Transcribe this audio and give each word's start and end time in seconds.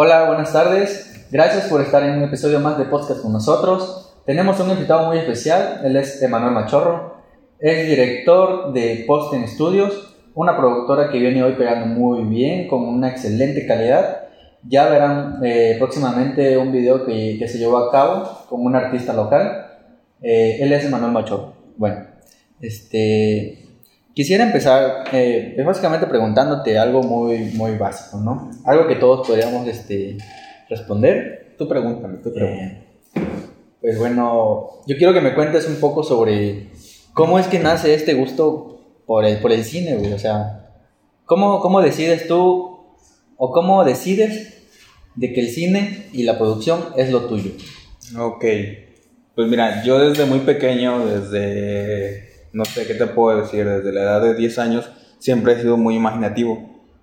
Hola, 0.00 0.26
buenas 0.26 0.52
tardes. 0.52 1.26
Gracias 1.28 1.66
por 1.66 1.80
estar 1.80 2.04
en 2.04 2.18
un 2.18 2.22
episodio 2.22 2.60
más 2.60 2.78
de 2.78 2.84
podcast 2.84 3.20
con 3.20 3.32
nosotros. 3.32 4.14
Tenemos 4.24 4.60
un 4.60 4.70
invitado 4.70 5.08
muy 5.08 5.18
especial, 5.18 5.80
él 5.82 5.96
es 5.96 6.22
Emanuel 6.22 6.52
Machorro. 6.52 7.16
Es 7.58 7.84
director 7.88 8.72
de 8.72 9.02
Posten 9.08 9.48
Studios, 9.48 10.16
una 10.36 10.56
productora 10.56 11.10
que 11.10 11.18
viene 11.18 11.42
hoy 11.42 11.54
pegando 11.54 11.86
muy 11.86 12.22
bien, 12.22 12.68
con 12.68 12.84
una 12.84 13.08
excelente 13.08 13.66
calidad. 13.66 14.28
Ya 14.62 14.88
verán 14.88 15.40
eh, 15.42 15.74
próximamente 15.80 16.56
un 16.56 16.70
video 16.70 17.04
que, 17.04 17.44
se 17.48 17.58
llevó 17.58 17.78
a 17.78 17.90
cabo 17.90 18.46
con 18.48 18.64
un 18.64 18.76
artista 18.76 19.12
local. 19.12 19.66
Eh, 20.22 20.58
él 20.60 20.72
es 20.72 20.84
Emanuel 20.84 21.10
Machorro. 21.10 21.54
Bueno, 21.76 22.06
este, 22.60 23.67
Quisiera 24.18 24.42
empezar 24.42 25.04
eh, 25.12 25.54
básicamente 25.64 26.08
preguntándote 26.08 26.76
algo 26.76 27.04
muy, 27.04 27.52
muy 27.54 27.76
básico, 27.76 28.18
¿no? 28.18 28.50
Algo 28.64 28.88
que 28.88 28.96
todos 28.96 29.24
podríamos 29.24 29.64
este, 29.68 30.18
responder. 30.68 31.54
Tú 31.56 31.68
pregúntame, 31.68 32.18
tú 32.18 32.34
pregúntame. 32.34 32.82
pues 33.80 33.96
bueno, 33.96 34.70
yo 34.88 34.96
quiero 34.96 35.14
que 35.14 35.20
me 35.20 35.36
cuentes 35.36 35.68
un 35.68 35.76
poco 35.76 36.02
sobre 36.02 36.70
cómo 37.14 37.38
es 37.38 37.46
que 37.46 37.60
nace 37.60 37.94
este 37.94 38.14
gusto 38.14 38.80
por 39.06 39.24
el, 39.24 39.38
por 39.38 39.52
el 39.52 39.62
cine, 39.62 39.94
güey. 39.94 40.12
O 40.12 40.18
sea, 40.18 40.68
¿cómo, 41.24 41.60
¿cómo 41.60 41.80
decides 41.80 42.26
tú 42.26 42.88
o 43.36 43.52
cómo 43.52 43.84
decides 43.84 44.64
de 45.14 45.32
que 45.32 45.42
el 45.42 45.48
cine 45.48 46.08
y 46.12 46.24
la 46.24 46.38
producción 46.38 46.86
es 46.96 47.12
lo 47.12 47.26
tuyo? 47.26 47.52
Ok. 48.18 48.44
Pues 49.36 49.46
mira, 49.46 49.84
yo 49.84 50.00
desde 50.00 50.24
muy 50.24 50.40
pequeño, 50.40 51.06
desde 51.06 52.27
no 52.52 52.64
sé 52.64 52.86
qué 52.86 52.94
te 52.94 53.06
puedo 53.06 53.40
decir, 53.40 53.66
desde 53.68 53.92
la 53.92 54.02
edad 54.02 54.22
de 54.22 54.34
10 54.34 54.58
años 54.58 54.90
siempre 55.18 55.52
he 55.52 55.60
sido 55.60 55.76
muy 55.76 55.94
imaginativo. 55.96 56.52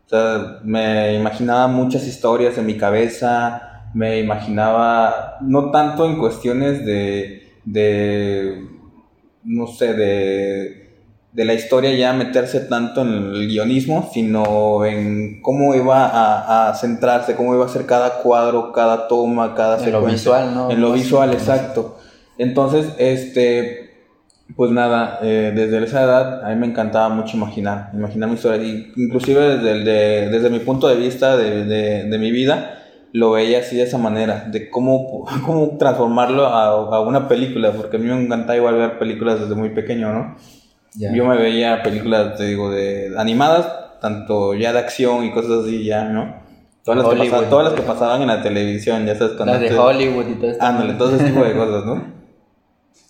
O 0.06 0.10
sea, 0.10 0.60
me 0.64 1.16
imaginaba 1.16 1.68
muchas 1.68 2.06
historias 2.08 2.58
en 2.58 2.66
mi 2.66 2.78
cabeza, 2.78 3.90
me 3.94 4.20
imaginaba, 4.20 5.38
no 5.42 5.72
tanto 5.72 6.06
en 6.06 6.18
cuestiones 6.18 6.86
de, 6.86 7.54
de 7.64 8.68
no 9.44 9.68
sé, 9.68 9.94
de, 9.94 10.86
de 11.32 11.46
la 11.46 11.54
historia 11.54 11.94
ya 11.94 12.14
meterse 12.14 12.62
tanto 12.62 13.02
en 13.02 13.10
el 13.10 13.48
guionismo, 13.48 14.10
sino 14.14 14.86
en 14.86 15.42
cómo 15.42 15.76
iba 15.76 16.06
a, 16.06 16.70
a 16.70 16.76
centrarse, 16.76 17.36
cómo 17.36 17.54
iba 17.54 17.66
a 17.66 17.70
ser 17.70 17.86
cada 17.86 18.22
cuadro, 18.22 18.72
cada 18.72 19.08
toma, 19.08 19.54
cada 19.54 19.84
en 19.84 19.92
lo 19.92 20.06
visual, 20.06 20.54
¿no? 20.54 20.72
En 20.72 20.82
lo 20.82 20.94
visual, 20.94 21.34
exacto. 21.34 21.98
Entonces, 22.38 22.88
este, 22.98 23.85
pues 24.56 24.72
nada, 24.72 25.20
eh, 25.24 25.52
desde 25.56 25.84
esa 25.84 26.04
edad 26.04 26.46
a 26.46 26.50
mí 26.50 26.56
me 26.56 26.68
encantaba 26.68 27.10
mucho 27.10 27.36
imaginar, 27.36 27.90
imaginar 27.94 28.30
mi 28.30 28.36
historia. 28.36 28.64
inclusive 28.96 29.58
desde, 29.58 30.30
desde 30.30 30.50
mi 30.50 30.60
punto 30.60 30.88
de 30.88 30.96
vista 30.96 31.36
de, 31.36 31.66
de, 31.66 32.18
mi 32.20 32.32
vida, 32.32 32.80
lo 33.12 33.32
veía 33.32 33.60
así 33.60 33.76
de 33.76 33.84
esa 33.84 33.98
manera, 33.98 34.46
de 34.52 34.70
cómo, 34.70 35.26
cómo 35.46 35.78
transformarlo 35.78 36.46
a, 36.46 36.68
a, 36.68 37.02
una 37.02 37.28
película, 37.28 37.72
porque 37.72 37.98
a 37.98 38.00
mí 38.00 38.08
me 38.08 38.22
encantaba 38.22 38.56
igual 38.56 38.76
ver 38.76 39.00
películas 39.00 39.40
desde 39.40 39.56
muy 39.56 39.70
pequeño, 39.70 40.14
¿no? 40.14 40.36
Yo 40.98 41.26
me 41.26 41.36
veía 41.36 41.84
películas, 41.84 42.38
te 42.38 42.46
digo, 42.46 42.72
de 42.72 43.14
animadas, 43.18 44.00
tanto 44.00 44.54
ya 44.54 44.72
de 44.72 44.80
acción 44.80 45.26
y 45.26 45.32
cosas 45.32 45.66
así, 45.66 45.84
ya, 45.84 46.06
¿no? 46.06 46.46
Todas 46.86 47.04
las, 47.04 47.14
que 47.14 47.20
pasaban, 47.20 47.50
todas 47.50 47.66
las 47.66 47.74
que 47.74 47.82
pasaban 47.82 48.22
en 48.22 48.28
la 48.28 48.44
televisión, 48.44 49.06
ya 49.06 49.16
sabes. 49.16 49.38
Las 49.40 49.60
de 49.60 49.78
Hollywood 49.78 50.28
y 50.30 50.36
todo 50.36 50.52
esto. 50.52 50.64
Ándale, 50.64 50.94
todo 50.94 51.16
ese 51.16 51.26
tipo 51.26 51.44
de 51.44 51.54
cosas, 51.54 51.86
¿no? 51.86 52.25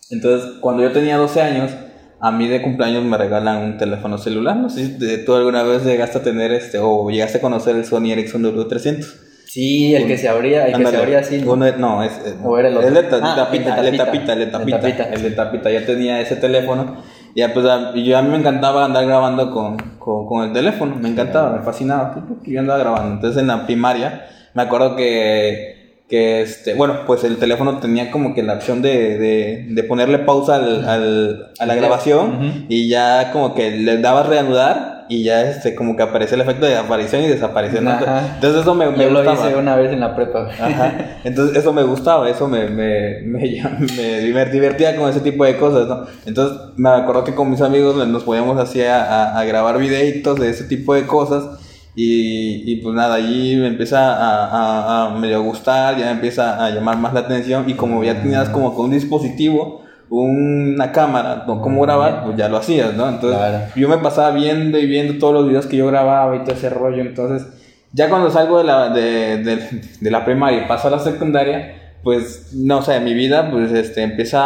Entonces, 0.10 0.58
cuando 0.62 0.84
yo 0.84 0.92
tenía 0.92 1.18
12 1.18 1.42
años, 1.42 1.72
a 2.20 2.32
mí 2.32 2.48
de 2.48 2.62
cumpleaños 2.62 3.04
me 3.04 3.18
regalan 3.18 3.64
un 3.64 3.78
teléfono 3.78 4.18
celular. 4.18 4.56
No 4.56 4.70
sé 4.70 4.98
si 4.98 5.26
tú 5.26 5.36
alguna 5.36 5.64
vez 5.64 5.84
llegaste 5.84 6.20
a 6.20 6.24
tener 6.24 6.52
este, 6.52 6.78
o 6.80 7.10
llegaste 7.10 7.40
a 7.40 7.42
conocer 7.42 7.76
el 7.76 7.86
Sony 7.86 8.12
Ericsson 8.12 8.44
W300. 8.44 9.06
Sí, 9.48 9.96
el 9.96 10.08
que 10.08 10.18
se 10.18 10.28
abría, 10.28 10.68
el 10.68 10.78
que 10.78 10.86
se 10.86 10.98
abría 10.98 11.20
así. 11.20 11.42
¿no? 11.42 11.56
no, 11.56 12.04
es, 12.04 12.12
o 12.44 12.58
era 12.60 12.68
el, 12.68 12.78
el 12.78 12.94
de 12.94 13.04
tapita, 13.04 13.80
el 13.80 13.92
de 13.92 13.98
tapita, 13.98 14.34
el 14.34 14.40
de 14.40 14.48
tapita, 14.48 15.04
el 15.04 15.22
de 15.24 15.32
tapita. 15.32 15.72
Ya 15.72 15.86
tenía 15.86 16.20
ese 16.20 16.36
teléfono. 16.36 16.98
Y 17.34 17.46
pues, 17.48 17.66
a, 17.66 17.94
yo 17.96 18.18
a 18.18 18.22
mí 18.22 18.30
me 18.30 18.38
encantaba 18.38 18.86
andar 18.86 19.06
grabando 19.06 19.52
con, 19.52 19.78
con, 20.00 20.26
con 20.26 20.46
el 20.46 20.54
teléfono. 20.54 20.96
Me 20.96 21.10
encantaba, 21.10 21.58
me 21.58 21.64
fascinaba. 21.64 22.16
Yo 22.44 22.60
andaba 22.60 22.80
grabando. 22.80 23.16
Entonces, 23.16 23.42
en 23.42 23.48
la 23.48 23.66
primaria, 23.66 24.26
me 24.54 24.64
acuerdo 24.64 24.96
que 24.96 25.85
que 26.08 26.42
este, 26.42 26.76
bueno, 26.76 27.00
pues 27.08 27.24
el 27.24 27.38
teléfono 27.38 27.80
tenía 27.80 28.12
como 28.12 28.36
que 28.36 28.44
la 28.44 28.54
opción 28.54 28.82
de, 28.82 29.18
de, 29.18 29.66
de 29.70 29.84
ponerle 29.84 30.20
pausa 30.20 30.56
al, 30.56 30.88
al, 30.88 31.52
a 31.58 31.66
la 31.66 31.76
grabación 31.76 32.66
y 32.70 32.88
ya 32.88 33.32
como 33.32 33.56
que 33.56 33.72
le 33.72 33.98
dabas 33.98 34.28
reanudar 34.28 35.06
y 35.10 35.24
ya 35.24 35.50
este 35.50 35.76
como 35.76 35.96
que 35.96 36.04
aparece 36.04 36.36
el 36.36 36.42
efecto 36.42 36.66
de 36.66 36.78
aparición 36.78 37.24
y 37.24 37.28
desaparición. 37.28 37.88
Entonces 37.88 38.62
eso 38.62 38.76
me, 38.76 38.90
me 38.90 39.04
Yo 39.04 39.10
lo 39.10 39.34
hice 39.34 39.56
una 39.56 39.76
vez 39.76 39.92
en 39.92 40.00
la 40.00 40.16
prepa. 40.16 40.48
Ajá. 40.48 41.18
Entonces 41.24 41.58
eso 41.58 41.74
me 41.74 41.84
gustaba, 41.84 42.30
eso 42.30 42.48
me, 42.48 42.70
me, 42.70 43.22
me, 43.22 43.64
me, 43.98 44.46
divertía 44.52 44.96
con 44.96 45.10
ese 45.10 45.22
tipo 45.22 45.44
de 45.44 45.58
cosas, 45.58 45.88
¿no? 45.88 46.06
Entonces 46.26 46.58
me 46.76 46.90
acuerdo 46.90 47.24
que 47.24 47.34
con 47.34 47.50
mis 47.50 47.62
amigos 47.62 47.96
nos 48.08 48.24
podíamos 48.24 48.60
así 48.60 48.82
a, 48.84 49.38
a 49.38 49.44
grabar 49.46 49.80
videitos 49.80 50.40
de 50.40 50.52
ese 50.52 50.66
tipo 50.66 50.94
de 50.94 51.08
cosas 51.08 51.65
y, 51.96 52.70
y, 52.70 52.76
pues 52.78 52.94
nada, 52.94 53.16
allí 53.16 53.56
me 53.56 53.68
empieza 53.68 54.16
a, 54.16 54.46
a, 54.48 55.06
a, 55.06 55.18
medio 55.18 55.42
gustar, 55.44 55.98
ya 55.98 56.12
empieza 56.12 56.64
a 56.64 56.70
llamar 56.70 56.98
más 56.98 57.14
la 57.14 57.22
atención 57.22 57.70
y 57.70 57.74
como 57.76 58.04
ya 58.04 58.22
tenías 58.22 58.50
como 58.50 58.76
con 58.76 58.86
un 58.86 58.92
dispositivo, 58.92 59.82
una 60.10 60.92
cámara, 60.92 61.46
¿no? 61.48 61.62
cómo 61.62 61.82
grabar, 61.82 62.26
pues 62.26 62.38
ya 62.38 62.50
lo 62.50 62.58
hacías, 62.58 62.94
¿no? 62.96 63.08
Entonces 63.08 63.74
yo 63.76 63.88
me 63.88 63.98
pasaba 63.98 64.32
viendo 64.32 64.78
y 64.78 64.86
viendo 64.86 65.18
todos 65.20 65.34
los 65.34 65.48
videos 65.48 65.66
que 65.68 65.78
yo 65.78 65.88
grababa 65.88 66.36
y 66.36 66.40
todo 66.40 66.54
ese 66.54 66.70
rollo, 66.70 67.02
entonces 67.02 67.48
ya 67.94 68.10
cuando 68.10 68.30
salgo 68.30 68.58
de 68.58 68.66
la, 68.66 68.90
de, 68.90 69.38
de, 69.38 69.82
de 70.02 70.12
la 70.12 70.26
primaria 70.26 70.64
y 70.64 70.68
paso 70.68 70.90
a 70.90 70.92
la 70.92 71.00
secundaria, 71.00 71.96
pues 72.04 72.52
no 72.54 72.80
o 72.80 72.82
sé, 72.82 72.92
sea, 72.92 73.00
mi 73.00 73.14
vida 73.14 73.50
pues 73.50 73.72
este, 73.72 74.04
empieza 74.04 74.42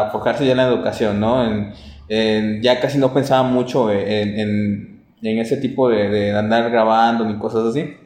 a 0.00 0.06
enfocarse 0.06 0.44
ya 0.44 0.52
en 0.52 0.56
la 0.56 0.66
educación, 0.66 1.20
¿no? 1.20 1.44
En, 1.44 1.72
en, 2.08 2.62
ya 2.62 2.80
casi 2.80 2.98
no 2.98 3.12
pensaba 3.12 3.42
mucho 3.42 3.92
en, 3.92 4.38
en 4.38 4.97
en 5.22 5.38
ese 5.38 5.56
tipo 5.56 5.88
de, 5.88 6.08
de 6.08 6.36
andar 6.36 6.70
grabando 6.70 7.24
ni 7.24 7.38
cosas 7.38 7.66
así. 7.66 7.96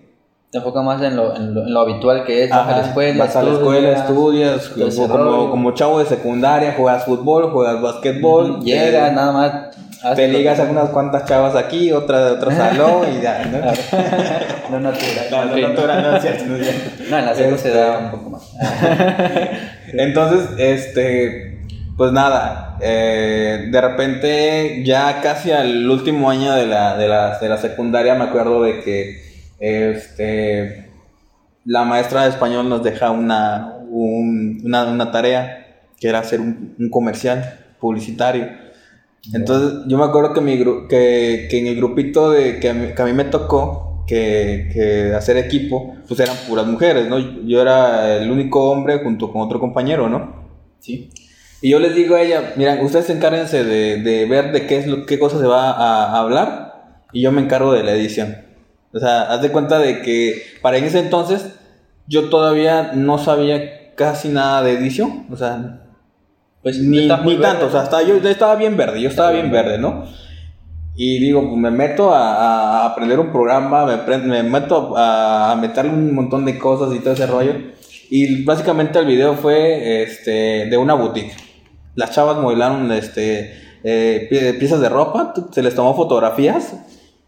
Te 0.51 0.59
enfoca 0.59 0.83
más 0.83 1.01
en 1.01 1.17
lo, 1.17 1.35
en 1.35 1.55
lo, 1.55 1.63
en 1.63 1.73
lo 1.73 1.81
habitual 1.81 2.25
que 2.25 2.45
es 2.45 2.51
vas 2.51 2.69
a 2.69 2.77
la 2.77 2.87
escuela, 2.87 3.25
vas 3.25 3.37
a 3.37 3.43
la 3.43 3.53
escuela, 3.53 3.93
estudias, 3.93 4.69
como, 5.09 5.51
como, 5.51 5.73
chavo 5.73 5.99
de 5.99 6.05
secundaria, 6.05 6.75
juegas 6.77 7.07
fútbol, 7.07 7.51
juegas 7.51 7.81
basquetbol, 7.81 8.61
llegas 8.63 9.15
nada 9.15 9.33
más. 9.33 10.17
Te 10.17 10.29
ligas 10.29 10.59
a 10.59 10.65
unas 10.65 10.91
cuantas 10.91 11.25
chavas 11.27 11.55
aquí, 11.55 11.93
otra 11.93 12.25
de 12.27 12.31
otro 12.33 12.51
salón 12.51 13.07
y 13.17 13.23
ya, 13.23 13.45
¿no? 13.47 13.59
no 14.71 14.81
natural. 14.81 15.27
No, 15.31 15.45
no 15.45 15.69
natural, 15.69 16.03
no 16.03 16.11
no 16.11 16.17
es 16.17 16.23
cierto. 16.23 16.45
No, 17.09 17.19
en 17.19 17.25
la 17.25 17.35
seco 17.35 17.57
se 17.57 17.71
da 17.71 17.99
un 17.99 18.11
poco 18.11 18.31
más. 18.31 18.53
Entonces, 19.93 20.51
este 20.59 21.52
pues 22.03 22.11
nada, 22.11 22.79
eh, 22.81 23.69
de 23.71 23.81
repente 23.81 24.83
ya 24.85 25.21
casi 25.21 25.53
al 25.53 25.89
último 25.89 26.29
año 26.31 26.53
de 26.53 26.67
la, 26.67 26.97
de 26.97 27.07
la, 27.07 27.39
de 27.39 27.49
la 27.49 27.59
secundaria 27.59 28.17
me 28.17 28.25
acuerdo 28.25 28.65
de 28.65 28.81
que 28.81 29.23
este, 29.61 30.91
la 31.65 31.85
maestra 31.85 32.25
de 32.25 32.31
español 32.31 32.69
nos 32.69 32.83
deja 32.83 33.13
una, 33.13 33.77
una, 33.89 35.13
tarea 35.13 35.85
que 36.01 36.09
era 36.09 36.19
hacer 36.19 36.41
un, 36.41 36.75
un 36.77 36.91
comercial 36.91 37.61
publicitario. 37.79 38.49
Entonces 39.33 39.85
yo 39.87 39.97
me 39.97 40.05
acuerdo 40.05 40.35
que, 40.35 40.41
mi, 40.41 40.59
que, 40.59 41.47
que 41.49 41.59
en 41.61 41.69
el 41.69 41.77
grupito 41.77 42.33
de, 42.33 42.59
que, 42.59 42.69
a 42.69 42.75
mí, 42.75 42.89
que 42.97 43.03
a 43.03 43.05
mí 43.05 43.13
me 43.13 43.27
tocó 43.27 44.03
que, 44.09 44.71
que, 44.73 45.15
hacer 45.15 45.37
equipo, 45.37 45.95
pues 46.09 46.19
eran 46.19 46.35
puras 46.49 46.67
mujeres, 46.67 47.07
¿no? 47.07 47.21
Yo 47.47 47.63
era 47.63 48.17
el 48.17 48.29
único 48.29 48.73
hombre 48.73 48.99
junto 49.05 49.33
con 49.33 49.41
otro 49.43 49.61
compañero, 49.61 50.09
¿no? 50.09 50.43
Sí. 50.81 51.09
Y 51.63 51.71
yo 51.71 51.79
les 51.79 51.95
digo 51.95 52.17
a 52.17 52.23
ella, 52.23 52.55
miren, 52.57 52.85
ustedes 52.85 53.09
encárguense 53.11 53.63
de, 53.63 53.99
de 53.99 54.27
ver 54.27 54.51
de 54.51 54.67
qué 54.67 54.79
es 54.79 54.89
lo, 54.89 55.07
qué 55.07 55.21
cosa 55.21 55.39
se 55.39 55.47
va 55.47 55.71
a, 55.71 56.19
hablar 56.19 56.99
y 57.13 57.23
yo 57.23 57.31
me 57.31 57.41
encargo 57.41 57.73
de 57.73 57.85
la 57.85 57.93
edición. 57.93 58.37
O 58.93 58.99
sea, 58.99 59.23
haz 59.23 59.43
de 59.43 59.53
cuenta 59.53 59.79
de 59.79 60.03
que 60.03 60.43
para 60.61 60.77
ese 60.79 60.99
entonces 60.99 61.55
yo 62.09 62.29
todavía 62.31 62.91
no 62.95 63.17
sabía 63.17 63.95
casi 63.95 64.29
nada 64.29 64.65
de 64.65 64.73
edición, 64.73 65.27
o 65.31 65.37
sea, 65.37 65.85
pues 66.65 66.81
ni, 66.81 67.09
ni 67.09 67.37
tanto, 67.37 67.67
o 67.67 67.71
sea, 67.71 67.85
estaba, 67.85 68.03
yo 68.03 68.17
estaba 68.17 68.57
bien 68.57 68.77
verde, 68.77 69.01
yo 69.01 69.09
estaba 69.09 69.31
bien 69.31 69.53
verde, 69.53 69.79
¿no? 69.79 70.05
Y 70.97 71.21
digo, 71.21 71.43
pues 71.43 71.57
me 71.57 71.71
meto 71.71 72.13
a, 72.13 72.83
a 72.83 72.87
aprender 72.87 73.21
un 73.21 73.31
programa, 73.31 73.87
me, 73.87 74.19
me 74.19 74.43
meto 74.43 74.97
a, 74.97 75.53
a 75.53 75.57
meterle 75.57 75.93
un 75.93 76.13
montón 76.13 76.45
de 76.45 76.59
cosas 76.59 76.93
y 76.93 76.99
todo 76.99 77.15
ese 77.15 77.27
rollo. 77.29 77.55
Y 78.11 78.45
básicamente 78.45 78.99
el 78.99 79.07
video 79.07 79.35
fue 79.35 80.03
este, 80.03 80.67
de 80.67 80.77
una 80.77 80.95
boutique 80.95 81.52
las 81.95 82.11
chavas 82.13 82.39
modelaron 82.39 82.91
este, 82.93 83.55
eh, 83.85 84.57
piezas 84.59 84.81
de 84.81 84.89
ropa, 84.89 85.35
se 85.53 85.63
les 85.63 85.75
tomó 85.75 85.95
fotografías 85.95 86.75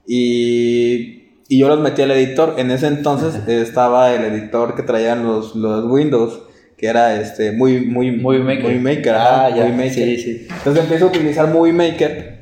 y, 0.07 1.41
y 1.49 1.59
yo 1.59 1.69
los 1.69 1.81
metí 1.81 2.03
al 2.03 2.11
editor. 2.11 2.55
En 2.59 2.71
ese 2.71 2.87
entonces 2.87 3.47
estaba 3.49 4.15
el 4.15 4.25
editor 4.25 4.75
que 4.75 4.83
traían 4.83 5.25
los, 5.25 5.55
los 5.55 5.85
Windows 5.85 6.41
que 6.77 6.89
era 6.89 7.21
este 7.21 7.53
muy 7.53 7.87
muy 7.87 8.11
Movie 8.11 8.79
Maker, 8.79 9.15
ah, 9.15 9.51
ya. 9.55 9.69
Maker. 9.69 9.93
Sí, 9.93 10.17
sí. 10.19 10.47
Entonces 10.51 10.83
empiezo 10.83 11.07
a 11.07 11.09
utilizar 11.09 11.49
Movie 11.53 11.73
Maker. 11.73 12.41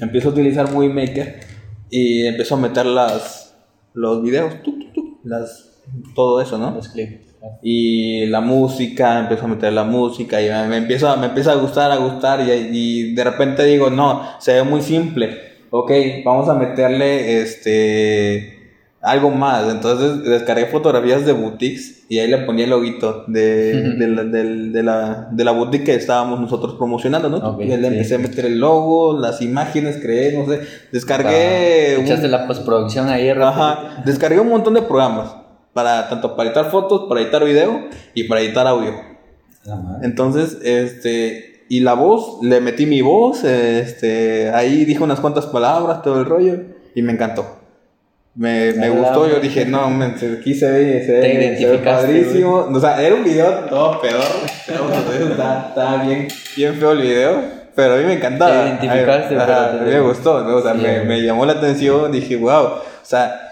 Empiezo 0.00 0.28
a 0.28 0.32
utilizar 0.32 0.70
Movie 0.72 0.88
Maker 0.88 1.40
y 1.90 2.26
empiezo 2.26 2.56
a 2.56 2.58
meter 2.58 2.86
las 2.86 3.56
los 3.94 4.22
videos, 4.22 4.54
las 5.24 5.82
todo 6.14 6.40
eso, 6.40 6.58
¿no? 6.58 6.72
Los 6.72 6.88
clips. 6.88 7.27
Y 7.62 8.26
la 8.26 8.40
música, 8.40 9.18
empiezo 9.20 9.44
a 9.44 9.48
meter 9.48 9.72
la 9.72 9.84
música 9.84 10.40
y 10.42 10.48
me, 10.48 10.66
me 10.68 10.76
empiezo, 10.78 11.08
a- 11.08 11.16
me 11.16 11.26
empieza 11.26 11.52
a 11.52 11.56
gustar, 11.56 11.90
a 11.90 11.96
gustar 11.96 12.40
y, 12.40 12.50
y 12.50 13.14
de 13.14 13.24
repente 13.24 13.64
digo, 13.64 13.90
no, 13.90 14.22
se 14.38 14.54
ve 14.54 14.62
muy 14.62 14.80
simple. 14.82 15.48
Ok, 15.70 15.90
vamos 16.24 16.48
a 16.48 16.54
meterle 16.54 17.42
este 17.42 18.54
algo 19.00 19.30
más. 19.30 19.70
Entonces 19.70 20.24
descargué 20.24 20.66
fotografías 20.66 21.24
de 21.24 21.32
boutiques 21.32 22.04
y 22.08 22.18
ahí 22.18 22.28
le 22.28 22.38
ponía 22.38 22.64
el 22.64 22.70
loguito 22.70 23.24
de, 23.28 23.74
de, 23.98 24.08
la, 24.08 24.24
de 24.24 24.82
la, 24.82 25.28
de 25.30 25.44
la 25.44 25.52
boutique 25.52 25.84
que 25.84 25.94
estábamos 25.94 26.40
nosotros 26.40 26.74
promocionando, 26.74 27.28
¿no? 27.28 27.58
Y 27.62 27.66
le 27.66 27.78
sí. 27.78 27.86
empecé 27.86 28.14
a 28.16 28.18
meter 28.18 28.46
el 28.46 28.58
logo, 28.58 29.18
las 29.18 29.40
imágenes, 29.42 29.98
creé, 30.02 30.32
no 30.36 30.46
sé, 30.46 30.60
descargué... 30.90 31.94
Ah, 31.96 32.00
un- 32.00 32.06
Echaste 32.06 32.28
la 32.28 32.46
postproducción 32.46 33.08
ahí. 33.08 33.28
Ajá, 33.28 34.02
descargué 34.04 34.40
un 34.40 34.48
montón 34.48 34.74
de 34.74 34.82
programas, 34.82 35.32
para, 35.78 36.08
tanto 36.08 36.34
para 36.34 36.48
editar 36.48 36.70
fotos, 36.72 37.04
para 37.08 37.20
editar 37.20 37.44
video 37.44 37.86
y 38.14 38.24
para 38.24 38.40
editar 38.40 38.66
audio. 38.66 38.94
Entonces, 40.02 40.58
este, 40.64 41.64
y 41.68 41.80
la 41.80 41.94
voz, 41.94 42.38
le 42.42 42.60
metí 42.60 42.86
mi 42.86 43.00
voz, 43.00 43.44
este, 43.44 44.50
ahí 44.50 44.84
dije 44.84 45.02
unas 45.02 45.20
cuantas 45.20 45.46
palabras, 45.46 46.02
todo 46.02 46.18
el 46.18 46.24
rollo, 46.26 46.58
y 46.94 47.02
me 47.02 47.12
encantó. 47.12 47.46
Me, 48.34 48.72
me 48.72 48.88
gustó, 48.90 49.28
yo 49.28 49.40
dije, 49.40 49.64
no, 49.66 49.88
se- 50.16 50.38
aquí 50.40 50.54
se 50.54 50.70
ve, 50.70 51.04
se 51.04 51.12
ve, 51.12 51.56
se 51.58 51.66
ve 51.66 51.78
padrísimo. 51.78 52.68
O 52.72 52.80
sea, 52.80 53.00
era 53.02 53.14
un 53.14 53.24
video 53.24 53.50
todo 53.68 54.00
peor, 54.00 54.20
estaba, 54.68 55.66
estaba 55.68 56.02
bien, 56.04 56.28
bien 56.56 56.74
feo 56.74 56.92
el 56.92 57.02
video, 57.02 57.42
pero 57.74 57.94
a 57.94 57.96
mí 57.98 58.04
me 58.04 58.14
encantaba. 58.14 58.52
Te 58.78 58.86
identificaste, 58.86 59.36
a 59.36 59.78
te- 59.78 59.84
mí 59.84 59.90
me 59.90 60.00
gustó, 60.00 60.42
¿no? 60.44 60.56
o 60.56 60.62
sea, 60.62 60.72
Sí, 60.74 60.80
me, 60.80 61.00
me 61.04 61.20
llamó 61.22 61.44
la 61.46 61.52
atención, 61.54 62.10
dije, 62.12 62.36
wow, 62.36 62.64
o 62.64 62.82
sea, 63.02 63.47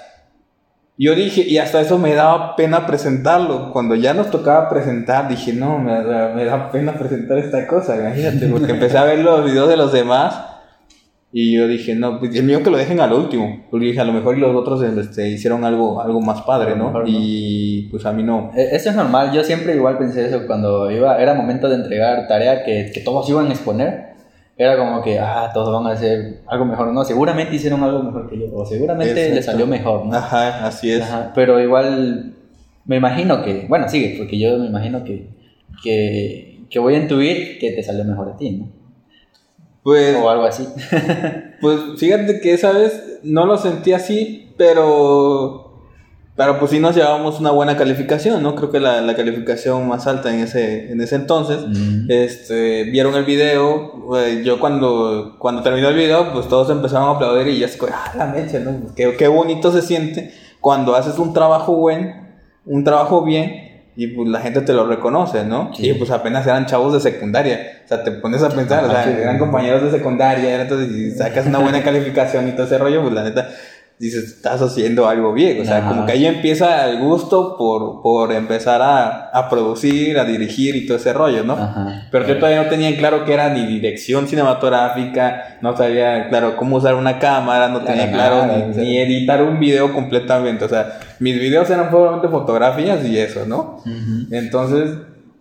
yo 0.98 1.14
dije, 1.14 1.42
y 1.46 1.58
hasta 1.58 1.80
eso 1.80 1.98
me 1.98 2.14
daba 2.14 2.56
pena 2.56 2.86
presentarlo. 2.86 3.70
Cuando 3.72 3.94
ya 3.94 4.14
nos 4.14 4.30
tocaba 4.30 4.68
presentar, 4.68 5.28
dije, 5.28 5.52
no, 5.52 5.78
me, 5.78 5.92
da- 6.02 6.32
me 6.34 6.44
da 6.44 6.70
pena 6.70 6.94
presentar 6.94 7.38
esta 7.38 7.66
cosa, 7.66 7.96
imagínate, 7.96 8.46
porque 8.50 8.72
empecé 8.72 8.96
a 8.98 9.04
ver 9.04 9.18
los 9.18 9.44
videos 9.44 9.68
de 9.68 9.76
los 9.76 9.92
demás 9.92 10.40
y 11.32 11.54
yo 11.54 11.68
dije, 11.68 11.94
no, 11.94 12.18
pues 12.18 12.34
el 12.34 12.44
mío 12.44 12.62
que 12.62 12.70
lo 12.70 12.78
dejen 12.78 12.98
al 13.00 13.12
último, 13.12 13.66
porque 13.70 13.86
dije, 13.86 14.00
a 14.00 14.04
lo 14.04 14.12
mejor 14.14 14.38
los 14.38 14.56
otros 14.56 14.82
este, 14.82 15.28
hicieron 15.28 15.64
algo, 15.64 16.00
algo 16.00 16.20
más 16.22 16.40
padre, 16.42 16.76
¿no? 16.76 16.86
Y 17.06 17.88
pues 17.90 18.06
a 18.06 18.12
mí 18.12 18.22
no. 18.22 18.52
Eh, 18.56 18.68
Eso 18.72 18.88
es 18.88 18.96
normal, 18.96 19.32
yo 19.32 19.44
siempre 19.44 19.74
igual 19.76 19.98
pensé 19.98 20.24
eso 20.26 20.46
cuando 20.46 20.90
iba, 20.90 21.20
era 21.20 21.34
momento 21.34 21.68
de 21.68 21.74
entregar 21.74 22.26
tarea 22.26 22.64
que, 22.64 22.90
que 22.94 23.00
todos 23.00 23.28
iban 23.28 23.48
a 23.48 23.52
exponer. 23.52 24.15
Era 24.58 24.78
como 24.78 25.02
que, 25.02 25.18
ah, 25.18 25.50
todos 25.52 25.72
van 25.72 25.86
a 25.86 25.94
hacer 25.94 26.40
algo 26.46 26.64
mejor, 26.64 26.92
no, 26.92 27.04
seguramente 27.04 27.56
hicieron 27.56 27.82
algo 27.82 28.02
mejor 28.02 28.30
que 28.30 28.38
yo, 28.38 28.46
o 28.54 28.64
seguramente 28.64 29.30
les 29.34 29.44
salió 29.44 29.66
mejor, 29.66 30.06
¿no? 30.06 30.16
Ajá, 30.16 30.66
así 30.66 30.90
es. 30.90 31.02
Ajá, 31.02 31.32
pero 31.34 31.60
igual 31.60 32.34
me 32.86 32.96
imagino 32.96 33.42
que, 33.44 33.66
bueno, 33.68 33.86
sigue, 33.88 34.14
porque 34.16 34.38
yo 34.38 34.56
me 34.56 34.66
imagino 34.66 35.04
que, 35.04 35.28
que, 35.82 36.64
que 36.70 36.78
voy 36.78 36.94
a 36.94 36.98
intuir 36.98 37.58
que 37.58 37.72
te 37.72 37.82
salió 37.82 38.04
mejor 38.04 38.30
a 38.30 38.36
ti, 38.36 38.50
¿no? 38.52 38.68
Pues, 39.82 40.16
O 40.16 40.28
algo 40.28 40.44
así. 40.44 40.66
pues 41.60 41.80
fíjate 41.96 42.40
que 42.40 42.54
esa 42.54 42.72
vez 42.72 43.20
no 43.22 43.46
lo 43.46 43.56
sentí 43.56 43.92
así, 43.92 44.52
pero... 44.56 45.65
Pero 46.36 46.58
pues 46.58 46.70
sí 46.70 46.78
nos 46.78 46.94
llevábamos 46.94 47.40
una 47.40 47.50
buena 47.50 47.78
calificación, 47.78 48.42
¿no? 48.42 48.54
Creo 48.54 48.70
que 48.70 48.78
la, 48.78 49.00
la 49.00 49.16
calificación 49.16 49.88
más 49.88 50.06
alta 50.06 50.32
en 50.34 50.40
ese, 50.40 50.92
en 50.92 51.00
ese 51.00 51.16
entonces. 51.16 51.66
Mm. 51.66 52.10
Este, 52.10 52.84
vieron 52.84 53.14
el 53.14 53.24
video, 53.24 54.16
eh, 54.18 54.42
yo 54.44 54.60
cuando, 54.60 55.36
cuando 55.38 55.62
terminó 55.62 55.88
el 55.88 55.96
video, 55.96 56.34
pues 56.34 56.46
todos 56.48 56.68
empezaron 56.68 57.08
a 57.08 57.12
aplaudir 57.12 57.48
y 57.48 57.58
yo 57.58 57.66
así, 57.66 57.78
ah, 57.90 58.12
la 58.18 58.26
mecha, 58.26 58.58
¿no? 58.58 58.72
Pues, 58.72 58.92
Qué, 58.92 59.16
qué 59.16 59.28
bonito 59.28 59.72
se 59.72 59.80
siente 59.80 60.34
cuando 60.60 60.94
haces 60.94 61.18
un 61.18 61.32
trabajo 61.32 61.74
buen, 61.74 62.36
un 62.66 62.84
trabajo 62.84 63.22
bien, 63.22 63.66
y 63.96 64.08
pues 64.08 64.28
la 64.28 64.40
gente 64.40 64.60
te 64.60 64.74
lo 64.74 64.86
reconoce, 64.86 65.44
¿no? 65.44 65.72
Sí. 65.74 65.88
Y 65.88 65.94
pues 65.94 66.10
apenas 66.10 66.46
eran 66.46 66.66
chavos 66.66 66.92
de 66.92 67.00
secundaria, 67.00 67.80
o 67.84 67.88
sea, 67.88 68.04
te 68.04 68.12
pones 68.12 68.42
a 68.42 68.50
pensar, 68.50 68.84
o 68.84 68.90
sea, 68.90 69.04
sí. 69.04 69.10
eran 69.10 69.38
compañeros 69.38 69.82
de 69.82 69.90
secundaria, 69.90 70.60
entonces 70.60 70.92
si 70.92 71.10
sacas 71.12 71.46
una 71.46 71.60
buena 71.60 71.82
calificación 71.82 72.46
y 72.46 72.52
todo 72.52 72.66
ese 72.66 72.76
rollo, 72.76 73.00
pues 73.00 73.14
la 73.14 73.24
neta, 73.24 73.48
dices, 73.98 74.24
estás 74.24 74.60
haciendo 74.60 75.08
algo 75.08 75.32
bien, 75.32 75.60
o 75.62 75.64
sea, 75.64 75.88
como 75.88 76.04
que 76.04 76.12
ahí 76.12 76.26
empieza 76.26 76.88
el 76.90 76.98
gusto 76.98 77.56
por, 77.56 78.02
por 78.02 78.30
empezar 78.32 78.82
a, 78.82 79.30
a 79.30 79.48
producir, 79.48 80.18
a 80.18 80.24
dirigir 80.26 80.76
y 80.76 80.86
todo 80.86 80.98
ese 80.98 81.14
rollo, 81.14 81.44
¿no? 81.44 81.54
Ajá. 81.54 82.02
Pero 82.10 82.26
yo 82.26 82.36
todavía 82.36 82.62
no 82.62 82.68
tenía 82.68 82.90
en 82.90 82.96
claro 82.96 83.24
que 83.24 83.32
era 83.32 83.48
ni 83.48 83.64
dirección 83.66 84.28
cinematográfica, 84.28 85.58
no 85.62 85.76
sabía 85.76 86.28
claro 86.28 86.56
cómo 86.56 86.76
usar 86.76 86.94
una 86.94 87.18
cámara, 87.18 87.68
no 87.68 87.80
tenía 87.82 88.10
claro 88.12 88.46
nada, 88.46 88.66
ni, 88.76 88.98
editar 88.98 89.42
un 89.42 89.58
video 89.58 89.92
completamente. 89.92 90.64
O 90.64 90.68
sea, 90.68 90.98
mis 91.20 91.38
videos 91.40 91.68
eran 91.70 91.90
solamente 91.90 92.28
fotografías 92.28 93.04
y 93.04 93.18
eso, 93.18 93.46
¿no? 93.46 93.76
Ujú. 93.80 94.26
Entonces, 94.30 94.90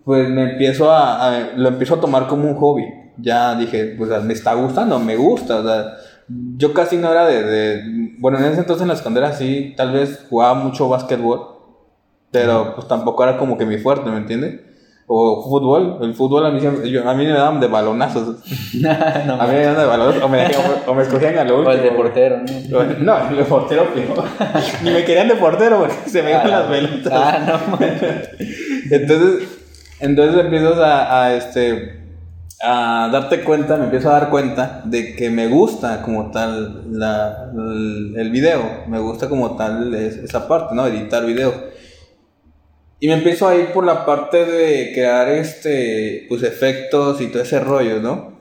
pues 0.03 0.29
me 0.29 0.51
empiezo 0.51 0.91
a, 0.91 1.27
a- 1.27 1.39
lo 1.55 1.69
empiezo 1.69 1.95
a 1.95 1.99
tomar 2.01 2.27
como 2.27 2.49
un 2.49 2.55
hobby. 2.55 2.85
Ya 3.17 3.55
dije, 3.55 3.95
pues 3.97 4.09
me 4.23 4.33
está 4.33 4.53
gustando, 4.53 4.99
me 4.99 5.15
gusta. 5.15 5.57
O 5.57 5.63
sea, 5.63 5.85
yo 6.27 6.73
casi 6.73 6.97
no 6.97 7.11
era 7.11 7.25
de, 7.25 7.43
de- 7.43 8.15
bueno, 8.19 8.37
en 8.39 8.45
ese 8.45 8.59
entonces 8.59 8.81
en 8.83 8.87
la 8.89 8.95
secundaria 8.95 9.33
sí, 9.33 9.73
tal 9.77 9.91
vez 9.91 10.25
jugaba 10.29 10.53
mucho 10.55 10.89
básquetbol, 10.89 11.41
pero 12.31 12.73
pues 12.75 12.87
tampoco 12.87 13.23
era 13.23 13.37
como 13.37 13.57
que 13.57 13.65
mi 13.65 13.77
fuerte, 13.77 14.09
¿me 14.09 14.17
entiendes? 14.17 14.61
O 15.07 15.43
fútbol, 15.47 15.99
el 16.01 16.15
fútbol 16.15 16.47
a 16.47 16.49
mí, 16.49 16.59
yo- 16.59 17.07
a 17.07 17.13
mí 17.13 17.25
me 17.25 17.31
daban 17.31 17.59
de 17.59 17.67
balonazos. 17.67 18.37
no, 18.73 18.89
A 18.89 19.45
mí 19.45 19.53
me 19.53 19.61
daban 19.63 19.77
de 19.77 19.85
balonazos 19.85 20.23
o 20.23 20.27
me, 20.29 20.47
o 20.87 20.93
me 20.95 21.03
escogían 21.03 21.37
a 21.37 21.43
lo 21.43 21.57
o 21.57 21.59
último. 21.59 21.75
el 21.75 21.83
de 21.83 21.91
portero, 21.91 22.37
¿no? 22.69 22.83
No, 22.95 23.29
el 23.29 23.37
de 23.37 23.43
portero. 23.45 23.85
Ni 24.83 24.89
me 24.89 25.03
querían 25.05 25.27
de 25.27 25.35
portero 25.35 25.77
porque 25.79 26.09
se 26.09 26.23
me 26.23 26.31
iban 26.31 26.47
Ah, 26.47 26.49
las 26.49 26.63
pelotas. 26.63 27.13
Ah, 27.13 27.39
no, 27.69 27.77
man. 27.77 27.89
Entonces, 28.91 29.47
entonces 29.99 30.41
empiezas 30.45 30.77
a, 30.79 31.23
a, 31.25 31.35
este 31.35 32.04
a 32.63 33.09
darte 33.11 33.43
cuenta, 33.43 33.77
me 33.77 33.85
empiezo 33.85 34.09
a 34.09 34.13
dar 34.19 34.29
cuenta 34.29 34.81
de 34.85 35.15
que 35.15 35.29
me 35.29 35.47
gusta 35.47 36.01
como 36.01 36.31
tal 36.31 36.83
la, 36.97 37.51
el, 37.53 38.13
el 38.17 38.29
video, 38.31 38.83
me 38.87 38.99
gusta 38.99 39.27
como 39.29 39.55
tal 39.55 39.93
es- 39.93 40.15
esa 40.17 40.47
parte, 40.47 40.73
¿no? 40.73 40.87
Editar 40.87 41.25
video. 41.25 41.53
Y 42.99 43.07
me 43.07 43.15
empiezo 43.15 43.47
a 43.47 43.55
ir 43.55 43.67
por 43.73 43.85
la 43.85 44.05
parte 44.05 44.45
de 44.45 44.91
crear 44.93 45.27
este, 45.29 46.25
pues 46.29 46.43
efectos 46.43 47.19
y 47.21 47.27
todo 47.27 47.41
ese 47.43 47.59
rollo, 47.59 47.99
¿no? 48.01 48.33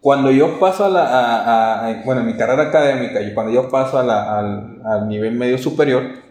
Cuando 0.00 0.30
yo 0.30 0.58
paso 0.58 0.84
a 0.86 0.88
la, 0.88 1.04
a, 1.06 1.42
a- 1.44 1.86
a- 1.88 2.02
bueno, 2.04 2.22
en 2.22 2.26
mi 2.28 2.36
carrera 2.36 2.64
académica 2.64 3.20
y 3.20 3.34
cuando 3.34 3.52
yo 3.52 3.68
paso 3.70 3.98
a 3.98 4.02
la- 4.02 4.38
al, 4.38 4.80
al 4.84 5.08
nivel 5.08 5.32
medio 5.32 5.58
superior, 5.58 6.23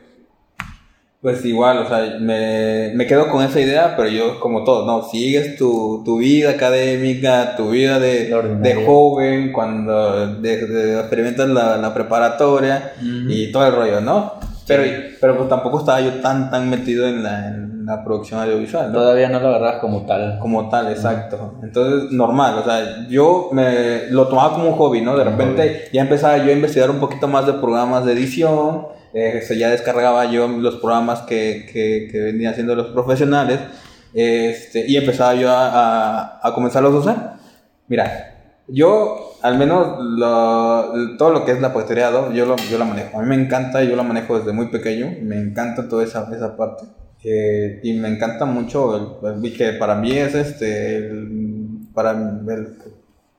pues 1.23 1.43
igual, 1.45 1.77
o 1.77 1.87
sea, 1.87 2.17
me, 2.19 2.91
me 2.93 3.07
quedo 3.07 3.29
con 3.29 3.41
esa 3.43 3.59
idea, 3.61 3.95
pero 3.95 4.09
yo 4.09 4.39
como 4.41 4.65
todo, 4.65 4.85
no, 4.85 5.03
sigues 5.07 5.55
tu, 5.55 6.03
tu 6.03 6.17
vida 6.17 6.49
académica, 6.51 7.55
tu 7.55 7.69
vida 7.69 7.97
de, 7.97 8.25
de 8.61 8.85
joven, 8.85 9.53
cuando 9.53 10.35
de, 10.41 10.67
de- 10.67 10.99
experimentas 10.99 11.47
la, 11.47 11.77
la 11.77 11.93
preparatoria 11.93 12.91
y 13.01 13.51
todo 13.53 13.65
el 13.65 13.73
rollo, 13.73 14.01
¿no? 14.01 14.33
Pero, 14.67 14.83
pero 15.21 15.37
pues 15.37 15.47
tampoco 15.49 15.79
estaba 15.79 16.01
yo 16.01 16.11
tan, 16.21 16.51
tan 16.51 16.69
metido 16.69 17.07
en 17.07 17.23
la, 17.23 17.47
en 17.47 17.85
la 17.85 18.03
producción 18.03 18.41
audiovisual, 18.41 18.91
¿no? 18.91 18.99
Todavía 18.99 19.29
no 19.29 19.39
lo 19.39 19.47
agarras 19.49 19.79
como 19.81 20.05
tal. 20.05 20.39
Como 20.39 20.69
tal, 20.69 20.89
exacto. 20.91 21.55
Entonces, 21.63 22.11
normal, 22.11 22.59
o 22.59 22.63
sea, 22.65 23.07
yo 23.09 23.49
me 23.53 24.07
lo 24.09 24.27
tomaba 24.27 24.53
como 24.55 24.69
un 24.69 24.75
hobby, 24.75 24.99
¿no? 25.01 25.17
De 25.17 25.23
repente 25.23 25.85
ya 25.93 26.01
empezaba 26.01 26.37
yo 26.37 26.45
a 26.49 26.51
investigar 26.53 26.89
un 26.91 26.99
poquito 26.99 27.27
más 27.29 27.45
de 27.45 27.53
programas 27.53 28.05
de 28.05 28.13
edición, 28.13 28.87
eh, 29.13 29.41
se- 29.45 29.57
ya 29.57 29.69
descargaba 29.69 30.25
yo 30.25 30.47
los 30.47 30.75
programas 30.77 31.21
que, 31.21 31.67
que, 31.71 32.07
que 32.11 32.19
venían 32.19 32.51
haciendo 32.53 32.75
los 32.75 32.87
profesionales, 32.87 33.59
este, 34.13 34.85
y 34.87 34.95
empezaba 34.97 35.33
yo 35.35 35.49
a, 35.51 35.67
a, 35.69 36.39
a 36.47 36.53
comenzarlos 36.53 36.93
a 36.93 36.97
usar. 36.97 37.33
Mira, 37.87 38.29
yo, 38.67 39.35
al 39.41 39.57
menos, 39.57 39.97
lo- 39.99 41.17
todo 41.17 41.31
lo 41.31 41.45
que 41.45 41.51
es 41.51 41.61
la 41.61 41.73
Adobe, 42.07 42.35
yo 42.35 42.45
lo, 42.45 42.55
yo 42.55 42.77
la 42.77 42.85
manejo. 42.85 43.19
A 43.19 43.23
mí 43.23 43.27
me 43.29 43.35
encanta, 43.43 43.83
yo 43.83 43.95
la 43.95 44.03
manejo 44.03 44.37
desde 44.37 44.53
muy 44.53 44.67
pequeño, 44.67 45.13
me 45.21 45.37
encanta 45.37 45.87
toda 45.89 46.03
esa, 46.03 46.29
esa 46.35 46.55
parte. 46.55 46.85
Eh, 47.25 47.79
y 47.83 47.93
me 47.93 48.09
encanta 48.09 48.45
mucho, 48.45 49.21
el, 49.23 49.35
el- 49.45 49.53
que 49.57 49.73
para 49.73 49.95
mí 49.95 50.11
es 50.11 50.35
este, 50.35 50.97
el- 50.97 51.87
para 51.93 52.11
el, 52.11 52.77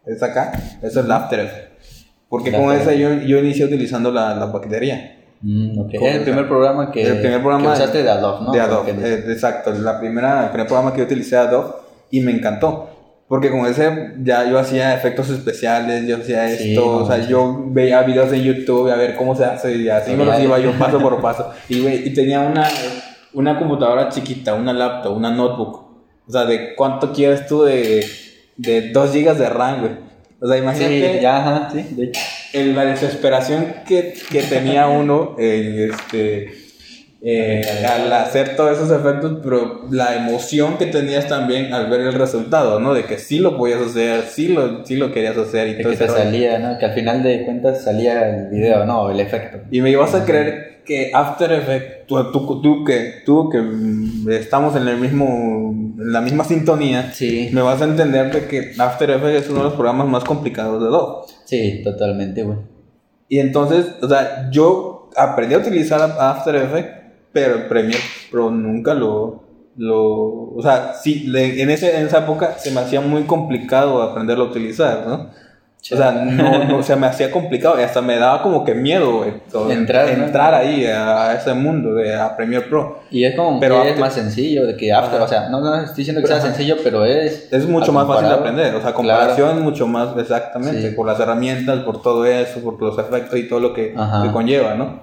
es 0.07 0.23
acá, 0.23 0.53
es 0.83 0.97
el 0.97 1.11
After 1.11 1.41
Effects. 1.41 2.07
Porque 2.29 2.51
con 2.53 2.73
ese 2.73 2.99
yo, 2.99 3.13
yo 3.15 3.39
inicié 3.39 3.65
utilizando 3.67 4.11
la, 4.11 4.35
la 4.35 4.51
paquetería. 4.53 5.14
Mm, 5.45 5.79
ok. 5.79 5.93
Como 5.97 6.07
Es 6.09 6.17
el 6.17 6.23
primer 6.23 6.49
programa 6.49 6.91
que, 6.91 7.03
el 7.03 7.21
primer 7.21 7.41
programa 7.43 7.75
que 7.75 7.83
usaste 7.83 8.03
de 8.03 8.11
Adobe, 8.11 8.47
¿no? 8.47 8.53
De 8.53 8.61
Adobe, 8.61 8.93
eh, 8.93 9.25
exacto. 9.29 9.73
La 9.75 10.01
primera, 10.01 10.45
el 10.45 10.51
primer 10.51 10.67
programa 10.67 10.93
que 10.93 11.01
yo 11.01 11.05
utilicé 11.05 11.37
Adobe 11.37 11.75
y 12.11 12.21
me 12.21 12.33
encantó. 12.33 12.89
Porque 13.29 13.51
con 13.51 13.67
ese 13.67 14.15
ya 14.23 14.49
yo 14.49 14.59
hacía 14.59 14.95
efectos 14.95 15.29
especiales, 15.31 16.07
yo 16.07 16.17
hacía 16.17 16.47
esto, 16.49 16.65
Sí, 16.65 16.79
o 16.79 17.07
sea, 17.07 17.23
sí. 17.23 17.29
yo 17.29 17.65
veía 17.69 18.03
videos 18.03 18.33
en 18.33 18.43
YouTube 18.43 18.91
a 18.91 18.97
ver 18.97 19.17
cómo 19.17 19.35
se 19.35 19.45
hace 19.45 19.77
y 19.77 19.89
así 19.89 20.15
me 20.15 20.25
los 20.25 20.39
iba 20.41 20.59
yo 20.59 20.73
paso 20.79 20.99
por 20.99 21.21
paso. 21.21 21.51
Y, 21.69 21.87
y 21.87 22.15
tenía 22.15 22.41
una, 22.41 22.67
una 23.33 23.59
computadora 23.59 24.09
chiquita, 24.09 24.55
una 24.55 24.73
laptop, 24.73 25.17
una 25.17 25.31
notebook. 25.31 25.75
O 26.27 26.33
sea, 26.33 26.45
¿de 26.45 26.75
cuánto 26.75 27.13
quieres 27.13 27.47
tú 27.47 27.65
de, 27.65 28.07
de 28.57 28.93
2 28.93 29.13
GB 29.13 29.35
de 29.37 29.49
RAM, 29.49 29.81
güey? 29.81 29.93
O 30.45 30.49
sea, 30.49 30.59
imagínate 30.59 31.15
Sí, 31.15 31.21
ya, 31.23 31.37
ajá, 31.39 31.71
sí, 31.73 31.87
de 31.97 32.05
hecho. 32.05 32.21
en 32.53 32.77
la 32.77 32.85
desesperación 32.85 33.67
que, 33.89 34.13
que 34.31 34.43
tenía 34.43 34.89
uno 34.89 35.37
en, 35.39 35.91
este, 35.91 36.53
eh, 37.23 37.63
al 37.89 38.13
hacer 38.13 38.55
todos 38.55 38.77
esos 38.77 38.91
efectos, 38.91 39.39
pero 39.43 39.87
la 39.91 40.15
emoción 40.17 40.77
que 40.77 40.85
tenías 40.85 41.27
también 41.29 41.73
al 41.73 41.89
ver 41.89 42.03
el 42.03 42.13
resultado, 42.13 42.79
¿no? 42.79 42.93
De 42.93 43.05
que 43.05 43.17
sí 43.17 43.39
lo 43.39 43.57
podías 43.57 43.81
hacer, 43.81 44.25
sí 44.29 44.49
lo, 44.49 44.85
sí 44.85 44.97
lo 44.97 45.11
querías 45.13 45.39
hacer 45.39 45.69
y 45.69 45.75
De 45.77 45.83
todo 45.83 45.93
que 45.93 45.99
te 45.99 46.05
ese 46.05 46.13
rollo. 46.13 46.25
salía, 46.25 46.59
¿no? 46.59 46.79
Que 46.79 46.85
al 46.85 46.93
final 46.93 47.23
de 47.23 47.45
cuentas 47.47 47.83
salía 47.83 48.29
el 48.29 48.49
video, 48.51 48.85
no, 48.85 49.11
el 49.11 49.21
efecto. 49.21 49.61
Y 49.71 49.81
me 49.81 49.89
ibas 49.91 50.15
a 50.15 50.27
creer 50.27 50.74
que 50.85 51.11
After 51.15 51.51
Effects, 51.53 52.07
tú, 52.07 52.33
tú, 52.33 52.61
tú 52.61 52.85
que, 52.85 53.23
tú 53.25 53.49
que 53.49 53.61
mm, 53.61 54.31
estamos 54.31 54.77
en 54.77 54.87
el 54.89 54.99
mismo, 54.99 55.71
en 55.99 56.13
la 56.13 56.21
misma 56.21 56.45
sintonía, 56.45 57.13
Sí. 57.13 57.51
me 57.53 57.63
vas 57.63 57.81
a 57.81 57.85
entender 57.85 58.33
de 58.33 58.47
que 58.47 58.73
After 58.79 59.11
Effects 59.11 59.45
es 59.45 59.51
uno 59.51 59.59
de 59.61 59.65
los 59.65 59.75
programas 59.75 60.09
más 60.09 60.25
complicados 60.25 60.81
de 60.81 60.89
Adobe. 60.89 61.27
Sí, 61.45 61.81
totalmente, 61.83 62.43
güey. 62.43 62.59
Y 63.29 63.39
entonces, 63.39 63.87
o 64.03 64.09
sea, 64.09 64.49
yo 64.51 65.11
aprendí 65.17 65.55
a 65.55 65.59
utilizar 65.59 66.01
After 66.19 66.55
Effects, 66.57 67.03
pero 67.33 67.55
el 67.57 67.67
Premiere 67.67 68.03
Pro 68.31 68.51
nunca 68.51 68.95
lo, 68.95 69.43
lo, 69.77 70.55
o 70.55 70.61
sea, 70.63 70.95
sí, 70.95 71.31
en, 71.35 71.71
ese, 71.71 71.99
en 71.99 72.07
esa 72.07 72.19
época 72.19 72.57
se 72.59 72.71
me 72.71 72.81
hacía 72.81 73.01
muy 73.01 73.23
complicado 73.25 74.03
aprenderlo 74.03 74.45
a 74.45 74.49
utilizar, 74.49 75.05
¿no? 75.07 75.31
O 75.93 75.97
sea, 75.99 76.13
no, 76.13 76.65
no, 76.65 76.83
se 76.83 76.97
me 76.97 77.07
hacía 77.07 77.31
complicado 77.31 77.79
y 77.79 77.83
hasta 77.83 78.01
me 78.01 78.17
daba 78.19 78.43
como 78.43 78.65
que 78.65 78.75
miedo 78.75 79.19
güey, 79.19 79.35
todo- 79.53 79.71
Entrar, 79.71 80.17
¿no? 80.17 80.25
entrar 80.25 80.55
ahí 80.55 80.87
a, 80.87 81.29
a 81.31 81.35
ese 81.35 81.53
mundo 81.53 81.93
de 81.95 82.15
a 82.15 82.35
Premiere 82.37 82.67
Pro. 82.69 83.01
Y 83.11 83.25
es 83.25 83.37
como 83.37 83.61
Pero 83.61 83.83
que 83.83 83.91
es 83.91 83.99
más 83.99 84.15
sencillo 84.15 84.67
de 84.67 84.77
que 84.77 84.91
After, 84.95 85.17
Ajá. 85.17 85.25
o 85.25 85.29
sea, 85.29 85.49
no, 85.51 85.61
no 85.61 85.75
estoy 85.77 85.97
diciendo 85.99 86.23
que 86.23 86.29
Pero, 86.29 86.41
sea 86.41 86.51
sencillo, 86.51 86.77
pero 86.83 87.05
es... 87.05 87.53
Es 87.53 87.69
mucho 87.69 87.93
más 87.93 88.07
fácil 88.07 88.29
de 88.29 88.35
aprender, 88.35 88.69
o 88.69 88.81
sea, 88.81 88.81
Claro. 88.81 88.97
comparación 88.97 89.61
mucho 89.63 89.87
más 89.87 90.17
exactamente, 90.17 90.89
Sí. 90.91 90.95
por 90.97 91.07
las 91.07 91.21
herramientas, 91.21 91.81
por 91.81 92.01
todo 92.01 92.25
eso, 92.25 92.61
por 92.61 92.81
los 92.81 92.99
efectos 92.99 93.39
y 93.39 93.47
todo 93.47 93.61
lo 93.61 93.75
que, 93.75 93.93
que 93.93 94.33
conlleva, 94.33 94.75
¿no? 94.75 95.03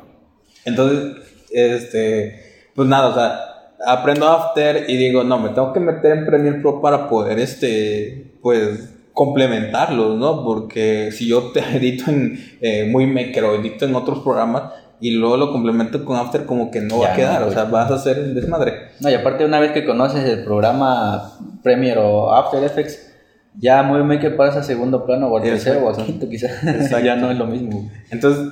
Entonces, 0.66 1.16
este, 1.52 2.70
pues 2.76 2.88
nada, 2.88 3.08
o 3.10 3.14
sea, 3.14 3.40
aprendo 3.86 4.28
After 4.28 4.86
y 4.90 4.98
digo, 4.98 5.24
no, 5.24 5.38
me 5.38 5.50
tengo 5.50 5.74
que 5.74 5.80
meter 5.80 6.18
en 6.18 6.26
Premiere 6.26 6.60
Pro 6.60 6.82
para 6.82 7.08
poder, 7.08 7.38
este, 7.40 8.34
pues, 8.42 8.96
complementarlos, 9.14 10.18
¿no? 10.18 10.44
Porque 10.44 11.12
si 11.12 11.28
yo 11.28 11.52
te 11.52 11.60
edito 11.78 12.10
en, 12.12 12.40
eh, 12.62 12.88
muy 12.90 13.08
micro, 13.08 13.56
edito 13.56 13.86
en 13.86 13.96
otros 13.96 14.20
programas 14.20 14.74
y 15.00 15.12
luego 15.12 15.38
lo 15.38 15.52
complemento 15.52 16.06
con 16.06 16.18
After, 16.18 16.46
como 16.46 16.70
que 16.70 16.80
no 16.82 17.00
va 17.00 17.14
a 17.14 17.16
quedar, 17.16 17.42
no, 17.42 17.48
o 17.48 17.52
sea, 17.52 17.64
vas 17.64 17.90
a 17.90 17.96
hacer 17.96 18.20
el 18.20 18.36
desmadre. 18.36 18.74
No, 19.00 19.10
y 19.10 19.16
aparte 19.16 19.44
una 19.44 19.60
vez 19.60 19.72
que 19.72 19.84
conoces 19.84 20.24
el 20.26 20.44
programa 20.44 21.40
Premiere 21.64 22.00
o 22.00 22.32
After 22.32 22.64
Effects, 22.64 23.12
ya 23.60 23.84
muy 23.84 24.20
que 24.20 24.30
pasa 24.30 24.60
a 24.60 24.64
segundo 24.64 25.04
plano 25.06 25.28
o 25.28 25.38
al 25.38 25.44
tercero 25.44 25.86
o 25.86 25.90
al 25.90 26.06
quinto 26.06 26.30
quizás. 26.30 26.52
Ya 27.04 27.16
no 27.16 27.32
es 27.32 27.38
lo 27.38 27.48
mismo. 27.48 27.90
Entonces, 28.12 28.48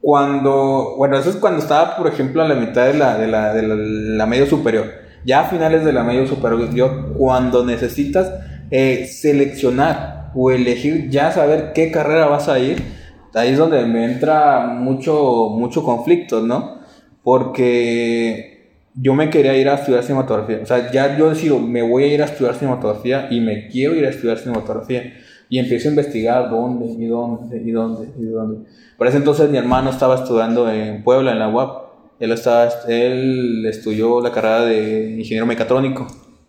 cuando, 0.00 0.94
bueno, 0.98 1.16
eso 1.18 1.30
es 1.30 1.36
cuando 1.36 1.60
estaba, 1.60 1.96
por 1.96 2.06
ejemplo, 2.06 2.42
a 2.42 2.48
la 2.48 2.54
mitad 2.54 2.86
de 2.86 2.94
la, 2.94 3.16
de 3.16 3.26
la, 3.26 3.54
de 3.54 3.62
la, 3.62 3.74
la 3.74 4.26
medio 4.26 4.46
superior. 4.46 4.86
Ya 5.24 5.40
a 5.40 5.44
finales 5.44 5.84
de 5.84 5.92
la 5.92 6.04
medio 6.04 6.26
superior, 6.28 7.14
cuando 7.16 7.64
necesitas 7.64 8.30
eh, 8.70 9.06
seleccionar 9.06 10.32
o 10.34 10.50
elegir, 10.50 11.08
ya 11.10 11.32
saber 11.32 11.72
qué 11.74 11.90
carrera 11.90 12.26
vas 12.26 12.48
a 12.48 12.58
ir, 12.58 12.82
ahí 13.34 13.50
es 13.50 13.58
donde 13.58 13.84
me 13.86 14.04
entra 14.04 14.66
mucho, 14.66 15.48
mucho 15.50 15.82
conflicto, 15.82 16.40
¿no? 16.42 16.80
Porque 17.22 18.56
yo 18.94 19.14
me 19.14 19.30
quería 19.30 19.56
ir 19.56 19.68
a 19.68 19.74
estudiar 19.74 20.02
cinematografía. 20.02 20.60
O 20.62 20.66
sea, 20.66 20.90
ya 20.90 21.16
yo 21.18 21.28
decido, 21.28 21.58
me 21.58 21.82
voy 21.82 22.04
a 22.04 22.06
ir 22.14 22.22
a 22.22 22.26
estudiar 22.26 22.54
cinematografía 22.54 23.28
y 23.30 23.40
me 23.40 23.68
quiero 23.68 23.94
ir 23.94 24.06
a 24.06 24.10
estudiar 24.10 24.38
cinematografía. 24.38 25.14
Y 25.48 25.58
empiezo 25.58 25.88
a 25.88 25.90
investigar 25.90 26.50
dónde, 26.50 26.86
y 26.86 27.06
dónde, 27.06 27.62
y 27.62 27.70
dónde, 27.70 28.08
y 28.18 28.24
dónde. 28.24 28.68
Por 28.96 29.06
ese 29.06 29.18
entonces 29.18 29.48
mi 29.50 29.58
hermano 29.58 29.90
estaba 29.90 30.16
estudiando 30.16 30.70
en 30.70 31.04
Puebla, 31.04 31.32
en 31.32 31.38
la 31.38 31.48
UAP. 31.48 31.86
Él, 32.18 32.32
estaba, 32.32 32.68
él 32.88 33.64
estudió 33.66 34.20
la 34.20 34.32
carrera 34.32 34.64
de 34.64 35.16
ingeniero 35.18 35.46
mecatrónico. 35.46 36.06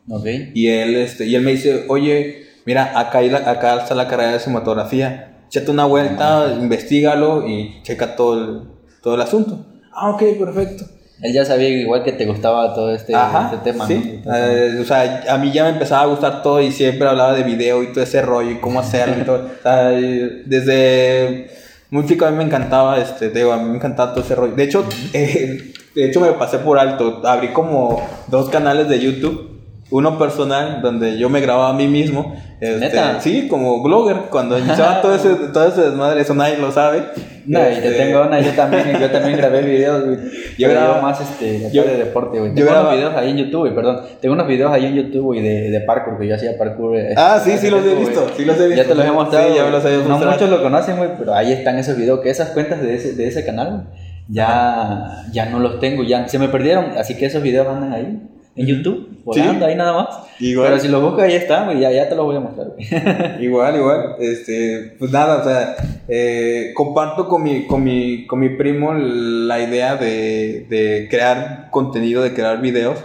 Ok. 0.09 0.25
Y 0.53 0.67
él, 0.67 0.95
este, 0.95 1.25
y 1.25 1.35
él 1.35 1.41
me 1.43 1.51
dice, 1.51 1.85
oye, 1.89 2.45
mira, 2.65 2.97
acá, 2.99 3.19
hay 3.19 3.29
la- 3.29 3.49
acá 3.49 3.77
está 3.81 3.95
la 3.95 4.07
carrera 4.07 4.33
de 4.33 4.39
cinematografía. 4.39 5.37
Échate 5.47 5.71
una 5.71 5.85
vuelta, 5.85 6.55
investigalo 6.59 7.47
y 7.47 7.81
checa 7.83 8.15
todo 8.15 8.33
el, 8.39 8.61
todo 9.01 9.15
el 9.15 9.21
asunto. 9.21 9.65
Ah, 9.93 10.09
ok, 10.11 10.23
perfecto. 10.39 10.85
Él 11.21 11.33
ya 11.33 11.43
sabía 11.43 11.69
igual 11.69 12.03
que 12.03 12.11
te 12.11 12.25
gustaba 12.27 12.75
todo 12.75 12.93
este, 12.93 13.15
Ajá, 13.15 13.49
este 13.51 13.71
tema, 13.71 13.87
sí. 13.87 14.21
¿no? 14.23 14.35
Eh, 14.35 14.79
o 14.79 14.83
sea, 14.85 15.23
a 15.29 15.37
mí 15.39 15.51
ya 15.51 15.63
me 15.63 15.69
empezaba 15.69 16.03
a 16.03 16.05
gustar 16.05 16.43
todo 16.43 16.61
y 16.61 16.71
siempre 16.71 17.07
hablaba 17.07 17.33
de 17.33 17.41
video 17.43 17.81
y 17.81 17.91
todo 17.91 18.03
ese 18.03 18.21
rollo 18.21 18.51
y 18.51 18.59
cómo 18.59 18.79
hacerlo 18.79 19.15
y 19.21 19.25
todo. 19.25 19.45
O 19.45 19.63
sea, 19.63 19.89
desde 20.45 21.49
muy 21.89 22.05
chico 22.05 22.25
a 22.25 22.31
mí 22.31 22.37
me 22.37 22.43
encantaba, 22.43 22.99
este, 22.99 23.29
te 23.29 23.39
digo, 23.39 23.51
a 23.53 23.57
mí 23.57 23.69
me 23.69 23.77
encantaba 23.77 24.13
todo 24.13 24.23
ese 24.23 24.35
rollo. 24.35 24.55
De 24.55 24.63
hecho, 24.63 24.85
eh, 25.13 25.71
de 25.95 26.05
hecho 26.05 26.19
me 26.19 26.31
pasé 26.33 26.59
por 26.59 26.77
alto. 26.77 27.21
Abrí 27.25 27.49
como 27.49 28.01
dos 28.27 28.49
canales 28.49 28.87
de 28.89 28.99
YouTube. 28.99 29.46
Uno 29.89 30.17
personal, 30.19 30.81
donde 30.81 31.17
yo 31.17 31.29
me 31.29 31.39
grababa 31.39 31.69
a 31.69 31.73
mí 31.73 31.87
mismo. 31.87 32.35
Este, 32.59 32.79
¿Neta? 32.79 33.21
Sí, 33.21 33.47
como 33.47 33.81
blogger. 33.81 34.17
Cuando 34.29 34.57
iniciaba 34.59 35.01
todo 35.01 35.15
ese, 35.15 35.29
todo 35.53 35.65
ese 35.67 35.81
desmadre, 35.81 36.21
eso 36.21 36.33
nadie 36.33 36.57
lo 36.57 36.71
sabe. 36.73 37.03
No, 37.45 37.61
y 37.61 37.63
te 37.75 37.87
Este, 37.87 37.91
tengo 37.91 38.23
una, 38.23 38.41
yo 38.41 38.51
también, 38.51 38.97
yo 38.99 39.09
también 39.09 39.37
grabé 39.37 39.61
videos, 39.61 40.03
güey. 40.03 40.17
Yo 40.57 40.67
Yo 40.67 40.69
grababa- 40.69 41.01
más 41.01 41.21
este, 41.21 41.69
yo- 41.71 41.83
de 41.83 41.95
deporte, 41.97 42.37
güey. 42.37 42.49
yo 42.51 42.55
Tengo 42.55 42.69
grababa- 42.71 42.89
unos 42.89 42.99
videos 42.99 43.15
ahí 43.15 43.29
en 43.29 43.37
YouTube, 43.37 43.59
güey, 43.61 43.75
perdón. 43.75 44.01
Tengo 44.19 44.33
unos 44.35 44.47
videos 44.47 44.71
ahí 44.73 44.85
en 44.87 44.95
YouTube, 44.95 45.23
güey, 45.23 45.41
de, 45.41 45.69
de 45.71 45.79
parkour, 45.81 46.19
que 46.19 46.27
yo 46.27 46.35
hacía 46.35 46.57
parkour. 46.57 46.97
eh, 46.97 47.13
Ah, 47.15 47.39
sí, 47.41 47.57
sí 47.57 47.69
los 47.69 47.85
he 47.85 47.95
visto, 47.95 48.23
güey. 48.23 48.33
sí 48.35 48.43
los 48.43 48.59
he 48.59 48.67
visto. 48.67 48.83
Ya 48.83 48.89
te 48.89 48.95
los 48.95 49.05
he 49.05 49.11
mostrado. 49.11 49.47
Sí, 49.49 49.55
ya 49.55 49.63
me 49.63 49.71
los 49.71 49.85
he 49.85 49.97
No 49.99 50.03
mostrado. 50.09 50.33
muchos 50.33 50.49
lo 50.49 50.61
conocen, 50.61 50.97
güey, 50.97 51.11
pero 51.17 51.33
ahí 51.33 51.53
están 51.53 51.77
esos 51.77 51.95
videos, 51.95 52.19
que 52.19 52.29
esas 52.29 52.49
cuentas 52.49 52.81
de 52.81 52.93
ese, 52.95 53.13
de 53.13 53.25
ese 53.29 53.45
canal, 53.45 53.69
güey, 53.69 53.83
ya, 54.27 55.23
ya 55.31 55.45
no 55.45 55.59
los 55.59 55.79
tengo, 55.79 56.03
ya 56.03 56.27
se 56.27 56.37
me 56.39 56.49
perdieron, 56.49 56.97
así 56.97 57.15
que 57.15 57.27
esos 57.27 57.41
videos 57.41 57.67
andan 57.67 57.93
ahí. 57.93 58.21
En 58.57 58.65
YouTube, 58.65 59.21
volando 59.23 59.65
ahí 59.65 59.75
nada 59.75 59.93
más. 59.93 60.07
Igual. 60.39 60.69
Pero 60.69 60.81
si 60.81 60.87
los 60.87 61.01
buscas 61.01 61.25
ahí 61.25 61.35
están, 61.35 61.65
güey, 61.65 61.79
ya, 61.79 61.91
ya 61.91 62.09
te 62.09 62.15
los 62.15 62.25
voy 62.25 62.35
a 62.35 62.39
mostrar, 62.39 62.67
güey. 62.69 62.87
Igual, 63.45 63.75
igual, 63.75 64.15
este, 64.19 64.95
pues 64.97 65.11
nada, 65.11 65.41
o 65.41 65.43
sea, 65.43 65.75
eh, 66.07 66.71
comparto 66.75 67.27
con 67.27 67.43
mi, 67.43 67.67
con 67.67 67.83
mi, 67.83 68.25
con 68.25 68.39
mi 68.39 68.49
primo 68.49 68.93
la 68.93 69.59
idea 69.59 69.95
de, 69.95 70.65
de 70.69 71.07
crear 71.09 71.69
contenido, 71.69 72.23
de 72.23 72.33
crear 72.33 72.59
videos, 72.59 72.97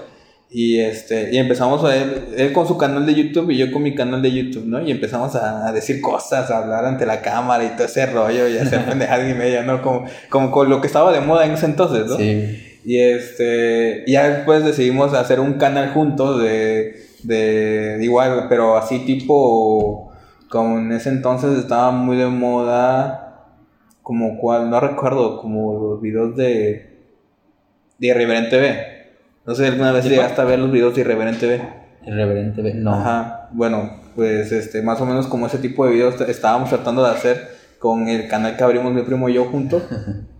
y 0.55 0.81
este, 0.81 1.31
y 1.33 1.39
empezamos 1.39 1.83
a 1.85 1.97
él, 1.97 2.35
él 2.37 2.53
con 2.53 2.69
su 2.69 2.77
canal 2.77 3.07
de 3.07 3.15
YouTube 3.15 3.51
y 3.51 3.57
yo 3.57 3.73
con 3.73 3.83
mi 3.83 3.95
canal 3.95 4.21
de 4.21 4.33
YouTube, 4.33 4.67
¿no? 4.67 4.83
Y 4.83 4.91
empezamos 4.91 5.35
a, 5.35 5.67
a 5.67 5.73
decir 5.73 6.03
cosas, 6.03 6.51
a 6.51 6.59
hablar 6.59 6.85
ante 6.85 7.07
la 7.07 7.23
cámara 7.23 7.65
y 7.65 7.69
todo 7.69 7.87
ese 7.87 8.05
rollo, 8.07 8.49
y 8.49 8.59
hacer 8.59 8.85
pendejadas 8.89 9.31
y 9.31 9.35
media, 9.35 9.63
¿no? 9.63 9.81
Como, 9.83 10.05
como 10.29 10.51
con 10.51 10.69
lo 10.69 10.81
que 10.81 10.87
estaba 10.87 11.13
de 11.13 11.21
moda 11.21 11.47
en 11.47 11.53
ese 11.53 11.67
entonces, 11.67 12.07
¿no? 12.07 12.17
Sí. 12.17 12.72
Y 12.85 12.99
este, 12.99 14.05
ya 14.07 14.29
después 14.29 14.65
decidimos 14.65 15.15
hacer 15.15 15.41
un 15.41 15.55
canal 15.55 15.93
juntos 15.93 16.43
de, 16.43 16.97
de 17.23 17.99
igual, 18.01 18.47
pero 18.49 18.77
así 18.77 19.01
tipo, 19.01 20.13
como 20.49 20.79
en 20.79 20.93
ese 20.93 21.11
entonces 21.11 21.59
estaba 21.59 21.93
muy 21.93 22.17
de 22.17 22.27
moda, 22.27 23.47
como 24.03 24.39
cual, 24.39 24.69
no 24.69 24.81
recuerdo, 24.81 25.41
como 25.41 25.91
los 25.91 26.01
videos 26.01 26.37
de, 26.37 26.99
de 27.99 28.07
Irreverent 28.07 28.51
TV. 28.51 28.93
No 29.47 29.55
sé, 29.55 29.67
alguna 29.67 29.93
vez 29.93 30.05
¿Sí, 30.05 30.11
llegaste 30.11 30.41
a 30.41 30.45
ver 30.45 30.59
los 30.59 30.71
videos 30.73 30.95
de 30.95 31.03
Irreverent 31.03 31.39
TV. 31.39 31.63
Irreverente, 32.05 32.63
güey. 32.63 32.75
no. 32.75 32.95
Ajá, 32.95 33.49
bueno, 33.53 34.01
pues 34.17 34.51
este, 34.51 34.83
más 34.83 35.01
o 35.01 35.07
menos 35.07 35.27
como 35.29 35.47
ese 35.47 35.59
tipo 35.59 35.87
de 35.87 35.93
videos 35.93 36.21
estábamos 36.23 36.69
tratando 36.69 37.05
de 37.05 37.11
hacer 37.11 37.49
con 37.79 38.09
el 38.09 38.29
canal 38.29 38.57
que 38.57 38.65
abrimos 38.65 38.93
mi 38.93 39.03
primo 39.03 39.29
y 39.29 39.35
yo 39.35 39.45
juntos. 39.45 39.83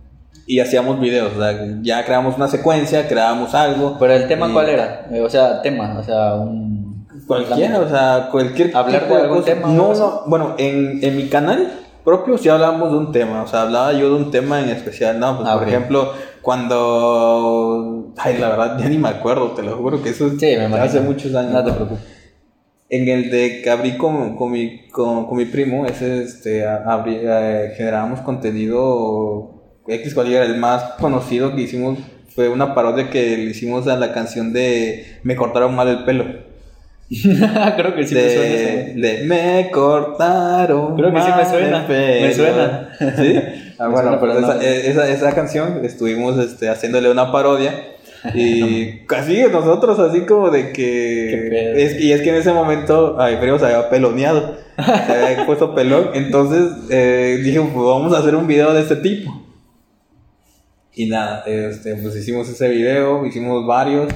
y 0.45 0.59
hacíamos 0.59 0.99
videos, 0.99 1.33
o 1.35 1.39
sea, 1.39 1.57
ya 1.81 2.03
creamos 2.05 2.35
una 2.35 2.47
secuencia, 2.47 3.07
creábamos 3.07 3.53
algo. 3.55 3.97
Pero 3.99 4.13
el 4.13 4.27
tema, 4.27 4.49
y- 4.49 4.53
¿cuál 4.53 4.69
era? 4.69 5.07
Eh, 5.11 5.21
O 5.21 5.29
sea, 5.29 5.61
tema, 5.61 5.97
o 5.99 6.03
sea, 6.03 6.35
un... 6.35 7.07
Cualquiera, 7.27 7.79
o 7.79 7.87
sea, 7.89 8.27
cualquier 8.31 8.75
¿Hablar 8.75 9.03
tipo 9.03 9.15
de 9.15 9.21
algún 9.21 9.37
cosa. 9.39 9.53
tema 9.53 9.67
No, 9.69 9.93
no, 9.93 10.21
bueno, 10.27 10.55
en, 10.57 10.99
en 11.01 11.15
mi 11.15 11.27
canal 11.29 11.71
propio 12.03 12.37
sí 12.37 12.49
hablábamos 12.49 12.91
de 12.91 12.97
un 12.97 13.11
tema, 13.13 13.43
o 13.43 13.47
sea, 13.47 13.61
hablaba 13.61 13.93
yo 13.93 14.09
de 14.09 14.15
un 14.15 14.29
tema 14.31 14.59
en 14.59 14.67
especial, 14.69 15.17
no, 15.19 15.37
pues 15.37 15.47
Ah, 15.49 15.57
por 15.57 15.67
ejemplo, 15.69 16.11
cuando, 16.41 18.11
ay, 18.17 18.37
la 18.37 18.49
verdad, 18.49 18.77
ya 18.77 18.89
ni 18.89 18.97
me 18.97 19.07
acuerdo, 19.09 19.51
te 19.51 19.63
lo 19.63 19.77
juro 19.77 20.01
que 20.01 20.09
eso 20.09 20.27
es 20.27 20.33
Sí, 20.39 20.53
me 20.69 20.77
hace 20.77 20.99
muchos 20.99 21.33
años. 21.35 21.53
No 21.53 21.63
te 21.63 21.71
preocupes. 21.71 22.03
En 22.89 23.07
el 23.07 23.31
de 23.31 23.61
que 23.63 23.69
abrí 23.69 23.97
con, 23.97 24.35
con, 24.35 24.51
mi, 24.51 24.87
con, 24.89 25.25
con 25.27 25.37
mi 25.37 25.45
primo, 25.45 25.85
ese 25.85 26.23
este, 26.23 26.65
abrí- 26.67 27.21
eh, 27.23 27.73
generábamos 27.77 28.19
contenido 28.21 29.52
X 29.87 30.13
cualquiera, 30.13 30.45
el 30.45 30.57
más 30.57 30.83
conocido 30.99 31.55
que 31.55 31.61
hicimos 31.61 31.99
fue 32.33 32.49
una 32.49 32.73
parodia 32.73 33.09
que 33.09 33.37
le 33.37 33.43
hicimos 33.51 33.87
a 33.87 33.95
la 33.97 34.13
canción 34.13 34.53
de 34.53 35.19
Me 35.23 35.35
cortaron 35.35 35.75
mal 35.75 35.87
el 35.87 36.03
pelo. 36.03 36.25
Creo 37.09 37.95
que 37.95 38.07
sí 38.07 38.15
me 38.15 38.29
suena 38.29 38.41
de, 38.43 38.81
ese. 38.91 38.93
de 38.99 39.23
Me 39.25 39.69
cortaron 39.71 40.95
Creo 40.95 41.13
que 41.13 41.21
sí 41.21 41.27
me 41.37 41.45
suena, 41.45 41.85
me 41.87 42.33
suena. 42.33 42.89
¿Sí? 43.17 43.35
Ah, 43.77 43.87
Me 43.87 43.93
bueno, 43.93 44.17
suena, 44.17 44.19
pues 44.19 44.31
pero 44.35 44.39
esa, 44.39 44.53
no. 44.55 44.61
eh, 44.61 44.89
esa, 44.89 45.09
esa 45.09 45.35
canción 45.35 45.83
estuvimos 45.85 46.39
este, 46.39 46.69
haciéndole 46.69 47.11
una 47.11 47.31
parodia 47.31 47.73
y 48.33 48.99
casi 49.05 49.43
nosotros 49.51 49.99
así 49.99 50.21
como 50.21 50.49
de 50.49 50.71
Qué 50.71 50.71
que 50.71 51.47
pedo. 51.49 51.75
es, 51.75 51.99
y 51.99 52.13
es 52.13 52.21
que 52.21 52.29
en 52.29 52.35
ese 52.35 52.53
momento 52.53 53.19
a 53.19 53.27
primo 53.39 53.59
se 53.59 53.65
había 53.65 53.89
peloneado 53.89 54.55
se 54.77 55.11
había 55.13 55.45
puesto 55.45 55.75
pelón 55.75 56.11
entonces 56.13 56.71
eh, 56.89 57.41
dije 57.43 57.59
pues 57.59 57.85
vamos 57.85 58.13
a 58.13 58.19
hacer 58.19 58.35
un 58.37 58.47
video 58.47 58.73
de 58.73 58.81
este 58.81 58.95
tipo 58.95 59.43
Y 60.95 61.07
nada, 61.07 61.43
este, 61.45 61.95
pues 61.95 62.15
hicimos 62.15 62.47
ese 62.49 62.69
video, 62.69 63.25
hicimos 63.25 63.65
varios. 63.65 64.13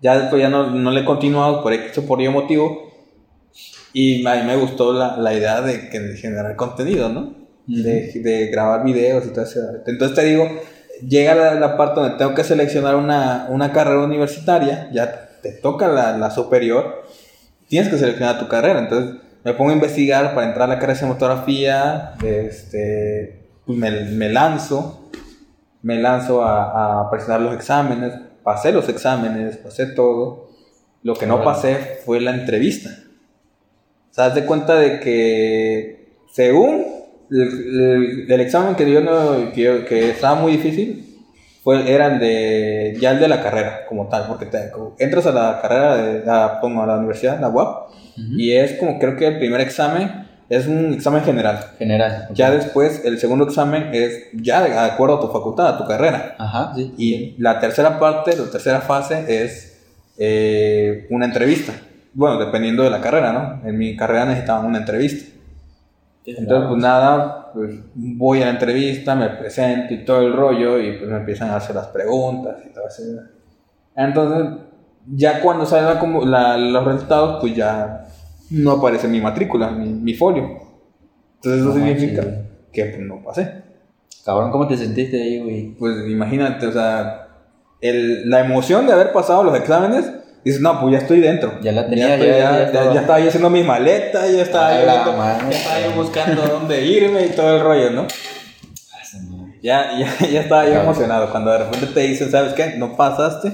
Ya 0.00 0.18
después 0.18 0.40
ya 0.40 0.48
no, 0.48 0.70
no 0.70 0.90
le 0.90 1.00
he 1.00 1.04
continuado 1.04 1.62
por 1.62 1.72
X 1.72 2.00
por 2.06 2.20
Y 2.20 2.28
motivo. 2.28 2.92
Y 3.92 4.26
a 4.26 4.34
mí 4.36 4.42
me 4.46 4.56
gustó 4.56 4.92
la, 4.92 5.16
la 5.16 5.34
idea 5.34 5.62
de, 5.62 5.88
que, 5.88 5.98
de 5.98 6.16
generar 6.16 6.54
contenido, 6.56 7.08
¿no? 7.08 7.46
de, 7.66 8.12
de, 8.14 8.46
grabar 8.46 8.84
videos 8.84 9.26
y 9.26 9.30
todo 9.30 9.44
eso. 9.44 9.60
Entonces 9.86 10.16
te 10.16 10.24
digo, 10.24 10.48
llega 11.06 11.34
la, 11.34 11.54
la 11.54 11.76
parte 11.76 12.00
donde 12.00 12.16
tengo 12.16 12.34
que 12.34 12.44
seleccionar 12.44 12.96
una, 12.96 13.46
una 13.50 13.72
carrera 13.72 14.04
universitaria, 14.04 14.88
ya 14.92 15.30
te 15.42 15.52
toca 15.52 15.88
la, 15.88 16.16
la, 16.16 16.30
superior, 16.30 17.04
tienes 17.68 17.90
que 17.90 17.98
seleccionar 17.98 18.38
tu 18.38 18.48
carrera. 18.48 18.78
Entonces 18.78 19.16
me 19.44 19.52
pongo 19.54 19.70
a 19.70 19.74
investigar 19.74 20.34
para 20.34 20.48
entrar 20.48 20.70
a 20.70 20.74
la 20.74 20.78
carrera 20.78 20.94
de 20.94 20.98
cinematografía, 21.00 22.14
este, 22.24 23.46
pues 23.64 23.78
me, 23.78 23.90
me 23.90 24.28
lanzo, 24.28 25.10
me 25.86 26.00
lanzo 26.00 26.42
a, 26.42 27.02
a 27.02 27.10
presentar 27.12 27.40
los 27.40 27.54
exámenes, 27.54 28.12
pasé 28.42 28.72
los 28.72 28.88
exámenes, 28.88 29.56
pasé 29.58 29.86
todo. 29.86 30.48
Lo 31.04 31.14
que 31.14 31.28
no 31.28 31.44
pasé 31.44 32.00
fue 32.04 32.20
la 32.20 32.32
entrevista. 32.32 32.90
O 34.10 34.14
sea, 34.14 34.24
haz 34.26 34.34
de 34.34 34.44
cuenta 34.46 34.74
de 34.74 34.98
que, 34.98 36.24
según 36.32 36.86
el, 37.30 37.40
el, 37.40 38.32
el 38.32 38.40
examen 38.40 38.74
que 38.74 38.84
dio 38.84 39.00
no, 39.00 39.52
que, 39.52 39.84
que, 39.88 40.10
estaba 40.10 40.34
muy 40.34 40.52
difícil, 40.56 41.24
fue, 41.62 41.88
era 41.88 42.14
el 42.14 42.18
de, 42.18 42.96
ya 43.00 43.12
el 43.12 43.20
de 43.20 43.28
la 43.28 43.40
carrera, 43.40 43.86
como 43.88 44.08
tal, 44.08 44.26
porque 44.26 44.46
te, 44.46 44.72
entras 44.98 45.26
a 45.26 45.30
la 45.30 45.60
carrera, 45.62 45.96
de, 45.98 46.28
a, 46.28 46.60
pongo 46.60 46.82
a 46.82 46.86
la 46.88 46.96
universidad, 46.96 47.38
la 47.40 47.48
UAP, 47.48 47.68
uh 47.68 47.92
-huh. 48.20 48.40
y 48.40 48.56
es 48.56 48.72
como, 48.72 48.98
creo 48.98 49.14
que 49.14 49.28
el 49.28 49.38
primer 49.38 49.60
examen 49.60 50.25
es 50.48 50.66
un 50.66 50.94
examen 50.94 51.22
general. 51.22 51.58
General. 51.78 52.24
Okay. 52.24 52.36
Ya 52.36 52.50
después, 52.50 53.04
el 53.04 53.18
segundo 53.18 53.44
examen 53.44 53.90
es 53.92 54.28
ya 54.32 54.62
de 54.62 54.78
acuerdo 54.78 55.18
a 55.18 55.20
tu 55.20 55.28
facultad, 55.28 55.68
a 55.68 55.78
tu 55.78 55.86
carrera. 55.86 56.36
Ajá, 56.38 56.72
sí. 56.74 56.94
Y 56.96 57.42
la 57.42 57.58
tercera 57.58 57.98
parte, 57.98 58.36
la 58.36 58.50
tercera 58.50 58.80
fase 58.80 59.44
es 59.44 59.84
eh, 60.18 61.06
una 61.10 61.26
entrevista. 61.26 61.72
Bueno, 62.14 62.38
dependiendo 62.38 62.82
de 62.82 62.90
la 62.90 63.00
carrera, 63.00 63.32
¿no? 63.32 63.68
En 63.68 63.76
mi 63.76 63.96
carrera 63.96 64.24
necesitaban 64.24 64.66
una 64.66 64.78
entrevista. 64.78 65.32
Entonces, 66.24 66.68
pues 66.68 66.82
nada, 66.82 67.52
pues 67.52 67.78
voy 67.94 68.42
a 68.42 68.46
la 68.46 68.50
entrevista, 68.52 69.14
me 69.14 69.28
presento 69.30 69.94
y 69.94 70.04
todo 70.04 70.22
el 70.22 70.32
rollo, 70.32 70.80
y 70.80 70.98
pues 70.98 71.10
me 71.10 71.18
empiezan 71.18 71.50
a 71.50 71.56
hacer 71.56 71.76
las 71.76 71.86
preguntas 71.88 72.56
y 72.68 72.72
todo 72.72 72.88
eso. 72.88 73.02
Entonces, 73.94 74.58
ya 75.06 75.40
cuando 75.40 75.66
salen 75.66 76.30
la, 76.30 76.56
los 76.56 76.84
resultados, 76.84 77.38
pues 77.40 77.54
ya 77.54 78.06
no 78.50 78.72
aparece 78.72 79.08
mi 79.08 79.20
matrícula, 79.20 79.70
mi, 79.70 79.88
mi 79.88 80.14
folio. 80.14 80.60
Entonces, 81.36 81.60
eso 81.60 81.68
no, 81.68 81.74
significa 81.74 82.22
sí. 82.22 82.28
que 82.72 82.84
pues, 82.86 83.00
no 83.00 83.22
pasé. 83.22 83.62
Cabrón, 84.24 84.50
¿cómo 84.50 84.66
te 84.66 84.76
sentiste 84.76 85.22
ahí, 85.22 85.40
güey? 85.40 85.74
Pues 85.78 85.96
imagínate, 86.08 86.66
o 86.66 86.72
sea, 86.72 87.28
el, 87.80 88.28
la 88.28 88.40
emoción 88.40 88.86
de 88.86 88.92
haber 88.92 89.12
pasado 89.12 89.44
los 89.44 89.56
exámenes 89.56 90.12
Dices, 90.46 90.60
no, 90.60 90.80
pues 90.80 90.92
ya 90.92 90.98
estoy 90.98 91.18
dentro. 91.18 91.60
Ya 91.60 91.72
la 91.72 91.88
tenía, 91.88 92.16
ya, 92.16 92.18
ya, 92.18 92.38
ya, 92.38 92.72
ya, 92.72 92.92
ya, 92.94 93.00
estaba 93.00 93.18
yo 93.18 93.26
haciendo 93.26 93.50
mi 93.50 93.64
maleta, 93.64 94.28
ya 94.28 94.42
estaba, 94.42 94.78
yo, 94.78 94.86
ya 94.86 95.50
estaba 95.50 95.80
yo 95.80 95.90
buscando 95.96 96.42
dónde 96.46 96.84
irme 96.84 97.26
y 97.26 97.30
todo 97.30 97.56
el 97.56 97.62
rollo, 97.64 97.90
¿no? 97.90 98.06
Ya, 99.60 99.98
ya, 99.98 100.28
ya 100.30 100.40
estaba 100.42 100.64
yo 100.66 100.74
emocionado. 100.74 101.32
Cuando 101.32 101.50
de 101.50 101.58
repente 101.58 101.88
te 101.88 102.00
dicen, 102.02 102.30
¿sabes 102.30 102.52
qué? 102.52 102.76
No 102.78 102.96
pasaste. 102.96 103.50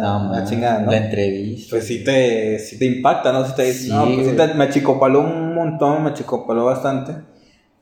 No, 0.00 0.20
man, 0.20 0.32
la 0.32 0.44
chingada, 0.44 0.80
¿no? 0.80 0.90
La 0.90 0.96
entrevista. 0.98 1.70
Pues 1.70 1.86
sí 1.86 2.04
te, 2.04 2.58
sí 2.58 2.78
te 2.78 2.84
impacta, 2.86 3.32
¿no? 3.32 3.44
Si 3.46 3.54
te 3.54 3.62
dicen, 3.64 3.82
sí, 3.82 3.92
no, 3.92 4.04
pues 4.14 4.28
sí 4.28 4.36
te, 4.36 4.54
me 4.54 4.64
achicopaló 4.64 5.20
un 5.20 5.54
montón, 5.54 6.02
me 6.02 6.10
achicopaló 6.10 6.64
bastante. 6.64 7.14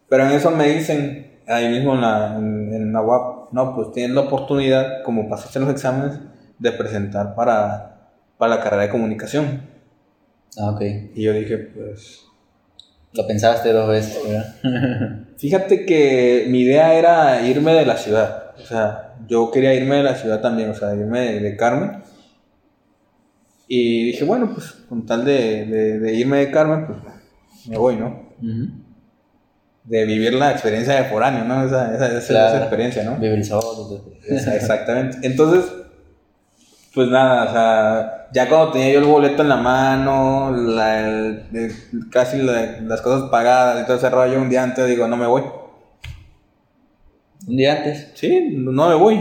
Pero 0.08 0.26
en 0.26 0.32
eso 0.32 0.50
me 0.50 0.68
dicen, 0.68 1.40
ahí 1.46 1.68
mismo 1.68 1.94
en 1.94 2.00
la, 2.00 2.36
en, 2.36 2.72
en 2.72 2.92
la 2.92 3.02
UAP, 3.02 3.52
no, 3.52 3.74
pues 3.74 3.92
tienes 3.92 4.14
la 4.14 4.22
oportunidad, 4.22 5.02
como 5.04 5.28
pasaste 5.28 5.60
los 5.60 5.70
exámenes, 5.70 6.18
de 6.58 6.72
presentar 6.72 7.34
para, 7.34 8.10
para 8.38 8.56
la 8.56 8.62
carrera 8.62 8.82
de 8.84 8.88
comunicación. 8.90 9.62
Ah, 10.58 10.70
ok. 10.70 10.82
Y 11.14 11.22
yo 11.22 11.32
dije, 11.32 11.58
pues... 11.58 12.20
Lo 13.14 13.26
pensaste 13.26 13.72
dos 13.72 13.88
veces, 13.88 14.18
¿verdad? 14.26 15.26
Fíjate 15.36 15.84
que 15.84 16.46
mi 16.48 16.60
idea 16.60 16.94
era 16.94 17.46
irme 17.46 17.74
de 17.74 17.84
la 17.84 17.96
ciudad. 17.98 18.52
O 18.56 18.64
sea, 18.64 19.11
yo 19.28 19.50
quería 19.50 19.74
irme 19.74 19.96
de 19.96 20.02
la 20.02 20.14
ciudad 20.14 20.40
también, 20.40 20.70
o 20.70 20.74
sea, 20.74 20.94
irme 20.94 21.20
de, 21.20 21.40
de 21.40 21.56
Carmen. 21.56 22.02
Y 23.68 24.04
dije, 24.06 24.24
bueno, 24.24 24.50
pues 24.52 24.72
con 24.88 25.06
tal 25.06 25.24
de, 25.24 25.64
de, 25.66 25.98
de, 25.98 26.14
irme 26.14 26.38
de 26.38 26.50
Carmen, 26.50 26.86
pues 26.86 26.98
me 27.68 27.78
voy, 27.78 27.96
¿no? 27.96 28.32
Uh 28.40 28.44
-huh. 28.44 28.70
De 29.84 30.04
vivir 30.04 30.34
la 30.34 30.52
experiencia 30.52 30.94
de 30.94 31.04
foráneo, 31.04 31.44
¿no? 31.44 31.64
Esa, 31.64 31.94
esa, 31.94 32.18
esa, 32.18 32.28
claro. 32.28 32.48
esa 32.48 32.58
experiencia, 32.58 33.04
¿no? 33.04 33.16
Vivir 33.16 33.44
solo. 33.44 34.04
Exactamente. 34.28 35.18
Entonces, 35.22 35.72
pues 36.94 37.08
nada, 37.08 37.44
o 37.44 37.52
sea, 37.52 38.28
ya 38.32 38.48
cuando 38.48 38.72
tenía 38.72 38.92
yo 38.92 38.98
el 38.98 39.06
boleto 39.06 39.42
en 39.42 39.48
la 39.48 39.56
mano, 39.56 40.50
la, 40.54 41.00
el, 41.00 41.42
el, 41.54 41.72
casi 42.10 42.38
la, 42.42 42.80
las 42.82 43.00
cosas 43.00 43.30
pagadas 43.30 43.82
y 43.82 43.86
todo 43.86 43.96
ese 43.96 44.10
rollo, 44.10 44.40
un 44.40 44.50
día 44.50 44.62
antes 44.62 44.86
digo, 44.86 45.08
no 45.08 45.16
me 45.16 45.26
voy. 45.26 45.42
¿Un 47.46 47.56
día 47.56 47.76
antes? 47.76 48.12
Sí, 48.14 48.54
no 48.56 48.88
me 48.88 48.94
voy. 48.94 49.18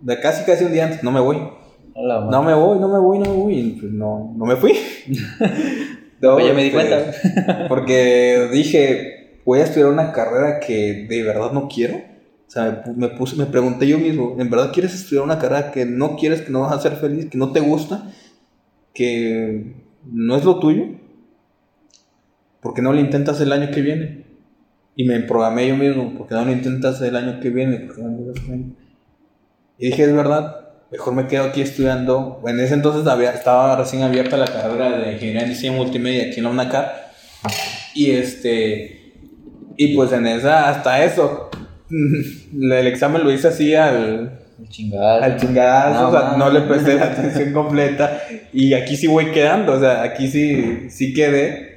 De 0.00 0.20
casi 0.20 0.44
casi 0.44 0.64
un 0.64 0.72
día 0.72 0.84
antes, 0.84 1.02
no 1.02 1.10
me 1.12 1.20
voy. 1.20 1.38
Hola, 1.94 2.28
no 2.30 2.42
me 2.42 2.54
voy, 2.54 2.78
no 2.78 2.88
me 2.88 2.98
voy, 2.98 3.18
no 3.18 3.30
me 3.30 3.36
voy. 3.36 3.76
Pues 3.80 3.92
no, 3.92 4.34
no 4.36 4.44
me 4.44 4.56
fui. 4.56 4.72
no, 6.20 6.34
Oye, 6.34 6.52
me 6.52 6.64
di 6.64 6.70
cuenta. 6.70 7.12
porque 7.68 8.48
dije, 8.52 9.40
voy 9.44 9.60
a 9.60 9.64
estudiar 9.64 9.90
una 9.90 10.12
carrera 10.12 10.60
que 10.60 11.06
de 11.08 11.22
verdad 11.22 11.52
no 11.52 11.68
quiero 11.68 12.14
o 12.46 12.50
sea, 12.50 12.84
me, 12.94 13.08
puse, 13.08 13.36
me 13.36 13.46
pregunté 13.46 13.86
yo 13.88 13.98
mismo, 13.98 14.36
¿en 14.38 14.50
verdad 14.50 14.70
quieres 14.72 14.94
estudiar 14.94 15.24
una 15.24 15.38
carrera 15.38 15.72
que 15.72 15.86
no 15.86 16.16
quieres, 16.16 16.42
que 16.42 16.52
no 16.52 16.60
vas 16.60 16.72
a 16.72 16.80
ser 16.80 16.96
feliz, 16.96 17.28
que 17.30 17.38
no 17.38 17.52
te 17.52 17.60
gusta, 17.60 18.12
que 18.92 19.74
no 20.04 20.36
es 20.36 20.44
lo 20.44 20.60
tuyo? 20.60 20.84
¿Por 22.60 22.74
qué 22.74 22.82
no 22.82 22.92
lo 22.92 23.00
intentas 23.00 23.40
el 23.40 23.52
año 23.52 23.70
que 23.72 23.80
viene? 23.80 24.23
Y 24.96 25.04
me 25.04 25.20
programé 25.20 25.68
yo 25.68 25.76
mismo, 25.76 26.14
¿por 26.16 26.28
qué 26.28 26.34
no 26.34 26.44
lo 26.44 26.52
intentas 26.52 27.00
el 27.02 27.16
año 27.16 27.40
que 27.40 27.50
viene? 27.50 27.88
Y 29.78 29.86
dije, 29.86 30.04
es 30.04 30.14
verdad, 30.14 30.68
mejor 30.90 31.14
me 31.14 31.26
quedo 31.26 31.44
aquí 31.44 31.60
estudiando. 31.60 32.40
En 32.46 32.60
ese 32.60 32.74
entonces 32.74 33.06
había, 33.06 33.32
estaba 33.32 33.76
recién 33.76 34.02
abierta 34.02 34.36
la 34.36 34.46
carrera 34.46 34.98
de 34.98 35.12
Ingeniería 35.14 35.42
en 35.42 35.48
Diseño 35.48 35.72
Multimedia 35.72 36.26
aquí 36.26 36.38
en 36.38 36.44
la 36.44 36.50
UNACAR. 36.50 37.10
Y 37.94 38.12
este, 38.12 39.12
y 39.76 39.94
pues 39.94 40.12
en 40.12 40.26
esa, 40.26 40.68
hasta 40.68 41.04
eso, 41.04 41.50
el 41.90 42.86
examen 42.86 43.24
lo 43.24 43.32
hice 43.32 43.48
así 43.48 43.74
al, 43.74 44.38
al 44.58 44.68
chingadazo, 44.68 45.24
al 45.24 45.36
chingadazo 45.36 46.02
no, 46.02 46.08
o 46.08 46.12
sea, 46.12 46.36
no 46.38 46.50
le 46.50 46.60
presté 46.62 46.94
la 46.94 47.06
atención 47.06 47.52
completa 47.52 48.22
y 48.52 48.74
aquí 48.74 48.96
sí 48.96 49.06
voy 49.06 49.32
quedando, 49.32 49.72
o 49.72 49.80
sea, 49.80 50.02
aquí 50.02 50.28
sí, 50.28 50.88
sí 50.90 51.12
quedé. 51.12 51.74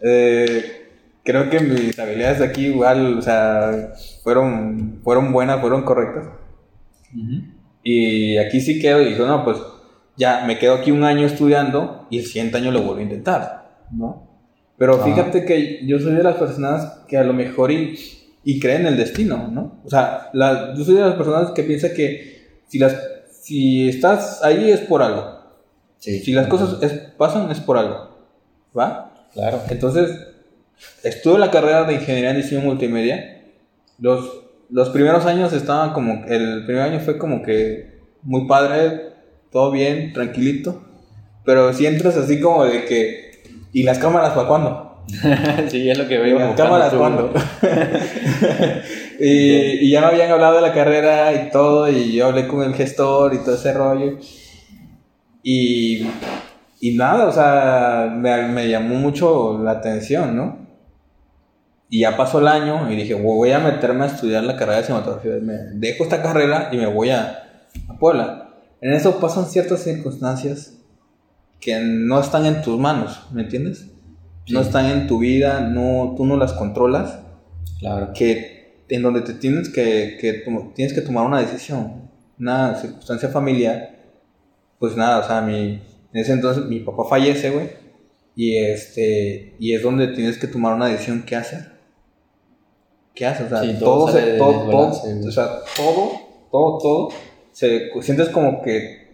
Eh, 0.00 0.83
creo 1.24 1.50
que 1.50 1.60
mis 1.60 1.98
habilidades 1.98 2.40
aquí 2.40 2.66
igual, 2.66 3.18
o 3.18 3.22
sea, 3.22 3.92
fueron, 4.22 5.00
fueron 5.02 5.32
buenas, 5.32 5.60
fueron 5.60 5.82
correctas. 5.82 6.26
Uh 7.14 7.18
-huh. 7.18 7.54
Y 7.82 8.36
aquí 8.38 8.60
sí 8.60 8.80
quedo 8.80 9.02
y 9.02 9.06
digo, 9.06 9.26
no, 9.26 9.44
pues 9.44 9.58
ya 10.16 10.44
me 10.46 10.58
quedo 10.58 10.74
aquí 10.74 10.90
un 10.90 11.04
año 11.04 11.26
estudiando 11.26 12.06
y 12.10 12.18
el 12.18 12.24
siguiente 12.24 12.58
año 12.58 12.70
lo 12.70 12.82
vuelvo 12.82 13.00
a 13.00 13.02
intentar, 13.02 13.78
¿no? 13.90 14.28
Pero 14.76 14.98
fíjate 14.98 15.44
que 15.44 15.86
yo 15.86 15.98
soy 16.00 16.14
de 16.14 16.22
las 16.22 16.36
personas 16.36 17.04
que 17.08 17.16
a 17.16 17.24
lo 17.24 17.32
mejor 17.32 17.70
y 17.70 17.96
y 18.44 18.60
creen 18.60 18.82
en 18.82 18.88
el 18.88 18.96
destino, 18.98 19.48
¿no? 19.50 19.80
O 19.84 19.90
sea, 19.90 20.28
la, 20.34 20.74
yo 20.76 20.84
soy 20.84 20.96
de 20.96 21.00
las 21.00 21.14
personas 21.14 21.50
que 21.52 21.62
piensa 21.62 21.94
que 21.94 22.60
si, 22.68 22.78
las, 22.78 22.96
si 23.40 23.88
estás 23.88 24.42
ahí 24.44 24.70
es 24.70 24.80
por 24.80 25.02
algo. 25.02 25.40
Sí, 25.98 26.20
si 26.20 26.32
las 26.32 26.46
cosas 26.46 26.82
es, 26.82 26.92
pasan 27.16 27.50
es 27.50 27.60
por 27.60 27.78
algo. 27.78 28.10
¿Va? 28.78 29.12
Claro. 29.32 29.62
Entonces, 29.70 30.10
estuve 31.02 31.38
la 31.38 31.50
carrera 31.50 31.84
de 31.84 31.94
Ingeniería 31.94 32.30
en 32.30 32.36
Diseño 32.36 32.62
Multimedia. 32.62 33.42
Los, 33.98 34.42
los 34.70 34.90
primeros 34.90 35.26
años 35.26 35.52
estaban 35.52 35.92
como, 35.92 36.24
el 36.26 36.64
primer 36.66 36.82
año 36.82 37.00
fue 37.00 37.18
como 37.18 37.42
que 37.42 38.00
muy 38.22 38.46
padre, 38.46 39.12
todo 39.50 39.70
bien, 39.70 40.12
tranquilito. 40.12 40.82
Pero 41.44 41.72
si 41.72 41.86
entras 41.86 42.16
así 42.16 42.40
como 42.40 42.64
de 42.64 42.84
que, 42.84 43.42
¿y 43.72 43.82
las 43.82 43.98
cámaras 43.98 44.32
para 44.32 44.48
cuándo? 44.48 45.04
sí, 45.68 45.88
es 45.88 45.98
lo 45.98 46.08
que 46.08 46.18
veo. 46.18 46.38
Las 46.38 46.56
cámaras 46.56 46.94
cuando. 46.94 47.32
y, 49.20 49.86
y, 49.86 49.90
ya 49.90 50.00
me 50.00 50.06
habían 50.06 50.30
hablado 50.30 50.56
de 50.56 50.62
la 50.62 50.72
carrera 50.72 51.32
y 51.32 51.50
todo, 51.50 51.88
y 51.88 52.12
yo 52.12 52.26
hablé 52.26 52.48
con 52.48 52.62
el 52.62 52.74
gestor 52.74 53.34
y 53.34 53.38
todo 53.38 53.54
ese 53.54 53.72
rollo. 53.72 54.18
Y, 55.42 56.06
y 56.80 56.96
nada, 56.96 57.26
o 57.26 57.32
sea, 57.32 58.10
me, 58.16 58.48
me, 58.48 58.68
llamó 58.68 58.94
mucho 58.94 59.60
la 59.62 59.72
atención, 59.72 60.34
¿no? 60.36 60.63
Y 61.94 62.00
ya 62.00 62.16
pasó 62.16 62.40
el 62.40 62.48
año 62.48 62.90
y 62.90 62.96
dije, 62.96 63.14
voy 63.14 63.52
a 63.52 63.60
meterme 63.60 64.02
a 64.02 64.08
estudiar 64.08 64.42
la 64.42 64.56
carrera 64.56 64.78
de 64.78 64.84
cinematografía. 64.86 65.34
Me 65.40 65.54
dejo 65.74 66.02
esta 66.02 66.20
carrera 66.20 66.70
y 66.72 66.76
me 66.76 66.86
voy 66.86 67.10
a, 67.10 67.70
a 67.86 67.98
Puebla. 68.00 68.56
En 68.80 68.94
eso 68.94 69.20
pasan 69.20 69.46
ciertas 69.46 69.84
circunstancias 69.84 70.76
que 71.60 71.78
no 71.78 72.18
están 72.18 72.46
en 72.46 72.62
tus 72.62 72.80
manos, 72.80 73.28
¿me 73.30 73.42
entiendes? 73.42 73.92
no 74.48 74.60
están 74.60 74.86
en 74.86 75.06
tu 75.06 75.20
vida, 75.20 75.60
no, 75.60 76.14
tú 76.16 76.26
no 76.26 76.36
las 76.36 76.52
controlas. 76.54 77.20
Claro. 77.78 78.10
Que 78.12 78.82
en 78.88 79.02
donde 79.02 79.20
te 79.20 79.34
tienes 79.34 79.68
que, 79.68 80.18
que 80.20 80.42
tienes 80.74 80.94
que 80.94 81.00
tomar 81.00 81.24
una 81.24 81.38
decisión, 81.38 82.10
una 82.40 82.74
circunstancia 82.74 83.28
familiar, 83.28 84.00
pues 84.80 84.96
nada, 84.96 85.20
o 85.20 85.28
sea, 85.28 85.42
mi, 85.42 85.74
en 85.74 85.80
ese 86.12 86.32
entonces 86.32 86.64
mi 86.64 86.80
papá 86.80 87.04
fallece, 87.08 87.50
güey, 87.50 87.70
y 88.34 88.56
este, 88.56 89.54
y 89.60 89.74
es 89.74 89.82
donde 89.84 90.08
tienes 90.08 90.38
que 90.38 90.48
tomar 90.48 90.74
una 90.74 90.88
decisión 90.88 91.22
qué 91.24 91.36
hacer. 91.36 91.73
¿Qué 93.14 93.26
haces? 93.26 93.46
O 93.46 93.48
sea, 93.48 93.62
Sí, 93.62 93.76
todo 93.78 93.98
todo, 93.98 94.08
sale 94.08 94.20
se, 94.24 94.32
de 94.32 94.38
todo, 94.38 94.70
todo, 94.70 94.88
o 94.88 95.30
sea, 95.30 95.46
todo, 95.76 96.10
todo, 96.50 96.78
todo, 96.78 97.08
se, 97.52 97.90
sientes 98.02 98.28
como 98.30 98.62
que 98.62 99.04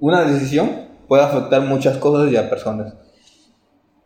una 0.00 0.24
decisión 0.24 0.70
puede 1.08 1.22
afectar 1.22 1.60
muchas 1.62 1.98
cosas 1.98 2.32
y 2.32 2.36
a 2.36 2.48
personas. 2.48 2.94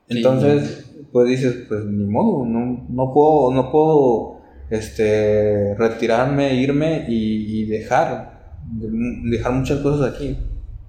Sí. 0.08 0.16
Entonces, 0.16 0.90
pues 1.12 1.28
dices, 1.28 1.64
pues 1.68 1.84
ni 1.84 2.04
modo, 2.04 2.44
no, 2.44 2.86
no 2.88 3.12
puedo, 3.14 3.52
no 3.54 3.70
puedo 3.70 4.40
este, 4.70 5.74
retirarme, 5.76 6.54
irme 6.54 7.04
y, 7.08 7.60
y 7.60 7.64
dejar, 7.66 8.56
de- 8.72 9.30
dejar 9.30 9.52
muchas 9.52 9.78
cosas 9.80 10.14
aquí. 10.14 10.36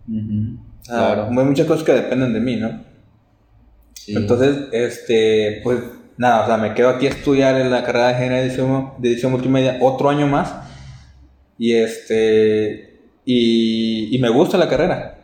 O 0.09 0.83
sea, 0.83 0.95
Claro. 1.15 1.23
Hay 1.25 1.45
muchas 1.45 1.67
cosas 1.67 1.83
que 1.83 1.91
dependen 1.93 2.33
de 2.33 2.39
mí, 2.39 2.55
¿no? 2.55 2.81
Sí. 3.93 4.15
Entonces, 4.15 4.67
este, 4.71 5.61
pues 5.63 5.79
nada, 6.19 6.43
o 6.43 6.47
sea, 6.47 6.57
me 6.57 6.73
quedo 6.73 6.89
aquí 6.89 7.07
a 7.07 7.11
estudiar 7.11 7.55
en 7.59 7.71
la 7.71 7.83
carrera 7.83 8.07
de 8.07 8.13
ingeniería 8.13 8.41
de 8.41 8.47
edición, 8.47 8.93
de 8.99 9.09
edición 9.09 9.31
multimedia 9.31 9.77
otro 9.81 10.09
año 10.09 10.27
más. 10.27 10.53
Y 11.57 11.73
este, 11.75 12.99
y, 13.25 14.15
y 14.15 14.19
me 14.19 14.29
gusta 14.29 14.57
la 14.57 14.67
carrera. 14.69 15.17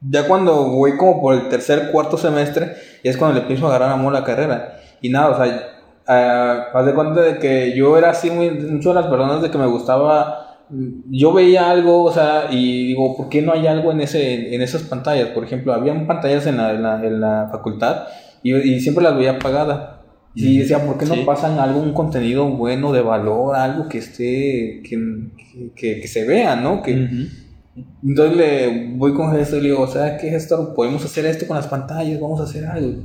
Ya 0.00 0.26
cuando 0.26 0.70
voy 0.70 0.96
como 0.96 1.20
por 1.20 1.34
el 1.34 1.48
tercer, 1.48 1.90
cuarto 1.92 2.16
semestre, 2.18 2.74
es 3.04 3.16
cuando 3.16 3.40
le 3.40 3.60
a 3.62 3.66
agarrar 3.68 3.92
amor 3.92 4.14
a 4.16 4.20
la 4.20 4.24
carrera. 4.26 4.80
Y 5.00 5.10
nada, 5.10 5.30
o 5.30 5.36
sea, 5.44 5.62
ah, 6.08 6.66
haz 6.74 6.86
de 6.86 6.94
cuenta 6.94 7.20
de 7.22 7.38
que 7.38 7.76
yo 7.76 7.96
era 7.98 8.10
así, 8.10 8.30
muy, 8.30 8.50
mucho 8.50 8.90
de 8.90 8.96
las 8.96 9.06
personas 9.06 9.42
de 9.42 9.50
que 9.50 9.58
me 9.58 9.66
gustaba. 9.66 10.58
mm, 10.70 11.02
Yo 11.12 11.32
veía 11.32 11.70
algo, 11.70 12.02
o 12.04 12.12
sea, 12.12 12.46
y 12.50 12.88
digo, 12.88 13.16
¿por 13.16 13.28
qué 13.28 13.42
no 13.42 13.52
hay 13.52 13.66
algo 13.68 13.92
en, 13.92 14.00
ese, 14.00 14.54
en 14.54 14.62
esas 14.62 14.82
pantallas? 14.82 15.28
Por 15.30 15.44
ejemplo, 15.44 15.72
había 15.74 15.94
pantallas 16.06 16.46
en 16.46 16.56
la, 16.58 16.72
en 16.72 16.82
la, 16.82 17.04
en 17.06 17.20
la 17.20 17.48
facultad 17.52 18.08
y, 18.42 18.54
y 18.56 18.80
siempre 18.80 19.04
las 19.04 19.16
veía 19.16 19.32
apagadas. 19.32 19.99
Y 20.34 20.50
Ujú. 20.52 20.58
decía, 20.60 20.86
¿por 20.86 20.96
qué 20.98 21.06
no 21.06 21.14
Sí. 21.14 21.22
pasan 21.26 21.58
algún 21.58 21.92
contenido 21.92 22.48
bueno, 22.48 22.92
de 22.92 23.00
valor, 23.02 23.56
algo 23.56 23.88
que 23.88 23.98
esté, 23.98 24.80
que, 24.88 25.28
que, 25.74 26.00
que 26.00 26.08
se 26.08 26.24
vea, 26.24 26.54
¿no? 26.56 26.82
Que, 26.82 26.92
Ujú. 26.94 27.84
entonces 28.04 28.36
le 28.36 28.92
voy 28.96 29.12
con 29.14 29.30
el 29.32 29.38
gestor 29.40 29.58
y 29.58 29.62
le 29.62 29.68
digo, 29.70 29.86
¿sabes 29.88 30.20
qué 30.20 30.30
gestor? 30.30 30.74
Podemos 30.74 31.04
hacer 31.04 31.26
esto 31.26 31.46
con 31.46 31.56
las 31.56 31.66
pantallas, 31.66 32.20
vamos 32.20 32.40
a 32.40 32.44
hacer 32.44 32.64
algo. 32.66 33.02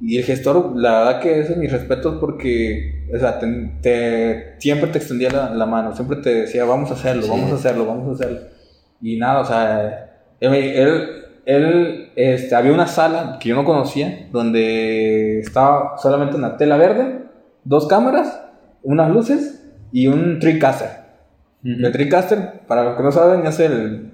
Y 0.00 0.16
el 0.16 0.24
gestor, 0.24 0.72
la 0.76 0.98
verdad 1.00 1.20
que 1.20 1.40
eso 1.40 1.52
es 1.52 1.58
mi 1.58 1.66
respeto 1.66 2.18
porque, 2.20 3.04
o 3.14 3.18
sea, 3.18 3.38
te, 3.38 3.46
te- 3.82 4.54
siempre 4.58 4.88
te 4.90 4.98
extendía 4.98 5.28
la, 5.30 5.50
la 5.54 5.66
mano, 5.66 5.94
siempre 5.94 6.16
te 6.18 6.32
decía, 6.42 6.64
vamos 6.64 6.90
a 6.90 6.94
hacerlo, 6.94 7.22
Sí. 7.24 7.28
vamos 7.30 7.52
a 7.52 7.54
hacerlo, 7.56 7.84
vamos 7.86 8.08
a 8.08 8.12
hacerlo. 8.24 8.40
Y 9.02 9.18
nada, 9.18 9.40
o 9.40 9.44
sea, 9.44 10.10
él, 10.40 10.54
él, 10.54 11.02
él, 11.46 12.12
este, 12.16 12.54
había 12.54 12.72
una 12.72 12.86
sala 12.86 13.38
que 13.40 13.48
yo 13.50 13.56
no 13.56 13.64
conocía, 13.64 14.28
donde 14.32 15.40
estaba 15.40 15.96
solamente 15.98 16.36
una 16.36 16.56
tela 16.56 16.76
verde, 16.76 17.20
dos 17.64 17.86
cámaras, 17.86 18.40
unas 18.82 19.10
luces 19.10 19.62
y 19.92 20.06
un 20.06 20.38
TriCaster. 20.38 20.88
Ujú. 21.64 21.86
El 21.86 21.92
TriCaster, 21.92 22.60
para 22.66 22.84
los 22.84 22.96
que 22.96 23.02
no 23.02 23.12
saben, 23.12 23.46
es 23.46 23.60
el, 23.60 24.12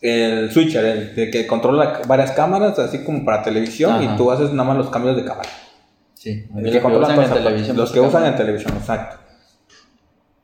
el 0.00 0.50
switcher, 0.50 0.84
el, 1.16 1.30
que 1.30 1.46
controla 1.46 2.00
varias 2.06 2.32
cámaras, 2.32 2.78
así 2.78 3.04
como 3.04 3.24
para 3.24 3.42
televisión, 3.42 3.92
Ajá. 3.92 4.04
y 4.04 4.16
tú 4.16 4.30
haces 4.30 4.50
nada 4.52 4.68
más 4.68 4.78
los 4.78 4.90
cambios 4.90 5.16
de 5.16 5.24
cámara. 5.24 5.48
Sí, 6.14 6.46
El 6.54 6.62
los 6.62 6.64
que 6.64 6.78
que 6.78 6.80
controla 6.82 7.08
usan 7.08 7.24
en 7.24 7.30
televisión. 7.32 7.76
Los 7.76 7.92
que 7.92 8.00
usan 8.00 8.24
en 8.26 8.36
televisión, 8.36 8.74
exacto. 8.76 9.16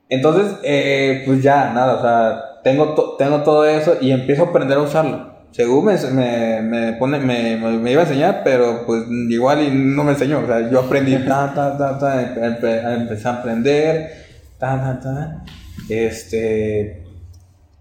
Entonces, 0.09 0.57
eh, 0.63 1.23
pues 1.25 1.43
ya, 1.43 1.71
nada, 1.73 1.95
o 1.95 2.01
sea, 2.01 2.61
tengo, 2.63 2.93
to- 2.95 3.15
tengo 3.17 3.43
todo 3.43 3.65
eso 3.65 3.97
y 3.99 4.11
empiezo 4.11 4.43
a 4.43 4.47
aprender 4.47 4.77
a 4.77 4.81
usarlo. 4.81 5.36
Según 5.57 5.85
me, 5.85 5.97
me, 6.11 6.61
me 6.61 6.93
pone, 6.93 7.17
me, 7.17 7.57
me, 7.57 7.91
iba 7.91 8.03
a 8.03 8.05
enseñar, 8.05 8.41
pero 8.43 8.85
pues 8.85 9.05
igual 9.27 9.63
y 9.63 9.71
no 9.71 10.03
me 10.03 10.11
enseñó. 10.11 10.41
O 10.41 10.45
sea, 10.45 10.69
yo 10.69 10.81
aprendí, 10.81 11.17
ta, 11.27 11.51
ta, 11.53 11.75
ta, 11.75 11.97
ta, 11.97 12.21
empe- 12.35 12.59
empe- 12.59 12.93
empecé 13.01 13.27
a 13.27 13.31
aprender, 13.39 14.11
ta, 14.59 14.79
ta, 14.79 14.99
ta. 15.01 15.43
Este, 15.89 17.03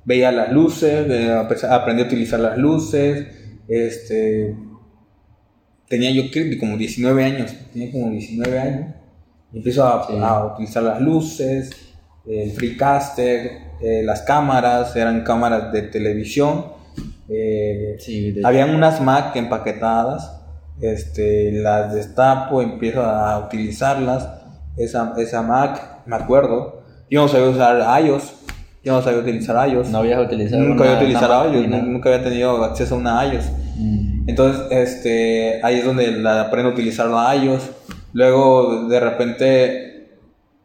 veía 0.07 0.33
las 0.33 0.51
luces, 0.53 1.07
eh, 1.11 1.31
aprendí 1.69 2.03
a 2.03 2.07
utilizar 2.07 2.41
las 2.41 2.57
luces, 2.57 3.27
este, 3.69 4.57
tenía 5.87 6.11
yo 6.13 6.23
como 6.59 6.79
19 6.79 7.25
años, 7.25 7.55
tenía 7.75 7.93
como 7.93 8.11
19 8.11 8.59
años, 8.59 8.87
empiezo 9.53 9.87
a, 9.87 10.07
Sí. 10.07 10.15
a 10.19 10.45
utilizar 10.47 10.83
las 10.83 11.01
luces, 11.01 11.71
el 12.27 12.53
FreeCaster, 12.53 13.51
eh, 13.83 14.03
las 14.03 14.23
cámaras, 14.23 14.97
eran 14.97 15.23
cámaras 15.25 15.73
de 15.73 15.83
televisión, 15.83 16.76
eh, 17.29 17.97
Sí, 17.99 18.35
habían 18.45 18.75
unas 18.75 19.01
Mac 19.01 19.35
empaquetadas, 19.37 20.41
este, 20.81 21.53
las 21.53 21.95
destapo, 21.95 22.63
empiezo 22.63 23.03
a 23.03 23.39
utilizarlas, 23.39 24.29
esa, 24.77 25.15
esa 25.19 25.43
Mac, 25.43 26.03
me 26.07 26.17
acuerdo, 26.17 26.83
yo 27.11 27.23
no 27.23 27.29
sabía 27.29 27.49
usar 27.49 28.05
iOS, 28.05 28.35
yo 28.85 28.93
no 28.93 29.03
sabía 29.03 29.21
utilizar 29.21 29.69
iOS, 29.69 29.91
no 29.91 29.99
habías 29.99 30.21
utilizado. 30.25 30.63
nunca 30.63 30.85
había 30.85 30.97
utilizado 30.97 31.45
iOS, 31.45 31.69
máquina. 31.69 31.83
nunca 31.83 32.09
había 32.09 32.25
tenido 32.25 32.65
acceso 32.65 32.95
a 32.95 32.99
una 32.99 33.25
iOS. 33.27 33.45
Mm. 33.77 34.29
Entonces, 34.29 34.67
este, 34.71 35.61
ahí 35.63 35.79
es 35.79 35.85
donde 35.85 36.11
la 36.13 36.43
aprendo 36.43 36.71
a 36.71 36.73
utilizar 36.73 37.09
la 37.09 37.35
iOS. 37.35 37.71
Luego, 38.13 38.89
de 38.89 39.01
repente, 39.01 40.09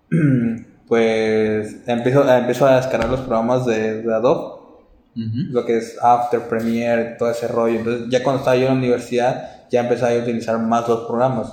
pues 0.88 1.78
empiezo, 1.88 2.32
empiezo 2.32 2.66
a 2.68 2.78
descargar 2.78 3.10
los 3.10 3.22
programas 3.22 3.66
de, 3.66 4.02
de 4.02 4.14
Adobe, 4.14 4.61
Ujú. 5.16 5.52
lo 5.52 5.66
que 5.66 5.78
es 5.78 5.98
After, 6.02 6.40
Premiere, 6.48 7.16
todo 7.20 7.30
ese 7.32 7.48
rollo. 7.48 7.80
Entonces, 7.80 8.08
ya 8.10 8.24
cuando 8.24 8.40
estaba 8.40 8.56
yo 8.56 8.64
en 8.68 8.74
la 8.74 8.80
universidad, 8.80 9.68
ya 9.70 9.82
empecé 9.82 10.06
a 10.06 10.22
utilizar 10.22 10.58
más 10.60 10.88
los 10.88 11.02
programas. 11.02 11.48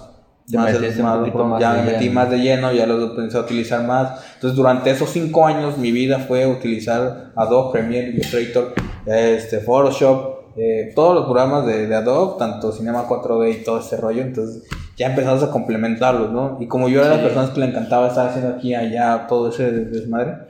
Más 0.52 0.72
el- 0.74 1.02
más 1.02 1.18
los 1.18 1.28
programas. 1.30 1.60
ya 1.60 1.72
me 1.72 1.82
metí 1.82 2.04
lleno. 2.04 2.14
más 2.14 2.30
de 2.30 2.38
lleno, 2.38 2.72
ya 2.72 2.86
los 2.86 3.10
empecé 3.10 3.36
a 3.36 3.40
utilizar 3.42 3.82
más. 3.84 4.20
Entonces, 4.36 4.56
durante 4.56 4.90
esos 4.90 5.10
cinco 5.10 5.44
años, 5.46 5.76
mi 5.76 5.92
vida 5.92 6.20
fue 6.20 6.46
utilizar 6.46 7.32
Adobe, 7.36 7.72
Premiere, 7.72 8.08
Illustrator, 8.10 8.72
este, 9.04 9.58
Photoshop, 9.60 10.38
eh, 10.56 10.92
todos 10.94 11.14
los 11.16 11.24
programas 11.26 11.66
de, 11.66 11.86
de 11.86 11.94
Adobe, 11.94 12.36
tanto 12.38 12.72
Cinema 12.72 13.06
4D 13.06 13.50
y 13.50 13.62
todo 13.64 13.80
ese 13.80 13.96
rollo. 13.98 14.22
Entonces, 14.22 14.62
ya 14.96 15.08
empezamos 15.08 15.42
a 15.42 15.50
complementarlos, 15.50 16.30
¿no? 16.32 16.56
Y 16.60 16.66
como 16.66 16.88
yo 16.88 17.00
era 17.00 17.10
de 17.10 17.14
Sí. 17.16 17.20
las 17.22 17.28
personas 17.32 17.50
que 17.50 17.60
le 17.60 17.66
encantaba 17.66 18.08
estar 18.08 18.28
haciendo 18.28 18.54
aquí 18.56 18.74
allá 18.74 19.26
todo 19.28 19.50
ese 19.50 19.70
desmadre, 19.70 20.47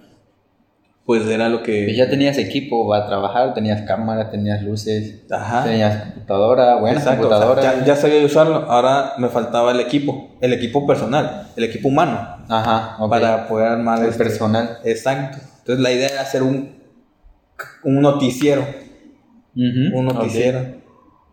pues 1.09 1.27
era 1.27 1.49
lo 1.49 1.63
que. 1.63 1.85
Pues 1.87 1.97
ya 1.97 2.11
tenías 2.11 2.37
equipo 2.37 2.87
para 2.87 3.07
trabajar, 3.07 3.55
tenías 3.55 3.81
cámara, 3.89 4.29
tenías 4.29 4.63
luces, 4.63 5.23
Ajá. 5.31 5.65
tenías 5.65 6.03
computadora, 6.13 6.77
buena 6.77 6.99
Exacto, 6.99 7.25
o 7.27 7.29
sea, 7.31 7.39
computadora. 7.39 7.79
ya, 7.79 7.85
ya 7.87 7.97
sabía 7.97 8.23
usarlo, 8.27 8.57
ahora 8.71 9.15
me 9.17 9.29
faltaba 9.31 9.73
el 9.73 9.81
equipo, 9.81 10.37
el 10.43 10.53
equipo 10.53 10.87
personal, 10.87 11.49
el 11.57 11.65
equipo 11.65 11.89
humano, 11.89 12.37
Ajá, 12.51 12.97
ok. 13.03 13.09
para 13.09 13.49
poder 13.49 13.69
armar 13.69 14.01
El 14.03 14.11
este- 14.11 14.23
personal. 14.23 14.81
Exacto. 14.85 15.39
Entonces 15.61 15.83
la 15.83 15.93
idea 15.93 16.09
era 16.11 16.21
hacer 16.21 16.43
un, 16.43 16.77
un 17.85 18.01
noticiero, 18.03 18.61
Ujú, 19.57 19.99
un 19.99 20.05
noticiero. 20.05 20.61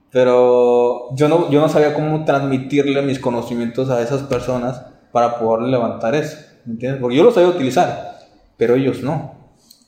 Pero 0.10 1.14
yo 1.16 1.28
no, 1.28 1.52
yo 1.52 1.60
no 1.60 1.68
sabía 1.68 1.94
cómo 1.94 2.24
transmitirle 2.24 3.02
mis 3.02 3.20
conocimientos 3.20 3.90
a 3.90 4.02
esas 4.02 4.22
personas 4.22 4.82
para 5.12 5.38
poder 5.38 5.68
levantar 5.68 6.16
eso, 6.16 6.38
¿me 6.64 6.76
entiendes? 6.76 7.02
Porque 7.02 7.18
yo 7.18 7.26
lo 7.26 7.34
sabía 7.34 7.50
utilizar, 7.50 8.20
pero 8.56 8.76
ellos 8.76 9.04
no. 9.04 9.35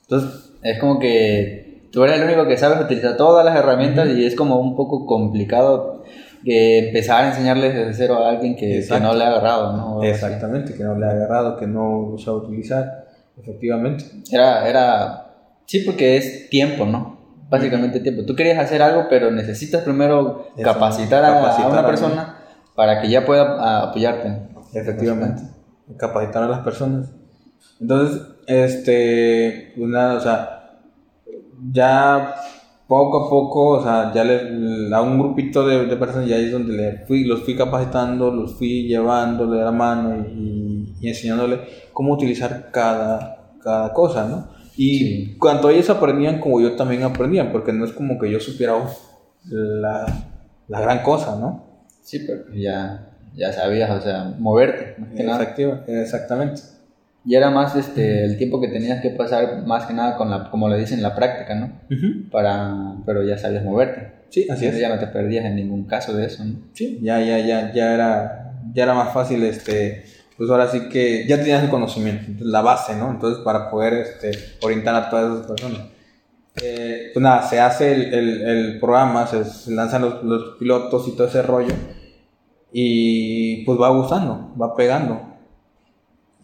Entonces, 0.08 0.44
Es 0.62 0.80
como 0.80 0.98
que 0.98 1.88
tú 1.92 2.02
eres 2.02 2.18
el 2.18 2.24
único 2.24 2.46
que 2.48 2.56
sabes 2.56 2.80
utilizar 2.84 3.16
todas 3.16 3.44
las 3.44 3.56
herramientas 3.56 4.08
y 4.08 4.24
es 4.26 4.34
como 4.34 4.58
un 4.58 4.74
poco 4.74 5.06
complicado 5.06 6.02
que 6.44 6.88
empezar 6.88 7.24
a 7.24 7.28
enseñarles 7.28 7.74
desde 7.74 7.94
cero 7.94 8.24
a 8.24 8.30
alguien 8.30 8.56
que, 8.56 8.84
no 9.00 9.14
le 9.14 9.24
ha 9.24 9.28
agarrado, 9.28 9.76
¿no? 9.76 10.02
exactamente, 10.02 10.74
que 10.74 10.82
no 10.82 10.96
le 10.98 11.06
ha 11.06 11.10
agarrado, 11.10 11.56
que 11.56 11.66
no 11.66 12.08
lo 12.12 12.18
sabe 12.18 12.38
utilizar, 12.38 13.06
efectivamente. 13.36 14.04
Era, 14.32 14.68
era, 14.68 15.26
sí, 15.66 15.80
porque 15.80 16.16
es 16.16 16.48
tiempo, 16.50 16.84
¿no? 16.86 17.18
Básicamente 17.50 18.00
tiempo. 18.00 18.24
Tú 18.24 18.34
querías 18.34 18.58
hacer 18.58 18.82
algo, 18.82 19.06
pero 19.08 19.30
necesitas 19.30 19.82
primero 19.82 20.48
Eso, 20.56 20.64
capacitar, 20.64 21.24
a- 21.24 21.66
una 21.68 21.80
a- 21.80 21.86
persona 21.86 22.36
para 22.74 23.00
que 23.00 23.08
ya 23.08 23.24
pueda 23.24 23.82
apoyarte. 23.82 24.48
Efectivamente. 24.74 25.42
Capacitar 25.96 26.42
a 26.42 26.48
las 26.48 26.60
personas. 26.60 27.10
Entonces, 27.80 28.22
este, 28.46 29.72
pues 29.76 29.88
nada, 29.90 30.14
o 30.16 30.20
sea, 30.20 30.78
ya 31.72 32.34
poco 32.86 33.26
a 33.26 33.30
poco, 33.30 33.68
o 33.78 33.82
sea, 33.82 34.12
ya 34.14 34.24
le, 34.24 34.94
a 34.94 35.00
un 35.02 35.18
grupito 35.18 35.66
de, 35.66 35.86
de 35.86 35.96
personas 35.96 36.26
ya 36.28 36.36
es 36.36 36.50
donde 36.50 36.74
le 36.74 37.06
fui, 37.06 37.24
los 37.24 37.42
fui 37.42 37.54
capacitando, 37.54 38.30
los 38.30 38.54
fui 38.54 38.86
llevándole 38.88 39.60
la 39.62 39.70
mano 39.72 40.26
y, 40.26 40.94
y 41.00 41.08
enseñándole 41.08 41.60
cómo 41.92 42.14
utilizar 42.14 42.70
cada, 42.72 43.52
cada 43.62 43.92
cosa, 43.92 44.26
¿no? 44.26 44.48
Y 44.76 44.98
Sí. 44.98 45.36
cuando 45.38 45.68
ellos 45.70 45.90
aprendían, 45.90 46.40
como 46.40 46.60
yo 46.60 46.76
también 46.76 47.02
aprendía, 47.02 47.52
porque 47.52 47.72
no 47.72 47.84
es 47.84 47.92
como 47.92 48.18
que 48.18 48.30
yo 48.30 48.40
supiera 48.40 48.74
la, 49.50 50.06
la 50.68 50.80
gran 50.80 51.02
cosa, 51.02 51.36
¿no? 51.38 51.84
Sí, 52.00 52.20
pero 52.26 52.44
ya, 52.54 53.10
ya 53.34 53.52
sabías, 53.52 53.90
o 53.90 54.00
sea, 54.00 54.34
moverte. 54.38 54.94
más 54.98 55.08
que 55.10 55.22
nada. 55.24 55.38
Exactamente. 55.88 56.62
Y 57.28 57.34
era 57.34 57.50
más 57.50 57.76
este, 57.76 58.24
el 58.24 58.38
tiempo 58.38 58.58
que 58.58 58.68
tenías 58.68 59.02
que 59.02 59.10
pasar, 59.10 59.66
más 59.66 59.84
que 59.84 59.92
nada, 59.92 60.16
con 60.16 60.30
la, 60.30 60.50
como 60.50 60.66
le 60.66 60.78
dicen, 60.78 61.02
la 61.02 61.14
práctica, 61.14 61.54
¿no? 61.54 61.72
Para, 62.30 62.96
pero 63.04 63.22
ya 63.22 63.36
sabías 63.36 63.64
moverte. 63.64 64.24
Sí, 64.30 64.46
así 64.48 64.64
Entonces 64.64 64.74
es. 64.76 64.80
ya 64.80 64.88
no 64.88 64.98
te 64.98 65.08
perdías 65.08 65.44
en 65.44 65.56
ningún 65.56 65.84
caso 65.84 66.16
de 66.16 66.24
eso, 66.24 66.42
¿no? 66.42 66.54
Sí, 66.72 66.98
ya, 67.02 67.20
ya, 67.20 67.38
ya, 67.38 67.70
ya 67.74 67.92
era, 67.92 68.54
ya 68.72 68.82
era 68.82 68.94
más 68.94 69.12
fácil, 69.12 69.44
este, 69.44 70.04
pues 70.38 70.48
ahora 70.48 70.68
sí 70.68 70.88
que 70.88 71.26
ya 71.28 71.36
tenías 71.36 71.62
el 71.62 71.68
conocimiento, 71.68 72.32
la 72.40 72.62
base, 72.62 72.96
¿no? 72.96 73.10
Entonces 73.10 73.44
para 73.44 73.70
poder, 73.70 73.92
este, 73.92 74.30
orientar 74.62 74.94
a 74.94 75.10
todas 75.10 75.34
esas 75.34 75.46
personas. 75.46 75.86
Eh, 76.62 77.10
pues 77.12 77.22
nada, 77.22 77.42
se 77.42 77.60
hace 77.60 77.92
el, 77.92 78.14
el, 78.14 78.40
el 78.40 78.80
programa, 78.80 79.26
se, 79.26 79.44
se 79.44 79.70
lanzan 79.72 80.00
los, 80.00 80.24
los 80.24 80.56
pilotos 80.58 81.06
y 81.06 81.12
todo 81.14 81.28
ese 81.28 81.42
rollo 81.42 81.74
y 82.72 83.64
pues 83.64 83.78
va 83.78 83.90
gustando, 83.90 84.54
va 84.60 84.74
pegando. 84.74 85.37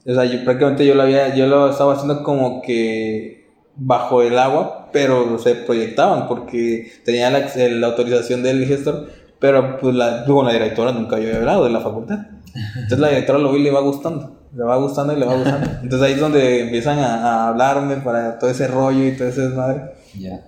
O 0.06 0.14
sea, 0.14 0.24
yo 0.24 0.44
prácticamente 0.44 0.86
yo 0.86 0.94
lo 0.94 1.02
había, 1.02 1.34
yo 1.34 1.46
lo 1.46 1.70
estaba 1.70 1.94
haciendo 1.94 2.22
como 2.22 2.62
que 2.62 3.48
bajo 3.76 4.22
el 4.22 4.38
agua, 4.38 4.90
pero 4.92 5.38
se 5.38 5.54
proyectaban 5.54 6.28
porque 6.28 6.92
tenía 7.04 7.30
la, 7.30 7.50
la 7.56 7.86
autorización 7.86 8.42
del 8.42 8.66
gestor, 8.66 9.08
pero 9.38 9.78
pues 9.78 9.94
la, 9.94 10.24
con 10.24 10.46
la 10.46 10.52
directora 10.52 10.92
nunca 10.92 11.16
había 11.16 11.36
hablado 11.36 11.64
de 11.64 11.70
la 11.70 11.80
facultad. 11.80 12.18
Entonces 12.54 12.98
la 12.98 13.08
directora 13.08 13.38
lo 13.38 13.52
vi 13.52 13.60
y 13.60 13.64
le 13.64 13.70
va 13.70 13.80
gustando, 13.80 14.46
le 14.54 14.62
va 14.62 14.76
gustando 14.76 15.12
y 15.12 15.16
le 15.18 15.26
va 15.26 15.34
gustando. 15.34 15.70
Entonces 15.82 16.02
ahí 16.06 16.14
es 16.14 16.20
donde 16.20 16.60
empiezan 16.60 16.98
a, 16.98 17.14
a 17.14 17.48
hablarme 17.48 17.96
para 17.96 18.38
todo 18.38 18.50
ese 18.50 18.68
rollo 18.68 19.04
y 19.04 19.16
todo 19.16 19.28
ese 19.28 19.40
desmadre. 19.48 19.94
Ya. 20.18 20.44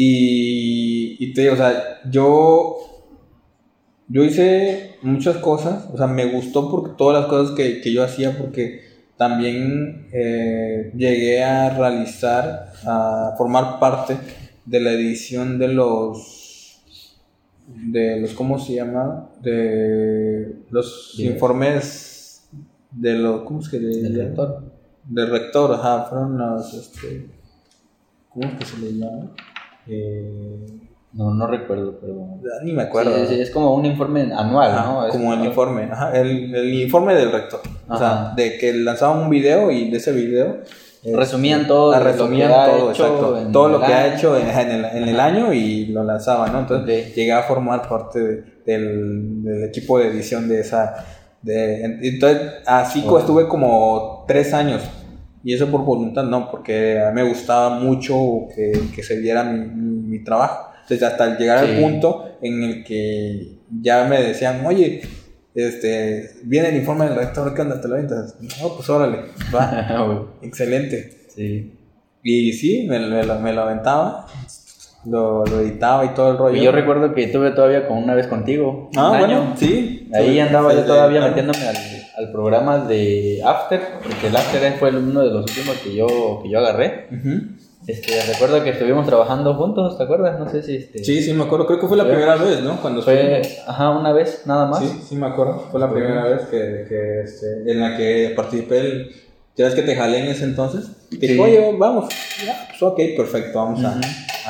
Y, 0.00 1.16
y 1.18 1.32
te 1.32 1.40
digo, 1.40 1.54
o 1.54 1.56
sea, 1.56 2.00
yo, 2.08 2.76
yo 4.08 4.24
hice 4.24 4.96
muchas 5.02 5.36
cosas, 5.36 5.88
o 5.92 5.96
sea, 5.96 6.06
me 6.06 6.32
gustó 6.32 6.70
porque 6.70 6.94
todas 6.96 7.20
las 7.20 7.28
cosas 7.28 7.54
que, 7.54 7.80
que 7.80 7.92
yo 7.92 8.02
hacía, 8.02 8.36
porque 8.38 8.82
también 9.16 10.08
eh, 10.12 10.92
llegué 10.96 11.42
a 11.42 11.70
realizar, 11.76 12.72
a 12.86 13.34
formar 13.36 13.78
parte 13.78 14.16
de 14.64 14.80
la 14.80 14.92
edición 14.92 15.58
de 15.58 15.68
los, 15.68 16.82
de 17.66 18.20
los, 18.20 18.32
¿cómo 18.32 18.58
se 18.58 18.76
llama? 18.76 19.28
De 19.42 20.56
los 20.70 21.14
Bien. 21.18 21.32
informes 21.32 22.48
de 22.90 23.14
los, 23.14 23.42
¿cómo 23.42 23.60
es 23.60 23.68
que 23.68 23.78
llama? 23.78 24.24
rector. 24.24 24.72
Del 25.04 25.30
rector, 25.30 25.74
ajá, 25.74 26.04
fueron 26.04 26.38
los, 26.38 26.74
este, 26.74 27.28
¿cómo 28.30 28.48
es 28.48 28.58
que 28.58 28.64
se 28.64 28.78
le 28.78 28.92
llama? 28.94 29.32
Eh, 29.86 30.87
No, 31.12 31.32
no 31.34 31.46
recuerdo, 31.46 31.98
pero... 32.00 32.38
ni 32.62 32.72
me 32.72 32.82
acuerdo. 32.82 33.12
Sí, 33.26 33.34
sí, 33.34 33.40
es 33.40 33.50
como 33.50 33.74
un 33.74 33.84
informe 33.86 34.30
anual, 34.34 34.70
Ajá, 34.70 34.86
¿no? 34.92 35.06
Es 35.06 35.12
como 35.12 35.32
el 35.32 35.44
informe, 35.44 35.84
ajá, 35.90 36.12
el, 36.18 36.54
el 36.54 36.74
informe 36.82 37.14
del 37.14 37.32
rector. 37.32 37.60
O 37.88 37.96
sea, 37.96 38.32
de 38.36 38.58
que 38.58 38.72
lanzaban 38.74 39.22
un 39.22 39.30
video 39.30 39.70
y 39.70 39.90
de 39.90 39.96
ese 39.96 40.12
video. 40.12 40.58
este, 41.02 41.16
Resumían 41.16 41.66
todo 41.66 41.92
ah, 41.92 41.98
lo 41.98 42.04
que 42.04 42.12
resumían 42.12 42.52
ha 42.52 42.66
todo, 42.66 42.90
hecho 42.90 43.04
exacto. 43.06 43.38
en 43.40 43.52
Todo 43.52 43.68
lo 43.70 43.80
el 43.80 43.86
que 43.86 43.94
ha 43.94 44.04
año. 44.04 44.14
hecho 44.16 44.36
en, 44.38 44.48
en 44.50 44.70
el, 44.70 44.84
en 44.84 45.08
el 45.08 45.18
año 45.20 45.52
y 45.54 45.86
lo 45.86 46.04
lanzaban, 46.04 46.52
¿no? 46.52 46.58
Entonces 46.60 47.14
llegué 47.14 47.32
a 47.32 47.42
formar 47.42 47.88
parte 47.88 48.20
de- 48.20 48.44
del, 48.66 49.42
del 49.44 49.64
equipo 49.64 49.98
de 49.98 50.08
edición 50.08 50.46
de 50.46 50.60
esa. 50.60 51.06
De, 51.40 51.84
en- 51.84 52.00
entonces, 52.02 52.42
así 52.66 53.00
Wow. 53.00 53.18
estuve 53.18 53.48
como 53.48 54.24
tres 54.28 54.52
años. 54.52 54.82
Y 55.42 55.54
eso 55.54 55.68
por 55.68 55.84
voluntad, 55.84 56.24
no, 56.24 56.50
porque 56.50 57.00
a 57.00 57.08
mí 57.10 57.22
me 57.22 57.28
gustaba 57.28 57.70
mucho 57.70 58.14
que, 58.54 58.72
que 58.94 59.02
se 59.02 59.18
viera 59.18 59.42
mi, 59.42 59.60
mi- 59.66 60.02
mi 60.18 60.22
trabajo. 60.24 60.67
Entonces, 60.90 61.02
hasta 61.02 61.36
llegar 61.38 61.64
Sí. 61.66 61.72
al 61.74 61.80
punto 61.82 62.30
en 62.40 62.62
el 62.62 62.84
que 62.84 63.58
ya 63.82 64.04
me 64.04 64.22
decían, 64.22 64.64
oye, 64.64 65.02
este, 65.54 66.30
viene 66.44 66.68
el 66.68 66.76
informe 66.76 67.04
del 67.06 67.16
rector, 67.16 67.54
¿qué 67.54 67.62
onda? 67.62 67.80
¿Te 67.80 67.88
lo 67.88 67.94
avientas? 67.94 68.36
No, 68.40 68.74
pues 68.76 68.88
órale, 68.88 69.18
va, 69.54 70.26
excelente. 70.42 71.26
sí. 71.34 71.74
Y 72.22 72.52
sí, 72.52 72.86
me, 72.88 72.98
me 72.98 73.22
lo, 73.24 73.38
me 73.38 73.52
lo 73.52 73.62
aventaba, 73.62 74.26
lo, 75.06 75.44
lo 75.46 75.60
editaba 75.60 76.04
y 76.04 76.08
todo 76.14 76.32
el 76.32 76.36
rollo. 76.38 76.56
Y 76.60 76.64
yo 76.64 76.72
recuerdo 76.72 77.14
que 77.14 77.24
estuve 77.24 77.52
todavía 77.52 77.86
con 77.86 77.98
una 77.98 78.14
vez 78.14 78.26
contigo. 78.26 78.90
Ah, 78.96 79.12
un 79.12 79.18
bueno, 79.18 79.40
año. 79.42 79.54
sí. 79.56 80.08
Ahí 80.12 80.38
andaba 80.40 80.74
yo 80.74 80.84
todavía 80.84 81.24
ah, 81.24 81.28
metiéndome 81.28 81.66
al, 81.68 81.76
al 82.16 82.32
programa 82.32 82.78
de 82.86 83.40
After, 83.44 83.80
porque 84.02 84.26
el 84.26 84.36
After 84.36 84.72
fue 84.78 84.90
uno 84.90 85.20
de 85.20 85.30
los 85.30 85.42
últimos 85.48 85.76
que 85.76 85.94
yo, 85.94 86.40
que 86.42 86.50
yo 86.50 86.58
agarré. 86.58 87.06
ujú. 87.12 87.40
Este, 87.88 88.20
recuerdo 88.32 88.62
que 88.62 88.70
estuvimos 88.70 89.06
trabajando 89.06 89.54
juntos, 89.54 89.96
¿te 89.96 90.04
acuerdas? 90.04 90.38
No 90.38 90.48
sé 90.48 90.62
si 90.62 90.76
este, 90.76 91.02
Sí, 91.02 91.22
sí, 91.22 91.32
me 91.32 91.44
acuerdo. 91.44 91.66
Creo 91.66 91.80
que 91.80 91.86
fue 91.86 91.96
la 91.96 92.04
primera 92.04 92.36
vez, 92.36 92.60
¿no? 92.62 92.80
Cuando 92.82 93.02
fue, 93.02 93.40
estuvimos. 93.40 93.68
ajá, 93.68 93.90
una 93.98 94.12
vez 94.12 94.42
nada 94.44 94.66
más. 94.66 94.80
Sí, 94.80 95.00
sí, 95.08 95.16
me 95.16 95.26
acuerdo. 95.26 95.58
Fue 95.70 95.80
la 95.80 95.90
primera 95.90 96.24
vez 96.24 96.42
que, 96.42 96.84
que, 96.88 97.22
este, 97.22 97.46
en 97.70 97.80
la 97.80 97.96
que 97.96 98.32
participé. 98.36 98.78
El, 98.80 99.10
¿Ya 99.56 99.64
ves 99.64 99.74
que 99.74 99.82
te 99.82 99.96
jalé 99.96 100.18
en 100.18 100.26
ese 100.26 100.44
entonces? 100.44 100.84
Y 101.10 101.16
te 101.18 101.26
Sí. 101.28 101.32
dije, 101.32 101.42
oye, 101.44 101.76
vamos. 101.78 102.08
Ya, 102.46 102.66
pues 102.68 102.80
ok, 102.82 103.00
perfecto, 103.16 103.58
vamos 103.58 103.82
a- 103.82 103.98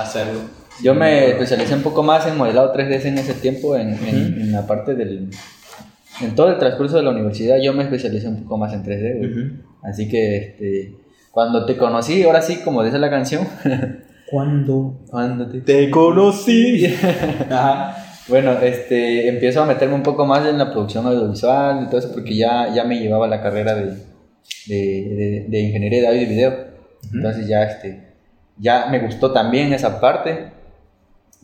hacerlo. 0.02 0.40
Yo 0.82 0.94
me 0.94 1.28
especialicé 1.30 1.74
un 1.74 1.82
poco 1.82 2.02
más 2.02 2.26
en 2.26 2.36
modelado 2.36 2.72
3D 2.72 3.04
en 3.06 3.18
ese 3.18 3.34
tiempo, 3.34 3.74
en, 3.76 3.90
en- 3.94 4.40
en 4.42 4.52
la 4.52 4.66
parte 4.66 4.94
del... 4.94 5.30
En 6.20 6.34
todo 6.34 6.48
el 6.50 6.58
transcurso 6.58 6.96
de 6.96 7.04
la 7.04 7.10
universidad 7.10 7.56
yo 7.62 7.72
me 7.72 7.84
especialicé 7.84 8.26
un 8.28 8.42
poco 8.42 8.58
más 8.58 8.72
en 8.74 8.82
3D, 8.82 9.18
güey. 9.18 9.30
Ujú. 9.30 9.50
Así 9.82 10.08
que 10.08 10.36
este, 10.36 10.94
cuando 11.38 11.64
te 11.64 11.76
conocí, 11.76 12.24
ahora 12.24 12.42
sí, 12.42 12.56
como 12.64 12.82
dice 12.82 12.98
la 12.98 13.10
canción, 13.10 13.46
Cuando 14.28 14.98
cuando 15.08 15.46
te... 15.48 15.60
te 15.60 15.88
conocí. 15.88 16.84
Ajá. 17.50 17.96
Bueno, 18.26 18.54
este, 18.60 19.28
empiezo 19.28 19.62
a 19.62 19.66
meterme 19.66 19.94
un 19.94 20.02
poco 20.02 20.26
más 20.26 20.44
en 20.46 20.58
la 20.58 20.72
producción 20.72 21.06
audiovisual 21.06 21.84
y 21.84 21.86
todo 21.86 21.98
eso 22.00 22.10
porque 22.12 22.34
ya, 22.36 22.74
ya 22.74 22.82
me 22.82 22.98
llevaba 22.98 23.28
la 23.28 23.40
carrera 23.40 23.76
de, 23.76 23.84
de, 24.66 24.74
de- 24.76 25.46
de 25.48 25.60
ingeniería 25.60 26.00
de 26.02 26.08
audio 26.08 26.22
y 26.22 26.26
video. 26.26 26.54
Entonces 27.14 27.46
ya, 27.46 27.62
este, 27.62 28.14
ya 28.58 28.86
me 28.90 28.98
gustó 28.98 29.30
también 29.32 29.72
esa 29.72 30.00
parte. 30.00 30.50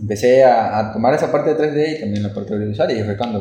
Empecé 0.01 0.43
a, 0.43 0.77
a 0.81 0.93
tomar 0.93 1.15
esa 1.15 1.31
parte 1.31 1.55
de 1.55 1.57
3D 1.73 1.97
y 1.99 2.01
también 2.01 2.23
la 2.25 2.35
parte 2.35 2.53
audiovisual 2.53 2.91
y 2.91 3.03
fue 3.05 3.17
cuando 3.17 3.39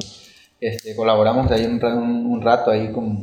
este, 0.62 0.96
colaboramos 0.96 1.52
ahí 1.52 1.66
un, 1.66 1.80
ra- 1.82 1.96
un, 1.96 2.28
un 2.28 2.42
rato 2.44 2.70
ahí 2.70 2.92
con, 2.92 3.18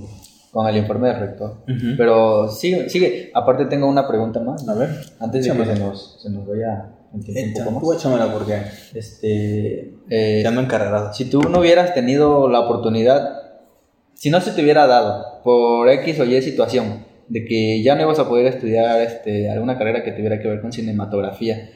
con 0.53 0.67
el 0.67 0.77
informe 0.77 1.09
del 1.09 1.21
rector. 1.21 1.59
Ujú. 1.69 1.95
Pero 1.97 2.49
sigue, 2.49 2.89
sigue. 2.89 3.31
Aparte 3.35 3.67
tengo 3.67 3.87
una 3.89 4.07
pregunta 4.09 4.41
más. 4.41 4.69
A 4.69 4.75
ver. 4.75 4.91
Antes 5.21 5.45
de 5.47 5.53
que 5.53 5.65
se 5.67 5.79
nos, 5.79 6.21
se 6.23 6.31
nos 6.31 6.47
vaya 6.47 6.91
un 7.13 7.23
Echa, 7.27 7.65
poco 7.65 7.81
tú 7.81 7.87
más. 7.89 7.97
échamela 7.99 8.33
porque 8.33 8.63
Este, 8.95 9.95
eh, 10.11 10.41
ya 10.43 10.49
ando 10.49 10.61
encarregado. 10.61 11.13
si 11.13 11.25
tú 11.27 11.43
no 11.43 11.61
hubieras 11.61 11.95
tenido 11.95 12.49
la 12.49 12.61
oportunidad, 12.61 13.37
si 14.15 14.31
no 14.31 14.41
se 14.41 14.53
te 14.53 14.63
hubiera 14.63 14.87
dado 14.87 15.41
por 15.43 15.89
X 15.89 16.21
o 16.21 16.25
Y 16.25 16.41
situación, 16.43 17.05
de 17.29 17.45
que 17.45 17.83
ya 17.83 17.95
no 17.95 18.03
ibas 18.03 18.19
a 18.19 18.29
poder 18.29 18.47
estudiar 18.47 19.01
este, 19.03 19.51
alguna 19.51 19.79
carrera 19.79 20.03
que 20.05 20.13
tuviera 20.13 20.41
que 20.41 20.49
ver 20.49 20.61
con 20.61 20.73
cinematografía, 20.73 21.71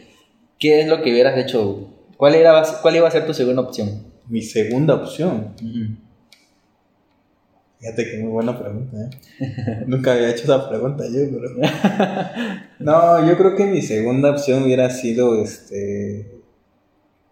¿qué 0.59 0.81
es 0.81 0.89
lo 0.89 1.01
que 1.03 1.13
hubieras 1.13 1.39
hecho? 1.39 1.91
¿Cuál, 2.17 2.35
era, 2.35 2.63
cuál 2.83 2.97
iba 2.97 3.07
a 3.09 3.11
ser 3.11 3.27
tu 3.27 3.35
segunda 3.35 3.63
opción? 3.63 3.89
Mi 4.29 4.43
segunda 4.43 4.95
opción. 4.95 5.55
Fíjate 7.85 8.11
que 8.11 8.17
muy 8.17 8.31
buena 8.31 8.59
pregunta, 8.59 8.97
¿eh? 8.97 9.85
Nunca 9.87 10.15
había 10.15 10.31
hecho 10.31 10.45
esa 10.45 10.71
pregunta 10.71 11.05
yo, 11.05 11.21
pero... 11.31 11.51
No, 12.79 13.29
yo 13.29 13.37
creo 13.37 13.55
que 13.55 13.67
mi 13.67 13.83
segunda 13.83 14.31
opción 14.31 14.63
hubiera 14.63 14.89
sido, 14.89 15.43
este... 15.43 16.41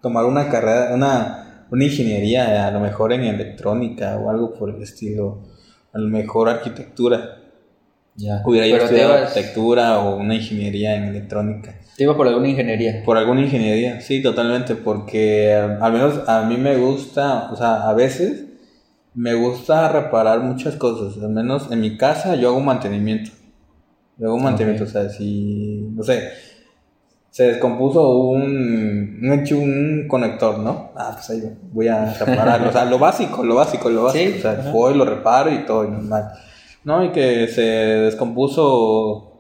Tomar 0.03 0.27
una 0.27 0.51
carrera, 0.51 0.95
una, 0.95 1.65
una 1.71 1.85
ingeniería, 1.85 2.67
a 2.67 2.71
lo 2.71 2.81
mejor 2.81 3.15
en 3.15 3.23
electrónica 3.23 4.19
o 4.19 4.29
algo 4.29 4.53
por 4.53 4.69
el 4.69 4.83
estilo. 4.83 5.38
A 5.95 5.99
lo 5.99 6.09
mejor 6.09 6.51
arquitectura. 6.51 7.38
Ya. 8.17 8.43
Hubiera 8.45 8.67
yo 8.67 8.77
estudiado 8.77 9.15
ibas, 9.17 9.31
arquitectura 9.31 10.01
o 10.01 10.17
una 10.17 10.35
ingeniería 10.35 10.97
en 10.97 11.05
electrónica. 11.05 11.81
te 11.97 12.03
ibas 12.03 12.17
por 12.17 12.29
alguna 12.29 12.49
ingeniería. 12.49 13.03
Por 13.07 13.17
alguna 13.17 13.41
ingeniería, 13.41 14.03
sí, 14.03 14.21
totalmente, 14.21 14.75
porque 14.75 15.53
eh, 15.53 15.79
al 15.81 15.93
menos 15.95 16.29
a 16.29 16.43
mí 16.43 16.59
me 16.59 16.77
gusta, 16.77 17.51
o 17.51 17.57
sea, 17.57 17.88
a 17.88 17.95
veces 17.95 18.52
me 19.14 19.35
gusta 19.35 19.88
reparar 19.88 20.40
muchas 20.40 20.77
cosas, 20.77 21.22
al 21.22 21.31
menos 21.31 21.70
en 21.70 21.81
mi 21.81 21.96
casa 21.96 22.35
yo 22.35 22.48
hago 22.48 22.61
mantenimiento. 22.61 23.31
Yo 24.18 24.29
hago 24.29 24.38
mantenimiento, 24.38 24.85
o 24.85 24.87
sea, 24.87 25.09
si, 25.09 25.88
no 25.94 26.03
sé, 26.03 26.31
se 27.31 27.44
descompuso 27.44 28.11
un, 28.18 29.20
un, 29.22 29.33
hecho 29.33 29.59
un 29.59 30.07
conector, 30.09 30.59
¿no? 30.59 30.92
Ah, 30.94 31.12
pues 31.14 31.31
ahí 31.31 31.42
voy 31.72 31.88
a 31.88 32.12
repararlo, 32.12 32.68
o 32.68 32.72
sea, 32.72 32.85
lo 32.85 32.98
básico, 32.98 33.42
lo 33.42 33.55
básico, 33.55 33.88
lo 33.88 34.05
básico, 34.05 34.33
Sí, 34.33 34.38
o 34.38 34.42
sea, 34.42 34.53
ajá. 34.53 34.70
voy, 34.70 34.94
lo 34.94 35.05
reparo 35.05 35.51
y 35.51 35.64
todo, 35.64 35.85
y 35.85 35.90
normal. 35.90 36.31
No, 36.85 37.05
y 37.05 37.11
que 37.11 37.48
se 37.48 37.62
descompuso 37.62 39.33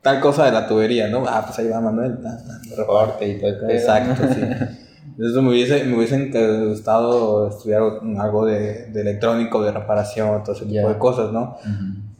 tal 0.00 0.20
cosa 0.20 0.46
de 0.46 0.52
la 0.52 0.66
tubería, 0.66 1.08
¿no? 1.08 1.24
Ah, 1.26 1.42
pues 1.46 1.58
ahí 1.58 1.68
va 1.68 1.80
Manuel, 1.80 2.12
lo 2.22 2.76
reparo. 2.76 2.76
Reporte 2.76 3.28
y 3.28 3.40
todo. 3.40 3.68
Exacto, 3.68 4.22
sí. 4.34 4.40
Entonces 5.12 5.42
me 5.42 5.50
hubiese, 5.50 5.84
me 5.84 5.96
hubiesen 5.96 6.32
gustado 6.68 7.48
estudiar 7.48 7.82
algo 8.18 8.46
de, 8.46 8.86
de 8.86 9.00
electrónico, 9.02 9.62
de 9.62 9.72
reparación, 9.72 10.42
todo 10.42 10.54
ese 10.54 10.64
tipo 10.66 10.88
de 10.88 10.98
cosas, 10.98 11.32
¿no? 11.32 11.56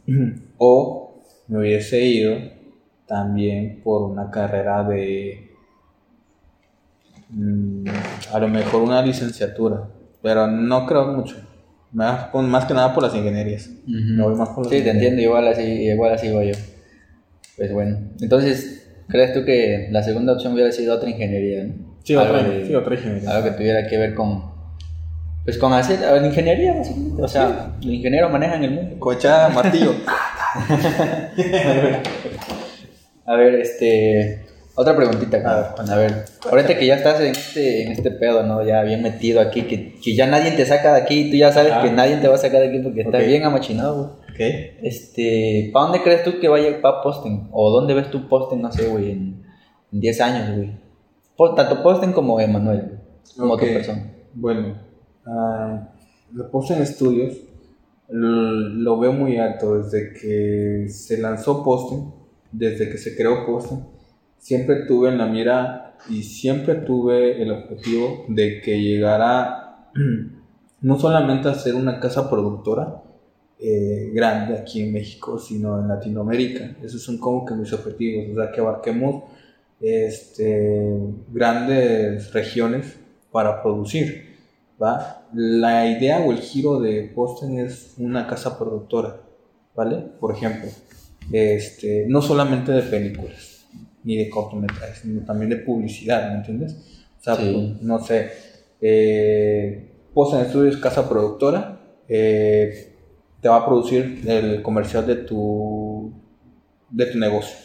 O 0.57 1.23
me 1.47 1.59
hubiese 1.59 2.01
ido 2.05 2.35
también 3.07 3.81
por 3.83 4.03
una 4.03 4.29
carrera 4.29 4.83
de 4.83 5.51
mm, 7.29 7.85
a 8.31 8.39
lo 8.39 8.47
mejor 8.47 8.83
una 8.83 9.01
licenciatura, 9.01 9.89
pero 10.21 10.47
no 10.47 10.85
creo 10.85 11.07
mucho. 11.07 11.35
Más, 11.91 12.33
más 12.33 12.65
que 12.65 12.73
nada 12.73 12.93
por 12.93 13.03
las 13.03 13.13
ingenierías. 13.13 13.69
Me 13.85 14.23
voy 14.23 14.35
más 14.35 14.49
por 14.49 14.65
las 14.65 14.73
Sí, 14.73 14.81
te 14.81 14.89
entiendo, 14.89 15.21
igual 15.21 15.47
así, 15.47 15.61
igual 15.61 16.13
así 16.13 16.31
voy 16.31 16.47
yo. 16.47 16.53
Pues 17.55 17.71
bueno, 17.71 17.97
entonces, 18.19 18.87
¿crees 19.07 19.33
tú 19.33 19.45
que 19.45 19.89
la 19.91 20.01
segunda 20.01 20.33
opción 20.33 20.53
hubiera 20.53 20.71
sido 20.71 20.95
otra 20.95 21.09
ingeniería? 21.09 21.65
¿no? 21.65 21.92
Sí, 22.03 22.15
otra, 22.15 22.43
de- 22.43 22.65
sí, 22.67 22.75
otra 22.75 22.95
ingeniería. 22.95 23.29
Algo 23.31 23.43
que 23.49 23.51
tuviera 23.55 23.87
que 23.87 23.97
ver 23.97 24.13
con. 24.13 24.51
Pues 25.45 25.57
con 25.57 25.73
hacer. 25.73 26.03
a 26.05 26.13
ver, 26.13 26.23
ingeniería, 26.25 26.73
básicamente. 26.73 27.21
O 27.21 27.27
sea, 27.27 27.73
los 27.81 27.85
ingenieros 27.93 28.31
manejan 28.31 28.63
el 28.63 28.71
mundo. 28.71 28.95
Cochada, 28.99 29.49
martillo. 29.49 29.93
A 33.25 33.35
ver, 33.35 33.55
este. 33.55 34.45
Otra 34.75 34.95
preguntita, 34.95 35.37
A 35.37 35.75
a 35.83 35.95
ver, 35.97 36.25
ahorita 36.49 36.75
que 36.79 36.87
ya 36.87 36.95
estás 36.95 37.19
en 37.21 37.27
este, 37.27 37.83
en 37.83 37.91
este 37.91 38.09
pedo, 38.09 38.41
¿no? 38.41 38.65
Ya 38.65 38.81
bien 38.81 39.03
metido 39.03 39.39
aquí, 39.39 39.61
que, 39.63 39.93
que 40.03 40.15
ya 40.15 40.25
nadie 40.25 40.49
te 40.53 40.65
saca 40.65 40.95
de 40.95 41.01
aquí, 41.01 41.29
tú 41.29 41.37
ya 41.37 41.51
sabes 41.51 41.73
que 41.83 41.91
nadie 41.91 42.17
te 42.17 42.27
va 42.27 42.33
a 42.33 42.39
sacar 42.39 42.59
de 42.61 42.69
aquí 42.69 42.79
porque 42.79 43.01
estás 43.01 43.21
Ok. 43.21 43.27
bien 43.27 43.43
amachinado, 43.43 43.95
güey. 43.95 44.09
ok. 44.49 44.79
Este, 44.81 45.69
¿para 45.71 45.85
dónde 45.85 46.01
crees 46.01 46.23
tú 46.23 46.39
que 46.39 46.47
vaya 46.47 46.67
el 46.69 46.81
pa 46.81 47.03
posting? 47.03 47.49
¿O 47.51 47.69
dónde 47.69 47.93
ves 47.93 48.09
tu 48.09 48.27
posting, 48.27 48.61
no 48.63 48.71
sé, 48.71 48.87
güey, 48.87 49.11
en, 49.11 49.43
en 49.91 49.99
10 49.99 50.21
años, 50.21 50.55
güey? 50.57 50.71
Po- 51.37 51.53
Tanto 51.55 51.81
posting 51.81 52.11
como 52.11 52.39
Emanuel, 52.39 52.99
como 53.37 53.53
Ok. 53.53 53.61
tu 53.61 53.65
persona. 53.67 54.11
Bueno, 54.33 54.75
ah, 55.25 55.89
lo 56.33 56.49
puse 56.51 56.75
en 56.75 56.81
estudios. 56.83 57.37
Lo, 58.09 58.99
veo 58.99 59.13
muy 59.13 59.37
alto 59.37 59.77
desde 59.81 60.13
que 60.13 60.87
se 60.89 61.17
lanzó 61.19 61.63
Posting, 61.63 62.11
desde 62.51 62.89
que 62.89 62.97
se 62.97 63.15
creó 63.15 63.45
Posting. 63.45 63.79
Siempre 64.37 64.85
tuve 64.87 65.09
en 65.09 65.17
la 65.17 65.25
mira 65.25 65.95
y 66.09 66.21
siempre 66.21 66.75
tuve 66.75 67.41
el 67.41 67.51
objetivo 67.51 68.25
de 68.27 68.61
que 68.61 68.79
llegara 68.81 69.87
no 70.81 70.99
solamente 70.99 71.47
a 71.49 71.53
ser 71.55 71.75
una 71.75 71.99
casa 71.99 72.29
productora 72.29 73.01
eh, 73.59 74.11
grande 74.13 74.57
aquí 74.57 74.81
en 74.83 74.91
México, 74.93 75.39
sino 75.39 75.79
en 75.79 75.87
Latinoamérica. 75.87 76.75
Esos 76.83 77.01
son 77.01 77.17
como 77.17 77.45
que 77.45 77.55
mis 77.55 77.71
objetivos, 77.73 78.25
o 78.31 78.35
sea, 78.35 78.51
que 78.51 78.59
abarquemos 78.59 79.23
este, 79.83 80.89
grandes 81.29 82.31
regiones 82.33 82.97
para 83.31 83.61
producir. 83.61 84.33
¿va? 84.81 85.25
La 85.33 85.87
idea 85.87 86.19
o 86.21 86.31
el 86.31 86.39
giro 86.39 86.79
de 86.79 87.11
Posten 87.13 87.59
es 87.59 87.93
una 87.97 88.25
casa 88.27 88.57
productora, 88.57 89.17
¿vale? 89.75 89.97
Por 90.19 90.33
ejemplo, 90.35 90.69
este, 91.31 92.05
no 92.07 92.21
solamente 92.21 92.71
de 92.71 92.81
películas 92.83 93.65
ni 94.03 94.17
de 94.17 94.29
cortometrajes, 94.29 94.99
sino 94.99 95.23
también 95.25 95.49
de 95.49 95.57
publicidad, 95.57 96.29
¿me 96.31 96.37
entiendes? 96.37 96.73
O 97.19 97.23
sea, 97.23 97.35
Sí. 97.35 97.51
pues, 97.53 97.81
no 97.81 97.99
sé, 98.03 98.29
eh, 98.81 99.89
Posten 100.13 100.45
Studios, 100.45 100.77
casa 100.77 101.07
productora, 101.07 101.79
eh, 102.09 102.93
te 103.41 103.47
va 103.49 103.57
a 103.57 103.65
producir 103.65 104.21
el 104.27 104.61
comercial 104.61 105.05
de 105.07 105.15
tu, 105.15 106.11
de 106.89 107.05
tu 107.07 107.17
negocio. 107.17 107.55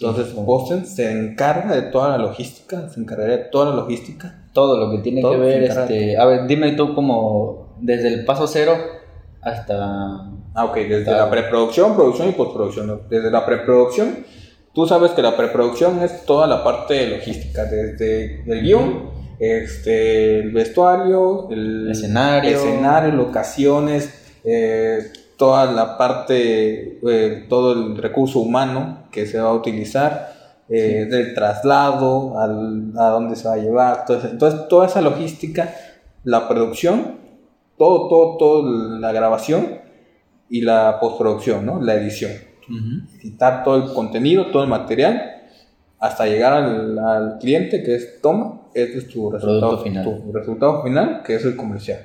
Entonces, 0.00 0.34
Posten 0.34 0.84
se 0.84 1.10
encarga 1.10 1.74
de 1.74 1.82
toda 1.82 2.10
la 2.10 2.18
logística, 2.18 2.88
se 2.90 3.00
encargaría 3.00 3.38
de 3.38 3.44
toda 3.44 3.70
la 3.70 3.76
logística. 3.76 4.42
todo 4.52 4.78
lo 4.78 4.90
que 4.90 4.98
tiene 5.02 5.22
que 5.22 5.36
ver, 5.36 5.62
este, 5.64 6.18
a 6.18 6.24
ver, 6.24 6.46
dime 6.46 6.72
tú 6.72 6.94
como 6.94 7.76
desde 7.80 8.08
el 8.08 8.24
paso 8.24 8.46
cero 8.46 8.74
hasta... 9.42 10.30
Ah, 10.54 10.64
ok, 10.64 10.76
desde 10.76 11.12
la 11.12 11.28
preproducción, 11.30 11.94
producción 11.94 12.30
y 12.30 12.32
postproducción. 12.32 13.02
Desde 13.10 13.30
la 13.30 13.44
preproducción, 13.44 14.24
tú 14.74 14.86
sabes 14.86 15.12
que 15.12 15.20
la 15.20 15.36
preproducción 15.36 16.02
es 16.02 16.24
toda 16.24 16.46
la 16.46 16.64
parte 16.64 17.06
logística, 17.06 17.64
desde 17.64 18.42
el 18.50 18.62
guion, 18.62 19.10
este, 19.38 20.40
el 20.40 20.52
vestuario, 20.52 21.48
el 21.50 21.90
Escenario. 21.90 22.56
escenario, 22.56 23.12
locaciones, 23.12 24.40
eh, 24.44 25.12
toda 25.36 25.70
la 25.70 25.98
parte, 25.98 26.98
eh, 27.08 27.46
todo 27.48 27.72
el 27.72 27.96
recurso 27.96 28.40
humano 28.40 29.04
que 29.10 29.26
se 29.26 29.38
va 29.38 29.50
a 29.50 29.54
utilizar, 29.54 30.34
eh, 30.68 31.06
del 31.08 31.34
traslado, 31.34 32.40
al, 32.40 32.92
a 32.98 33.10
dónde 33.10 33.36
se 33.36 33.46
va 33.46 33.54
a 33.54 33.58
llevar. 33.58 33.98
Entonces, 34.00 34.32
entonces, 34.32 34.68
toda 34.68 34.86
esa 34.86 35.00
logística, 35.00 35.74
la 36.24 36.48
producción, 36.48 37.16
todo, 37.78 38.08
todo, 38.08 38.36
todo, 38.36 38.98
la 38.98 39.12
grabación 39.12 39.78
y 40.48 40.62
la 40.62 40.98
postproducción, 41.00 41.64
¿no? 41.64 41.80
La 41.80 41.94
edición. 41.94 42.32
Editar 43.22 43.62
todo 43.62 43.76
el 43.76 43.94
contenido, 43.94 44.50
todo 44.50 44.64
el 44.64 44.68
material, 44.68 45.22
hasta 46.00 46.26
llegar 46.26 46.52
al, 46.52 46.98
al 46.98 47.38
cliente, 47.38 47.84
que 47.84 47.94
es 47.94 48.20
toma, 48.20 48.62
este 48.74 48.98
es 48.98 49.08
tu 49.08 49.30
resultado 49.30 49.60
Producto 49.60 49.84
final. 49.84 50.04
Tu 50.04 50.32
resultado 50.32 50.82
final, 50.82 51.22
que 51.24 51.36
es 51.36 51.44
el 51.44 51.54
comercial. 51.54 52.00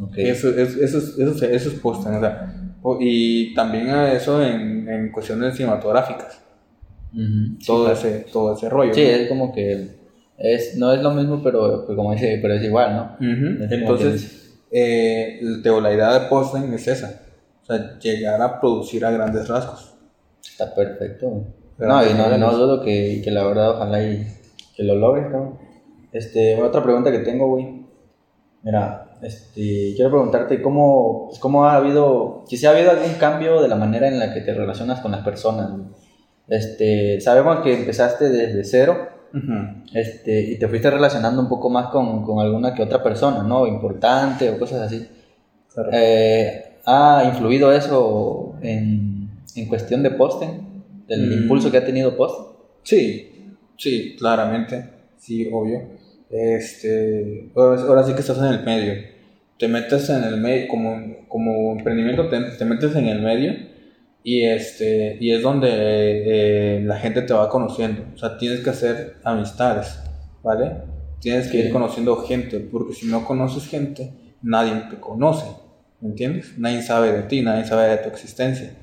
Ok. 0.00 0.14
Eso, 0.16 0.48
es, 0.48 0.76
eso, 0.76 0.98
es- 0.98 1.18
eso, 1.18 1.30
es- 1.34 1.42
eso 1.42 1.68
es 1.70 1.74
posting, 1.80 2.12
o 2.14 2.20
sea, 2.20 2.54
y 3.00 3.54
también 3.54 3.88
a 3.90 4.12
eso 4.12 4.42
en, 4.42 4.88
en 4.88 5.12
cuestiones 5.12 5.54
cinematográficas, 5.56 6.40
Ujú, 7.12 7.58
sí, 7.60 7.66
todo, 7.66 7.84
claro. 7.84 7.98
ese, 7.98 8.26
todo 8.32 8.56
ese 8.56 8.68
rollo. 8.68 8.94
Sí, 8.94 9.02
¿no? 9.02 9.08
es 9.08 9.28
como 9.28 9.52
que 9.52 9.88
es, 10.38 10.76
no 10.78 10.92
es 10.92 11.02
lo 11.02 11.10
mismo, 11.12 11.42
pero 11.42 11.84
pues, 11.86 11.94
como 11.96 12.12
dice, 12.12 12.38
pero 12.40 12.54
es 12.54 12.64
igual, 12.64 12.96
¿no? 12.96 13.02
Ujú. 13.16 13.62
Es 13.64 13.68
como 13.68 13.68
que 13.68 13.74
Entonces, 13.74 14.58
eh, 14.70 15.40
la 15.82 15.92
idea 15.94 16.18
de 16.18 16.28
posting 16.28 16.72
es 16.72 16.88
esa, 16.88 17.20
o 17.62 17.66
sea, 17.66 17.98
llegar 17.98 18.40
a 18.40 18.58
producir 18.60 19.04
a 19.04 19.10
grandes 19.10 19.46
rasgos. 19.48 19.94
Está 20.42 20.74
perfecto. 20.74 21.44
Pero 21.76 21.88
no, 21.90 22.04
y 22.04 22.14
no, 22.14 22.36
no 22.38 22.56
dudo 22.56 22.82
que, 22.82 23.20
que 23.22 23.30
la 23.30 23.44
verdad 23.44 23.70
ojalá 23.76 24.02
y 24.02 24.26
que 24.74 24.82
lo 24.82 24.94
logres, 24.96 25.26
cabrón. 25.26 25.58
Este, 26.12 26.60
otra 26.60 26.82
pregunta 26.82 27.10
que 27.12 27.20
tengo, 27.20 27.46
güey. 27.48 27.82
Mira, 28.62 29.11
este, 29.22 29.92
quiero 29.94 30.10
preguntarte 30.10 30.60
cómo, 30.60 31.26
pues, 31.28 31.38
cómo 31.38 31.64
ha 31.66 31.76
habido, 31.76 32.44
si 32.46 32.64
ha 32.66 32.70
habido 32.70 32.90
algún 32.90 33.14
cambio 33.14 33.62
de 33.62 33.68
la 33.68 33.76
manera 33.76 34.08
en 34.08 34.18
la 34.18 34.34
que 34.34 34.40
te 34.40 34.52
relacionas 34.54 35.00
con 35.00 35.12
las 35.12 35.22
personas. 35.24 35.70
Este, 36.48 37.20
sabemos 37.20 37.60
que 37.60 37.72
empezaste 37.74 38.28
desde 38.28 38.64
cero, 38.64 39.08
este, 39.94 40.42
y 40.42 40.58
te 40.58 40.68
fuiste 40.68 40.90
relacionando 40.90 41.40
un 41.40 41.48
poco 41.48 41.70
más 41.70 41.86
con, 41.88 42.22
con 42.24 42.40
alguna 42.44 42.74
que 42.74 42.82
otra 42.82 43.02
persona, 43.02 43.42
¿no? 43.42 43.66
Importante 43.66 44.50
o 44.50 44.58
cosas 44.58 44.82
así. 44.82 45.08
Claro. 45.72 45.88
Eh, 45.92 46.78
¿Ha 46.84 47.22
influido 47.32 47.72
eso 47.72 48.56
en, 48.60 49.30
en 49.56 49.68
cuestión 49.68 50.02
de 50.02 50.10
posting? 50.10 50.72
¿Del 51.06 51.28
Mm. 51.28 51.42
impulso 51.42 51.70
que 51.70 51.78
ha 51.78 51.84
tenido 51.84 52.16
posting? 52.16 52.46
Sí, 52.82 53.54
sí, 53.78 54.16
claramente, 54.18 54.84
sí, 55.16 55.48
obvio. 55.52 55.80
Este, 56.28 57.50
ahora 57.54 58.02
sí 58.04 58.12
que 58.14 58.20
estás 58.20 58.38
en 58.38 58.44
el 58.46 58.64
medio. 58.64 58.94
Te 59.58 59.68
metes 59.68 60.08
en 60.10 60.24
el 60.24 60.38
medio, 60.40 60.68
como, 60.68 61.26
como 61.28 61.72
emprendimiento, 61.72 62.28
te, 62.28 62.40
te 62.58 62.64
metes 62.64 62.94
en 62.96 63.06
el 63.06 63.20
medio 63.22 63.52
y, 64.24 64.42
este, 64.42 65.18
y 65.20 65.32
es 65.32 65.42
donde 65.42 65.68
eh, 65.70 66.80
la 66.84 66.96
gente 66.98 67.22
te 67.22 67.32
va 67.32 67.48
conociendo. 67.48 68.04
O 68.14 68.18
sea, 68.18 68.36
tienes 68.38 68.60
que 68.60 68.70
hacer 68.70 69.16
amistades, 69.24 69.98
¿vale? 70.42 70.72
Tienes 71.20 71.46
que 71.46 71.60
Sí. 71.62 71.66
ir 71.66 71.72
conociendo 71.72 72.16
gente, 72.16 72.58
porque 72.58 72.92
si 72.94 73.06
no 73.06 73.24
conoces 73.24 73.68
gente, 73.68 74.12
nadie 74.42 74.72
te 74.90 74.96
conoce, 74.96 75.46
¿me 76.00 76.08
entiendes? 76.08 76.58
Nadie 76.58 76.82
sabe 76.82 77.12
de 77.12 77.22
ti, 77.22 77.42
nadie 77.42 77.64
sabe 77.64 77.88
de 77.88 77.98
tu 77.98 78.08
existencia. 78.08 78.74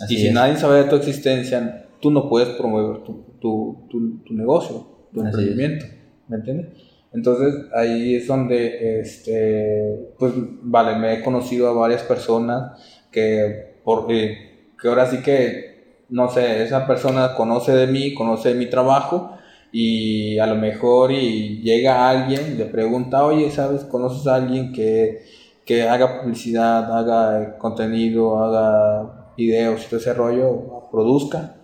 Así 0.00 0.14
y 0.14 0.18
si 0.18 0.26
es. 0.28 0.32
nadie 0.34 0.56
sabe 0.56 0.84
de 0.84 0.88
tu 0.88 0.96
existencia, 0.96 1.86
tú 2.00 2.10
no 2.10 2.28
puedes 2.30 2.48
promover 2.50 3.02
tu, 3.04 3.24
tu, 3.40 3.86
tu, 3.90 4.18
tu 4.24 4.34
negocio, 4.34 4.86
tu 5.12 5.20
Así 5.20 5.26
emprendimiento. 5.28 5.84
¿Me 6.28 6.36
entiendes? 6.38 6.68
Entonces 7.14 7.66
ahí 7.72 8.16
es 8.16 8.26
donde, 8.26 9.00
este, 9.00 10.14
pues, 10.18 10.32
vale, 10.62 10.96
me 10.98 11.14
he 11.14 11.22
conocido 11.22 11.68
a 11.68 11.72
varias 11.72 12.02
personas 12.02 12.80
que, 13.12 13.76
eh, 14.08 14.36
que 14.80 14.88
ahora 14.88 15.06
sí 15.06 15.18
que, 15.22 16.04
no 16.08 16.28
sé, 16.28 16.64
esa 16.64 16.86
persona 16.86 17.34
conoce 17.36 17.72
de 17.72 17.86
mí, 17.86 18.14
conoce 18.14 18.50
de 18.50 18.56
mi 18.56 18.68
trabajo 18.68 19.38
y 19.70 20.38
a 20.38 20.46
lo 20.46 20.56
mejor 20.56 21.12
y 21.12 21.62
llega 21.62 22.08
alguien, 22.10 22.58
le 22.58 22.64
pregunta, 22.66 23.24
oye, 23.24 23.50
¿sabes? 23.50 23.84
¿Conoces 23.84 24.26
a 24.26 24.36
alguien 24.36 24.72
que, 24.72 25.22
que 25.64 25.82
haga 25.88 26.20
publicidad, 26.20 26.98
haga 26.98 27.58
contenido, 27.58 28.42
haga 28.42 29.32
videos 29.36 29.84
y 29.84 29.88
todo 29.88 30.00
ese 30.00 30.14
rollo, 30.14 30.88
produzca? 30.90 31.54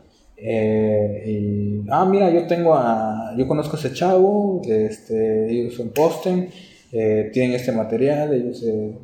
Eh, 0.42 1.24
y, 1.26 1.84
ah, 1.90 2.04
mira, 2.04 2.30
yo 2.30 2.46
tengo 2.46 2.74
a, 2.74 3.34
yo 3.36 3.46
conozco 3.46 3.76
a 3.76 3.78
ese 3.78 3.92
chavo, 3.92 4.62
este, 4.66 5.50
ellos 5.50 5.74
son 5.74 5.90
posten, 5.90 6.48
eh, 6.92 7.30
tienen 7.32 7.52
este 7.52 7.72
material, 7.72 8.32
ellos, 8.34 8.62
eh, 8.62 8.96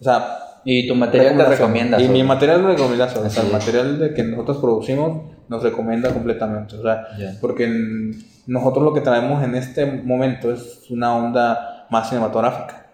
o 0.00 0.04
sea, 0.04 0.38
Y 0.64 0.86
tu 0.88 0.94
material 0.94 1.36
te 1.36 1.44
recomienda. 1.44 1.98
Y 2.00 2.06
sobre- 2.06 2.12
mi 2.18 2.22
material 2.22 2.62
de 2.62 2.68
recomendación, 2.68 3.26
o 3.26 3.30
sea, 3.30 3.42
el 3.42 3.48
es. 3.48 3.52
material 3.52 3.98
de 3.98 4.14
que 4.14 4.22
nosotros 4.22 4.58
producimos 4.58 5.30
nos 5.48 5.62
recomienda 5.62 6.10
completamente, 6.10 6.76
o 6.76 6.82
sea, 6.82 7.06
porque 7.40 7.68
nosotros 8.46 8.84
lo 8.84 8.94
que 8.94 9.00
traemos 9.02 9.42
en 9.44 9.54
este 9.56 9.84
momento 9.86 10.52
es 10.52 10.88
una 10.90 11.14
onda 11.16 11.86
más 11.90 12.08
cinematográfica, 12.08 12.86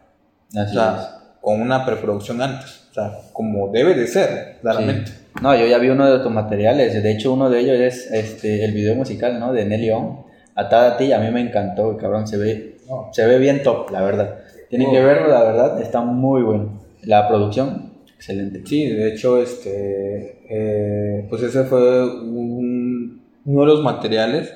o 0.56 0.58
Así 0.58 0.72
sea, 0.74 1.18
con 1.40 1.60
una 1.60 1.84
preproducción 1.86 2.42
antes, 2.42 2.70
o 2.70 2.79
sea, 3.08 3.18
como 3.32 3.68
debe 3.72 3.94
de 3.94 4.06
ser, 4.06 4.56
claramente. 4.60 5.10
Sí. 5.10 5.16
No, 5.42 5.54
yo 5.56 5.66
ya 5.66 5.78
vi 5.78 5.88
uno 5.88 6.10
de 6.12 6.22
tus 6.22 6.32
materiales. 6.32 7.02
De 7.02 7.10
hecho, 7.12 7.32
uno 7.32 7.48
de 7.50 7.60
ellos 7.60 7.78
es 7.78 8.10
este, 8.12 8.64
el 8.64 8.72
video 8.72 8.94
musical, 8.94 9.38
¿no? 9.40 9.52
De 9.52 9.64
Nelly 9.64 9.90
On. 9.90 10.20
Atada 10.54 10.92
a 10.94 10.96
ti, 10.96 11.12
a 11.12 11.18
mí 11.20 11.30
me 11.30 11.40
encantó, 11.40 11.96
cabrón. 11.96 12.26
Se 12.26 12.36
ve, 12.36 12.76
se 13.12 13.26
ve 13.26 13.38
bien 13.38 13.62
top, 13.62 13.90
la 13.90 14.02
verdad. 14.02 14.38
Tienen 14.68 14.88
Oh. 14.88 14.92
que 14.92 15.00
verlo, 15.00 15.28
la 15.28 15.42
verdad, 15.44 15.80
está 15.80 16.00
muy 16.00 16.42
bueno. 16.42 16.80
La 17.02 17.28
producción, 17.28 17.92
excelente. 18.14 18.62
Sí, 18.66 18.88
de 18.90 19.08
hecho, 19.14 19.40
este, 19.42 20.40
eh, 20.50 21.26
pues 21.30 21.42
ese 21.42 21.64
fue 21.64 22.04
un- 22.22 23.22
uno 23.46 23.60
de 23.62 23.66
los 23.66 23.82
materiales 23.82 24.52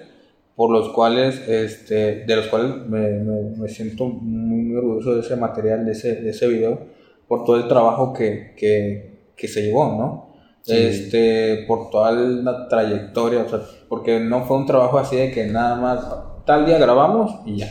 por 0.56 0.70
los 0.70 0.90
cuales, 0.90 1.40
este, 1.48 2.24
de 2.26 2.36
los 2.36 2.46
cuales 2.48 2.76
me, 2.88 3.00
me- 3.10 3.56
me 3.56 3.68
siento 3.68 4.06
muy, 4.06 4.62
muy 4.62 4.76
orgulloso 4.76 5.14
de 5.14 5.20
ese 5.22 5.36
material, 5.36 5.84
de 5.86 5.92
ese, 5.92 6.16
de 6.16 6.30
ese 6.30 6.46
video, 6.48 6.80
por 7.28 7.44
todo 7.44 7.56
el 7.56 7.68
trabajo 7.68 8.12
que, 8.12 8.54
que, 8.56 9.30
que 9.36 9.48
se 9.48 9.62
llevó, 9.62 9.86
¿no? 9.96 10.34
Sí. 10.62 10.74
Este, 10.76 11.64
por 11.68 11.90
toda 11.90 12.12
la 12.12 12.68
trayectoria, 12.68 13.42
o 13.42 13.48
sea, 13.48 13.60
porque 13.88 14.18
no 14.20 14.42
fue 14.44 14.56
un 14.56 14.66
trabajo 14.66 14.98
así 14.98 15.16
de 15.16 15.30
que 15.30 15.46
nada 15.46 15.76
más 15.76 16.00
tal 16.46 16.64
día 16.66 16.78
grabamos 16.78 17.40
y 17.44 17.56
ya. 17.58 17.68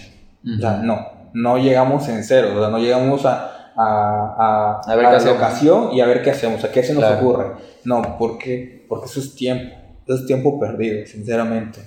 O 0.57 0.59
sea, 0.61 0.77
no, 0.77 0.99
no 1.33 1.57
llegamos 1.57 2.07
en 2.09 2.23
cero, 2.23 2.49
o 2.55 2.59
sea, 2.59 2.69
no 2.69 2.77
llegamos 2.77 3.25
a, 3.25 3.71
a, 3.75 4.79
a, 4.85 4.91
A 4.91 4.95
ver 4.95 5.05
a 5.07 5.11
la 5.11 5.17
hacemos. 5.17 5.37
locación 5.39 5.89
y 5.93 6.01
a 6.01 6.05
ver 6.05 6.21
qué 6.21 6.29
hacemos, 6.31 6.63
a 6.63 6.71
qué 6.71 6.83
se 6.83 6.93
nos 6.93 7.03
Claro. 7.03 7.17
ocurre. 7.27 7.45
No, 7.85 8.15
porque, 8.19 8.85
porque 8.87 9.05
eso 9.07 9.19
es 9.19 9.33
tiempo, 9.33 9.73
eso 10.05 10.15
es 10.19 10.25
tiempo 10.27 10.59
perdido, 10.59 11.05
sinceramente. 11.07 11.79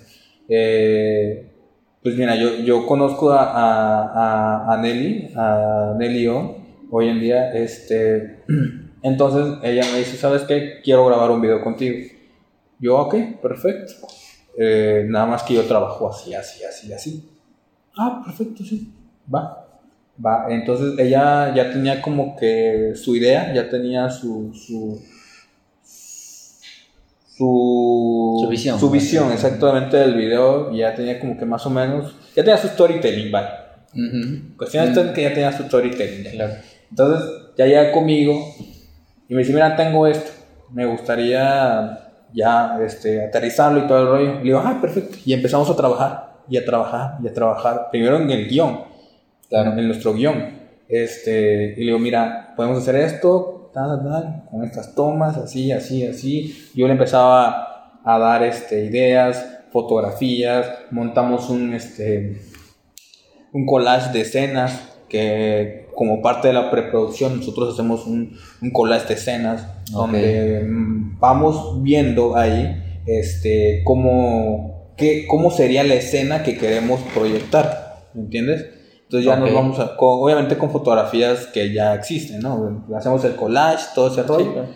Eh, 0.48 1.52
pues 2.02 2.16
mira, 2.16 2.34
yo, 2.36 2.50
yo 2.64 2.86
conozco 2.86 3.30
a, 3.30 3.44
a, 3.44 4.02
a- 4.70 4.72
a 4.74 4.76
Nelly, 4.78 5.32
a 5.36 5.94
Nelly 5.98 6.26
O, 6.28 6.56
hoy 6.90 7.08
en 7.08 7.20
día, 7.20 7.52
este, 7.54 8.42
entonces 9.02 9.58
ella 9.62 9.84
me 9.92 9.98
dice, 9.98 10.16
¿sabes 10.16 10.42
qué? 10.42 10.80
Quiero 10.82 11.06
grabar 11.06 11.30
un 11.30 11.40
video 11.40 11.62
contigo. 11.62 11.96
Yo, 12.78 12.98
ok, 12.98 13.14
perfecto. 13.42 13.92
Eh, 14.58 15.04
nada 15.08 15.26
más 15.26 15.42
que 15.42 15.54
yo 15.54 15.64
trabajo 15.64 16.08
así, 16.08 16.34
así, 16.34 16.64
así, 16.64 16.92
así. 16.92 17.28
Ah, 17.96 18.22
perfecto, 18.24 18.62
sí. 18.64 18.92
Va. 19.32 19.66
Va. 20.24 20.46
Entonces 20.48 20.98
ella 20.98 21.54
ya 21.54 21.70
tenía 21.70 22.00
como 22.00 22.36
que 22.36 22.92
su 22.94 23.14
idea, 23.16 23.52
ya 23.54 23.68
tenía 23.68 24.08
su. 24.10 24.52
su 24.54 25.00
su, 27.36 28.38
Su 28.42 28.48
visión. 28.48 28.80
su 28.80 28.90
visión 28.90 29.30
exactamente 29.30 29.98
del 29.98 30.14
video 30.14 30.72
y 30.72 30.78
ya 30.78 30.94
tenía 30.94 31.20
como 31.20 31.36
que 31.36 31.44
más 31.44 31.66
o 31.66 31.70
menos 31.70 32.14
ya 32.34 32.42
tenía 32.42 32.56
su 32.56 32.68
storytelling 32.68 33.30
vale 33.30 33.48
Ujú. 33.92 34.56
cuestión 34.56 34.86
en 34.98 35.12
que 35.12 35.22
ya 35.22 35.34
tenía 35.34 35.52
su 35.52 35.64
storytelling. 35.64 36.30
Claro. 36.32 36.54
Entonces 36.90 37.28
ya 37.56 37.66
llega 37.66 37.92
conmigo 37.92 38.38
y 39.28 39.34
me 39.34 39.40
dice, 39.40 39.52
mira, 39.52 39.76
tengo 39.76 40.06
esto, 40.06 40.30
me 40.72 40.86
gustaría 40.86 41.98
ya 42.32 42.78
este, 42.84 43.24
aterrizarlo 43.24 43.84
y 43.84 43.86
todo 43.86 44.00
el 44.02 44.08
rollo. 44.08 44.34
Le 44.38 44.42
digo, 44.42 44.62
ah, 44.64 44.78
perfecto. 44.80 45.16
Y 45.24 45.32
empezamos 45.32 45.68
a 45.70 45.76
trabajar, 45.76 46.34
y 46.48 46.56
a 46.56 46.64
trabajar, 46.64 47.18
y 47.22 47.28
a 47.28 47.32
trabajar. 47.32 47.88
Primero 47.90 48.16
en 48.18 48.30
el 48.30 48.48
guion, 48.48 48.80
Claro. 49.48 49.72
en 49.78 49.86
nuestro 49.86 50.12
guion. 50.14 50.50
Este, 50.88 51.72
y 51.76 51.80
le 51.80 51.86
digo, 51.86 51.98
mira, 51.98 52.52
podemos 52.56 52.78
hacer 52.78 52.96
esto, 52.96 53.70
tal, 53.72 54.02
tal, 54.02 54.44
con 54.50 54.64
estas 54.64 54.94
tomas, 54.94 55.36
así, 55.36 55.72
así, 55.72 56.06
así. 56.06 56.70
Yo 56.74 56.86
le 56.86 56.92
empezaba 56.92 58.00
a 58.04 58.18
dar 58.18 58.42
este, 58.42 58.84
ideas, 58.84 59.44
fotografías, 59.72 60.70
montamos 60.90 61.50
un, 61.50 61.74
este, 61.74 62.40
un 63.52 63.66
collage 63.66 64.12
de 64.12 64.20
escenas 64.20 64.88
que 65.08 65.85
como 65.96 66.22
parte 66.22 66.46
de 66.48 66.54
la 66.54 66.70
preproducción 66.70 67.38
nosotros 67.38 67.72
hacemos 67.74 68.06
un, 68.06 68.36
un 68.62 68.70
collage 68.70 69.08
de 69.08 69.14
escenas 69.14 69.66
donde 69.90 70.62
mm, 70.64 71.18
vamos 71.18 71.82
viendo 71.82 72.36
ahí 72.36 72.82
este 73.06 73.82
cómo, 73.84 74.92
qué, 74.96 75.26
cómo 75.26 75.50
sería 75.50 75.82
la 75.84 75.94
escena 75.94 76.42
que 76.44 76.56
queremos 76.58 77.00
proyectar, 77.14 78.04
¿me 78.14 78.22
entiendes? 78.22 78.66
Entonces 79.04 79.24
ya 79.26 79.36
nos 79.36 79.50
vamos 79.54 79.78
a, 79.78 79.96
con- 79.96 80.20
obviamente 80.20 80.58
con 80.58 80.70
fotografías 80.70 81.46
que 81.46 81.72
ya 81.72 81.94
existen, 81.94 82.40
¿no? 82.40 82.84
Hacemos 82.96 83.24
el 83.24 83.36
collage, 83.36 83.84
todo 83.94 84.08
ese 84.12 84.22
rollo. 84.24 84.66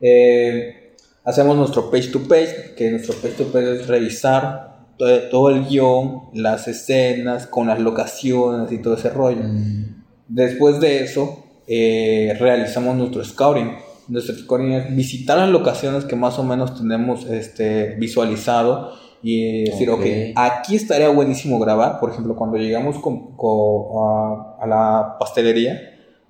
Eh, 0.00 0.94
hacemos 1.24 1.56
nuestro 1.56 1.90
page 1.90 2.08
to 2.08 2.20
page, 2.28 2.74
que 2.76 2.90
nuestro 2.90 3.14
page 3.14 3.34
to 3.34 3.44
page 3.52 3.76
es 3.76 3.86
revisar 3.86 4.86
todo, 4.98 5.18
todo 5.30 5.50
el 5.50 5.66
guion, 5.66 6.24
las 6.34 6.68
escenas, 6.68 7.46
con 7.46 7.66
las 7.68 7.80
locaciones 7.80 8.70
y 8.72 8.78
todo 8.82 8.94
ese 8.94 9.10
rollo. 9.10 9.42
Mm, 9.42 9.99
Después 10.32 10.78
de 10.80 11.02
eso, 11.02 11.44
eh, 11.66 12.34
realizamos 12.38 12.96
nuestro 12.96 13.24
scouting. 13.24 13.72
Nuestro 14.08 14.34
scouting 14.36 14.72
es 14.72 14.96
visitar 14.96 15.38
las 15.38 15.48
locaciones 15.48 16.04
que 16.04 16.16
más 16.16 16.38
o 16.38 16.44
menos 16.44 16.76
tenemos 16.76 17.26
este, 17.26 17.96
visualizado 17.98 18.92
y 19.22 19.64
decir, 19.64 19.90
ok, 19.90 20.00
Ok. 20.00 20.06
aquí 20.36 20.76
estaría 20.76 21.08
buenísimo 21.10 21.58
grabar. 21.58 22.00
Por 22.00 22.10
ejemplo, 22.10 22.34
cuando 22.36 22.56
llegamos 22.58 22.98
con, 22.98 23.36
con- 23.36 24.58
a, 24.60 24.64
a 24.64 24.66
la 24.66 25.16
pastelería, 25.18 25.78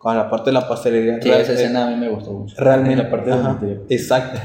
a 0.03 0.15
la 0.15 0.31
parte 0.31 0.51
de 0.51 0.55
la 0.55 0.67
pastelería, 0.69 1.21
Sí, 1.23 1.29
real- 1.29 1.43
esa 1.43 1.53
escena 1.53 1.87
a 1.87 1.91
mí 1.91 1.97
me 1.97 2.09
gustó 2.09 2.33
mucho. 2.33 2.57
Realmente. 2.59 3.03
La 3.05 3.11
parte 3.11 3.31
interior. 3.31 3.87
Exacto. 3.89 4.41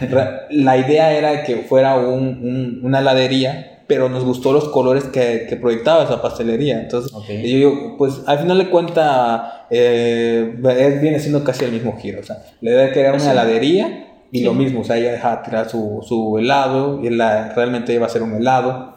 La 0.52 0.78
idea 0.78 1.14
era 1.14 1.44
que 1.44 1.58
fuera 1.60 1.96
un- 1.98 2.28
un- 2.44 2.80
una 2.84 3.00
heladería, 3.00 3.75
pero 3.88 4.10
nos 4.10 4.24
gustó 4.24 4.52
los 4.54 4.70
colores 4.70 5.04
que, 5.06 5.46
que 5.50 5.56
proyectaba 5.58 6.04
esa 6.04 6.22
pastelería. 6.22 6.80
Entonces, 6.82 7.12
yo 7.44 7.96
pues 7.98 8.22
al 8.26 8.40
final 8.40 8.58
de 8.58 8.70
cuentas, 8.70 9.42
eh, 9.70 10.56
es- 10.78 11.02
viene 11.02 11.20
siendo 11.20 11.44
casi 11.44 11.66
el 11.66 11.72
mismo 11.72 11.98
giro. 11.98 12.20
O 12.20 12.24
sea, 12.24 12.38
la 12.62 12.72
idea 12.72 12.92
que 12.92 13.00
era 13.02 13.14
una 13.14 13.32
heladería 13.32 14.08
y 14.32 14.40
Sí. 14.40 14.44
lo 14.44 14.54
mismo. 14.54 14.82
O 14.82 14.84
sea, 14.84 14.98
ella 14.98 15.12
dejaba 15.12 15.44
tirar 15.44 15.70
su, 15.70 16.00
su 16.08 16.38
helado 16.38 17.00
y 17.04 17.10
la, 17.10 17.54
realmente 17.54 17.94
iba 17.94 18.06
a 18.06 18.10
ser 18.10 18.24
un 18.24 18.34
helado. 18.36 18.94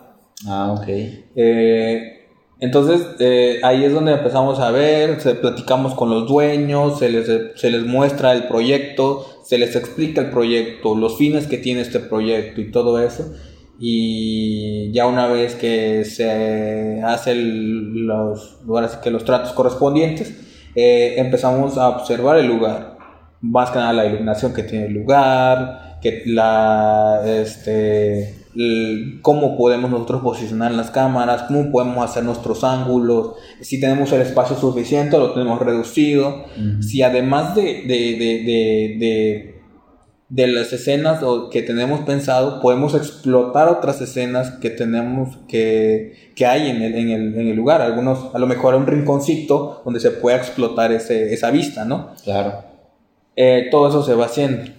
Ah, 0.47 0.75
ok. 0.79 0.89
Eh, 1.37 2.15
entonces 2.61 3.07
eh, 3.21 3.61
ahí 3.63 3.85
es 3.85 3.93
donde 3.93 4.13
empezamos 4.13 4.59
a 4.59 4.71
ver, 4.73 5.21
se, 5.21 5.35
platicamos 5.37 5.95
con 5.95 6.11
los 6.11 6.27
dueños, 6.27 6.99
se 6.99 7.09
les, 7.09 7.29
se 7.55 7.71
les 7.71 7.85
muestra 7.85 8.33
el 8.33 8.45
proyecto, 8.49 9.25
se 9.45 9.59
les 9.59 9.77
explica 9.77 10.21
el 10.23 10.31
proyecto, 10.31 10.95
los 10.97 11.17
fines 11.19 11.47
que 11.47 11.59
tiene 11.59 11.83
este 11.83 12.01
proyecto 12.01 12.61
y 12.61 12.71
todo 12.73 13.01
eso. 13.01 13.33
Y 13.79 14.91
ya 14.93 15.07
una 15.07 15.27
vez 15.29 15.55
que 15.55 16.05
se 16.05 17.01
hacen 17.05 18.07
los, 18.07 18.59
sí 18.67 18.97
que 18.99 19.11
los 19.11 19.25
tratos 19.25 19.53
correspondientes, 19.53 20.35
eh, 20.75 21.15
empezamos 21.19 21.79
a 21.79 21.89
observar 21.91 22.39
el 22.39 22.47
lugar. 22.47 22.97
Más 23.41 23.71
que 23.71 23.79
nada 23.79 23.93
la 23.93 24.07
iluminación 24.07 24.53
que 24.53 24.65
tiene 24.65 24.87
el 24.87 24.95
lugar, 24.95 25.99
que 26.03 26.23
la, 26.27 27.21
este, 27.25 28.35
el- 28.57 29.21
cómo 29.23 29.57
podemos 29.57 29.91
nosotros 29.91 30.23
posicionar 30.23 30.73
las 30.73 30.91
cámaras, 30.91 31.43
cómo 31.45 31.71
podemos 31.71 32.05
hacer 32.05 32.25
nuestros 32.25 32.65
ángulos, 32.65 33.35
si 33.61 33.79
tenemos 33.81 34.11
el 34.13 34.23
espacio 34.23 34.57
suficiente 34.57 35.17
lo 35.19 35.33
tenemos 35.33 35.61
reducido, 35.61 36.47
Ujú. 36.57 36.83
si 36.83 37.03
además 37.03 37.55
de, 37.55 37.63
de, 37.63 38.17
de, 38.19 38.97
de, 38.99 39.58
de- 40.29 40.47
las 40.49 40.73
escenas 40.73 41.23
o 41.23 41.49
que 41.51 41.63
tenemos 41.63 42.01
pensado, 42.01 42.61
podemos 42.61 42.95
explotar 42.95 43.69
otras 43.69 44.01
escenas 44.01 44.51
que 44.61 44.71
tenemos 44.71 45.39
que, 45.49 46.33
que 46.37 46.47
hay 46.47 46.69
en 46.69 46.83
el, 46.83 46.95
en, 46.95 47.11
el, 47.11 47.35
en 47.41 47.49
el 47.49 47.57
lugar, 47.57 47.81
algunos, 47.83 48.35
a 48.35 48.39
lo 48.39 48.47
mejor 48.47 48.75
un 48.75 48.87
rinconcito 48.87 49.81
donde 49.85 50.01
se 50.01 50.11
pueda 50.11 50.37
explotar 50.37 50.93
ese, 50.93 51.33
esa 51.33 51.51
vista, 51.51 51.85
¿no? 51.85 52.11
Claro. 52.25 52.65
Eh, 53.37 53.69
todo 53.71 53.89
eso 53.89 54.03
se 54.03 54.15
va 54.15 54.27
haciendo. 54.27 54.71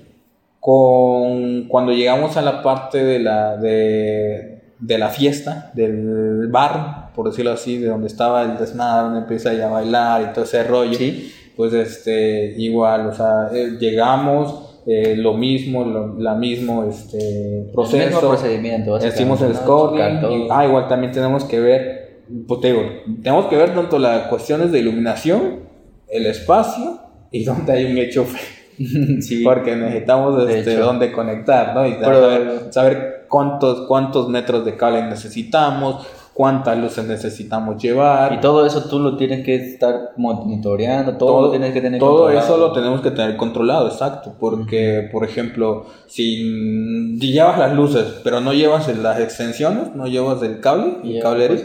Con, 0.60 1.68
cuando 1.70 1.94
llegamos 1.94 2.36
a 2.38 2.42
la 2.42 2.62
parte 2.62 3.04
de 3.04 3.20
la, 3.20 3.56
de, 3.58 4.62
de 4.78 4.98
la 4.98 5.08
fiesta, 5.10 5.72
del 5.74 6.48
bar, 6.50 7.12
por 7.16 7.30
decirlo 7.30 7.54
así, 7.54 7.78
de 7.78 7.88
donde 7.88 8.08
estaba 8.08 8.44
el 8.44 8.58
desmadre, 8.58 9.04
donde 9.06 9.20
empieza 9.22 9.54
ya 9.54 9.68
a 9.68 9.72
bailar 9.72 10.22
y 10.22 10.34
todo 10.34 10.44
ese 10.44 10.64
rollo, 10.66 10.94
Sí. 10.98 11.34
pues 11.56 11.74
este, 11.74 12.54
igual, 12.58 13.08
o 13.08 13.14
sea, 13.16 13.50
eh, 13.54 13.78
llegamos, 13.80 14.69
eh, 14.92 15.16
lo 15.16 15.34
mismo, 15.36 15.86
lo, 15.86 16.18
la 16.18 16.34
mismo 16.34 16.84
este, 16.86 17.70
proceso. 17.72 17.98
El 17.98 18.06
mismo 18.08 18.22
procedimiento. 18.22 18.98
Hicimos 19.06 19.40
el 19.44 19.54
scoring. 19.56 20.32
Y- 20.32 20.48
ah, 20.50 20.66
igual 20.66 20.88
también 20.88 21.12
tenemos 21.12 21.44
que 21.44 21.60
ver, 21.60 22.22
pues 22.48 22.60
te 22.62 22.72
digo, 22.74 22.82
tenemos 23.22 23.46
que 23.46 23.56
ver 23.56 23.76
tanto 23.76 24.00
las 24.00 24.28
cuestiones 24.28 24.72
de 24.72 24.80
iluminación, 24.80 25.60
el 26.08 26.26
espacio 26.26 27.00
y 27.32 27.44
donde 27.46 27.72
hay 27.72 27.86
un 27.92 27.98
hecho 28.00 28.26
sí. 29.22 29.44
porque 29.44 29.76
necesitamos 29.76 30.48
De 30.48 30.60
este, 30.60 30.76
dónde 30.78 31.12
conectar, 31.12 31.76
¿no? 31.76 31.86
Y 31.88 31.94
Pero- 32.00 32.22
saber, 32.22 32.74
saber 32.74 33.26
cuántos, 33.30 33.82
cuántos 33.88 34.28
metros 34.30 34.66
de 34.66 34.76
cable 34.76 35.04
necesitamos, 35.04 36.08
cuántas 36.40 36.78
luces 36.78 37.04
necesitamos 37.06 37.84
llevar. 37.84 38.32
Y 38.32 38.40
todo 38.40 38.66
eso 38.66 38.86
tú 38.90 38.98
lo 38.98 39.18
tienes 39.18 39.44
que 39.44 39.56
estar 39.56 40.12
monitoreando, 40.16 41.18
todo, 41.18 41.42
lo 41.42 41.50
tienes 41.52 41.74
que 41.74 41.82
tener 41.82 42.00
todo 42.00 42.20
controlado. 42.28 42.46
eso 42.46 42.58
lo 42.58 42.72
tenemos 42.72 43.02
que 43.02 43.12
tener 43.12 43.36
controlado, 43.36 43.90
exacto. 43.90 44.36
Porque, 44.40 45.10
por 45.12 45.26
ejemplo, 45.26 45.88
si 46.08 47.18
llevas 47.20 47.60
las 47.60 47.74
luces, 47.74 48.22
pero 48.24 48.40
no 48.40 48.54
llevas 48.54 48.88
las 49.00 49.20
extensiones, 49.20 49.94
no 49.96 50.08
llevas 50.08 50.42
el 50.42 50.62
cable, 50.62 51.00
Y 51.04 51.10
el 51.10 51.16
ya, 51.18 51.24
cablerío, 51.24 51.60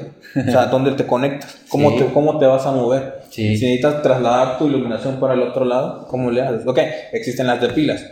o 0.44 0.50
sea, 0.50 0.66
¿dónde 0.72 0.90
te 0.90 1.06
conectas? 1.06 1.56
¿Cómo, 1.68 1.90
Sí. 1.90 1.98
te, 1.98 2.06
¿Cómo 2.12 2.38
te 2.40 2.46
vas 2.46 2.66
a 2.66 2.72
mover? 2.72 3.20
Sí. 3.30 3.56
Si 3.56 3.66
necesitas 3.66 4.02
trasladar 4.02 4.58
tu 4.58 4.66
iluminación 4.66 5.20
para 5.20 5.34
el 5.34 5.42
otro 5.42 5.64
lado, 5.66 6.08
¿cómo 6.08 6.32
le 6.32 6.42
haces? 6.42 6.66
Ok, 6.66 6.80
existen 7.12 7.46
las 7.46 7.60
de 7.60 7.68
pilas, 7.68 8.04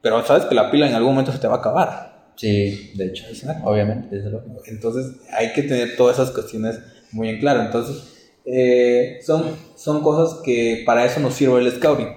pero 0.00 0.24
sabes 0.24 0.46
que 0.46 0.54
la 0.54 0.70
pila 0.70 0.88
en 0.88 0.94
algún 0.94 1.10
momento 1.12 1.30
se 1.30 1.36
te 1.40 1.46
va 1.46 1.56
a 1.56 1.58
acabar. 1.58 2.13
Sí, 2.36 2.92
de 2.94 3.06
hecho, 3.06 3.24
obviamente, 3.62 4.14
desde 4.16 4.30
luego. 4.30 4.46
Entonces 4.66 5.12
hay 5.32 5.52
que 5.52 5.62
tener 5.62 5.96
todas 5.96 6.18
esas 6.18 6.30
cuestiones 6.32 6.78
muy 7.12 7.28
en 7.28 7.38
claro. 7.38 7.62
Entonces, 7.62 8.30
eh, 8.44 9.18
son, 9.24 9.44
son 9.76 10.02
cosas 10.02 10.40
que 10.42 10.82
para 10.84 11.04
eso 11.04 11.20
nos 11.20 11.34
sirve 11.34 11.60
el 11.60 11.70
scouting. 11.70 12.08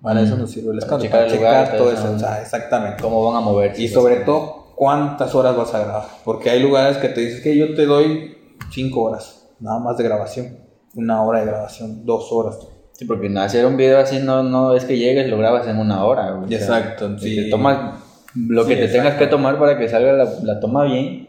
Para 0.00 0.22
eso 0.22 0.36
nos 0.36 0.50
sirve 0.50 0.72
el 0.74 0.80
scouting. 0.80 1.06
checar 1.06 1.24
Para 1.26 1.34
lugar, 1.34 1.64
checar 1.64 1.76
todo 1.78 1.88
todo 1.88 1.92
eso. 1.94 2.06
eso. 2.06 2.16
O 2.16 2.18
sea, 2.18 2.42
exactamente. 2.42 3.02
¿Cómo 3.02 3.24
van 3.24 3.36
a 3.36 3.40
moverse? 3.40 3.82
Y 3.82 3.88
sobre 3.88 4.16
todo, 4.16 4.72
cuántas 4.76 5.34
horas 5.34 5.56
vas 5.56 5.74
a 5.74 5.80
grabar. 5.80 6.04
Porque 6.24 6.50
hay 6.50 6.60
lugares 6.60 6.98
que 6.98 7.08
te 7.08 7.20
dicen 7.20 7.42
que 7.42 7.56
yo 7.56 7.74
te 7.74 7.86
doy 7.86 8.36
cinco 8.70 9.02
horas, 9.02 9.48
nada 9.60 9.78
más 9.78 9.96
de 9.96 10.04
grabación. 10.04 10.58
Una 10.94 11.22
hora 11.22 11.40
de 11.40 11.46
grabación, 11.46 12.06
dos 12.06 12.30
horas. 12.30 12.58
Sí, 12.92 13.04
porque 13.06 13.26
hacer 13.38 13.66
un 13.66 13.76
video 13.76 13.98
así 13.98 14.20
no, 14.20 14.44
no 14.44 14.74
es 14.74 14.84
que 14.84 14.96
llegues, 14.96 15.28
lo 15.28 15.36
grabas 15.36 15.66
en 15.66 15.78
una 15.78 16.04
hora. 16.04 16.34
O 16.36 16.46
sea, 16.46 16.58
Exacto, 16.58 17.16
que 17.16 17.20
sí. 17.20 17.36
Te 17.36 17.50
tomas 17.50 18.03
lo 18.34 18.66
que 18.66 18.74
Sí, 18.74 18.80
te 18.80 18.88
tengas 18.88 19.06
exacto. 19.14 19.24
que 19.24 19.30
tomar 19.30 19.58
para 19.58 19.78
que 19.78 19.88
salga 19.88 20.12
la, 20.12 20.28
la 20.42 20.60
toma 20.60 20.84
bien. 20.84 21.28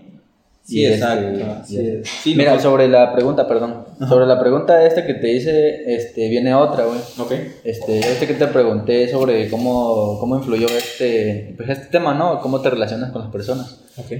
Sí, 0.63 0.79
Y, 0.79 0.85
exacto. 0.87 1.27
este, 1.27 1.43
así 1.43 1.75
y- 1.75 1.87
es. 2.01 2.09
Sí, 2.09 2.35
Mira, 2.35 2.59
sobre 2.59 2.87
la 2.87 3.13
pregunta, 3.13 3.47
perdón. 3.47 3.85
Sobre 4.09 4.25
la 4.25 4.39
pregunta 4.39 4.83
esta 4.83 5.05
que 5.05 5.13
te 5.13 5.31
hice, 5.31 5.93
este, 5.95 6.27
viene 6.27 6.55
otra, 6.55 6.85
güey. 6.85 6.97
Ok. 7.19 7.31
Este, 7.63 7.99
este 7.99 8.25
que 8.25 8.33
te 8.33 8.47
pregunté 8.47 9.07
sobre 9.07 9.47
cómo, 9.49 10.17
cómo 10.19 10.37
influyó 10.37 10.65
este, 10.67 11.53
pues 11.55 11.69
este 11.69 11.85
tema, 11.87 12.15
¿no? 12.15 12.39
Cómo 12.41 12.61
te 12.61 12.71
relacionas 12.71 13.11
con 13.11 13.21
las 13.21 13.31
personas. 13.31 13.81
Ok. 13.97 14.11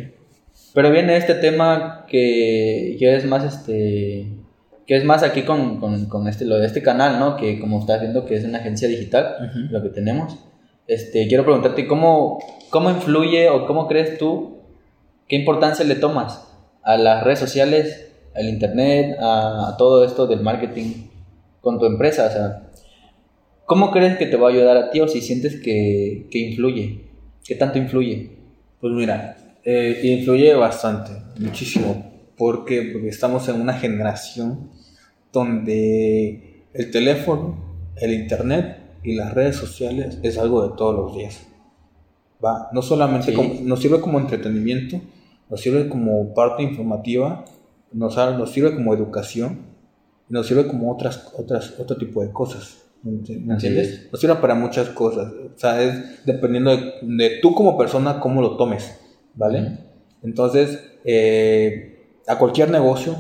Pero 0.76 0.92
viene 0.92 1.18
este 1.18 1.34
tema 1.34 2.06
que, 2.08 2.96
que 3.00 3.16
es 3.16 3.26
más 3.26 3.44
este 3.44 4.28
que 4.86 4.96
es 4.98 5.04
más 5.04 5.24
aquí 5.24 5.42
con, 5.42 5.80
con, 5.80 6.06
con 6.06 6.28
este 6.28 6.46
lo 6.46 6.60
de 6.60 6.68
este 6.68 6.84
canal, 6.84 7.18
¿no? 7.18 7.38
Que 7.38 7.60
como 7.60 7.80
estás 7.80 8.02
viendo 8.02 8.24
que 8.26 8.36
es 8.36 8.44
una 8.46 8.60
agencia 8.60 8.88
digital, 8.88 9.36
Ujú. 9.50 9.60
lo 9.74 9.82
que 9.82 9.90
tenemos. 9.90 10.38
Este, 10.88 11.28
quiero 11.28 11.44
preguntarte 11.44 11.88
cómo 11.88 12.38
cómo 12.76 12.90
influye 12.90 13.48
o 13.48 13.66
cómo 13.68 13.88
crees 13.88 14.18
tú 14.18 14.58
qué 15.30 15.38
importancia 15.38 15.86
le 15.86 15.96
tomas 15.96 16.46
a 16.84 16.98
las 16.98 17.24
redes 17.24 17.40
sociales, 17.40 18.12
al 18.36 18.50
internet, 18.50 19.16
a, 19.18 19.70
a 19.70 19.78
todo 19.78 20.04
esto 20.04 20.28
del 20.28 20.42
marketing 20.42 21.08
con 21.62 21.80
tu 21.80 21.86
empresa, 21.86 22.28
o 22.28 22.32
sea, 22.32 22.70
¿cómo 23.66 23.92
crees 23.92 24.18
que 24.18 24.26
te 24.26 24.36
va 24.36 24.50
a 24.50 24.52
ayudar 24.52 24.76
a 24.76 24.90
ti 24.90 25.00
o 25.00 25.08
si 25.08 25.22
sientes 25.22 25.62
que, 25.62 26.28
que 26.30 26.38
influye? 26.38 27.06
¿Qué 27.46 27.56
tanto 27.56 27.78
influye? 27.78 28.32
Pues 28.82 28.92
mira, 28.92 29.38
eh, 29.64 30.02
influye 30.04 30.54
bastante, 30.54 31.12
muchísimo. 31.40 32.12
¿Por 32.36 32.66
qué? 32.66 32.90
Porque 32.92 33.08
estamos 33.08 33.48
en 33.48 33.62
una 33.62 33.76
generación 33.76 34.70
donde 35.32 36.66
el 36.74 36.92
teléfono, 36.92 37.56
el 37.96 38.14
internet 38.14 38.80
y 39.02 39.16
las 39.16 39.34
redes 39.34 39.56
sociales 39.56 40.20
es 40.24 40.38
algo 40.38 40.68
de 40.68 40.76
todos 40.76 40.94
los 40.94 41.16
días. 41.16 41.55
Va, 42.46 42.70
no 42.74 42.82
solamente 42.82 43.28
Sí. 43.32 43.34
como- 43.34 43.54
nos 43.64 43.80
sirve 43.82 44.00
como 44.02 44.20
entretenimiento, 44.20 45.02
nos 45.50 45.62
sirve 45.62 45.90
como 45.90 46.34
parte 46.34 46.62
informativa, 46.64 47.46
nos, 47.92 48.16
nos 48.18 48.52
sirve 48.52 48.76
como 48.76 48.94
educación, 48.94 49.60
y 50.30 50.34
nos 50.34 50.48
sirve 50.48 50.68
como 50.68 50.92
otras, 50.92 51.32
otras, 51.38 51.74
otro 51.80 51.96
tipo 51.98 52.22
de 52.24 52.32
cosas. 52.32 52.82
¿Me 53.04 53.12
entiendes? 53.54 53.88
es. 53.88 54.12
Nos 54.12 54.20
sirve 54.20 54.36
para 54.36 54.56
muchas 54.56 54.90
cosas. 54.90 55.32
O 55.32 55.58
sea, 55.60 55.82
es 55.82 56.26
dependiendo 56.26 56.72
de, 56.76 56.94
de 57.04 57.40
tú 57.42 57.54
como 57.54 57.78
persona, 57.78 58.20
cómo 58.20 58.42
lo 58.42 58.58
tomes. 58.58 59.00
¿Vale? 59.36 59.78
Entonces, 60.24 60.80
eh, 61.04 62.18
a 62.28 62.38
cualquier 62.38 62.70
negocio, 62.72 63.16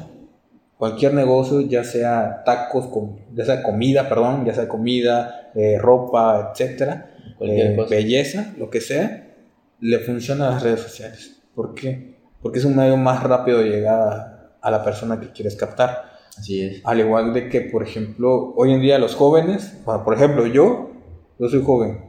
cualquier 0.86 1.15
negocio, 1.15 1.61
ya 1.61 1.83
sea 1.83 2.43
tacos, 2.45 2.89
ya 3.33 3.43
sea 3.43 3.63
comida, 3.63 4.07
perdón, 4.07 4.45
ya 4.45 4.53
sea 4.53 4.67
comida, 4.67 5.49
eh, 5.55 5.79
ropa, 5.79 6.51
etcétera, 6.51 7.09
eh, 7.39 7.75
belleza, 7.89 8.53
lo 8.59 8.69
que 8.69 8.81
sea, 8.81 9.33
le 9.79 9.97
funciona 9.97 10.47
a 10.47 10.51
las 10.51 10.61
redes 10.61 10.81
sociales. 10.81 11.41
¿Por 11.55 11.73
qué? 11.73 12.19
Porque 12.39 12.59
es 12.59 12.65
un 12.65 12.75
medio 12.75 12.97
más 12.97 13.23
rápido 13.23 13.61
de 13.61 13.69
llegar 13.71 13.99
a, 13.99 14.57
a 14.61 14.69
la 14.69 14.83
persona 14.83 15.19
que 15.19 15.31
quieres 15.31 15.55
captar. 15.55 16.03
Así 16.38 16.61
es. 16.61 16.81
Al 16.83 16.99
igual 16.99 17.33
de 17.33 17.49
que, 17.49 17.61
por 17.61 17.81
ejemplo, 17.81 18.53
hoy 18.55 18.71
en 18.71 18.81
día 18.81 18.99
los 18.99 19.15
jóvenes, 19.15 19.81
bueno, 19.86 20.03
por 20.03 20.13
ejemplo, 20.13 20.45
yo, 20.45 20.91
yo 21.39 21.49
soy 21.49 21.63
joven, 21.63 21.99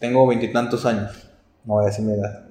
tengo 0.00 0.26
veintitantos 0.26 0.86
años, 0.86 1.28
no 1.66 1.74
voy 1.74 1.84
a 1.84 1.88
decir 1.88 2.06
mi 2.06 2.14
edad. 2.14 2.46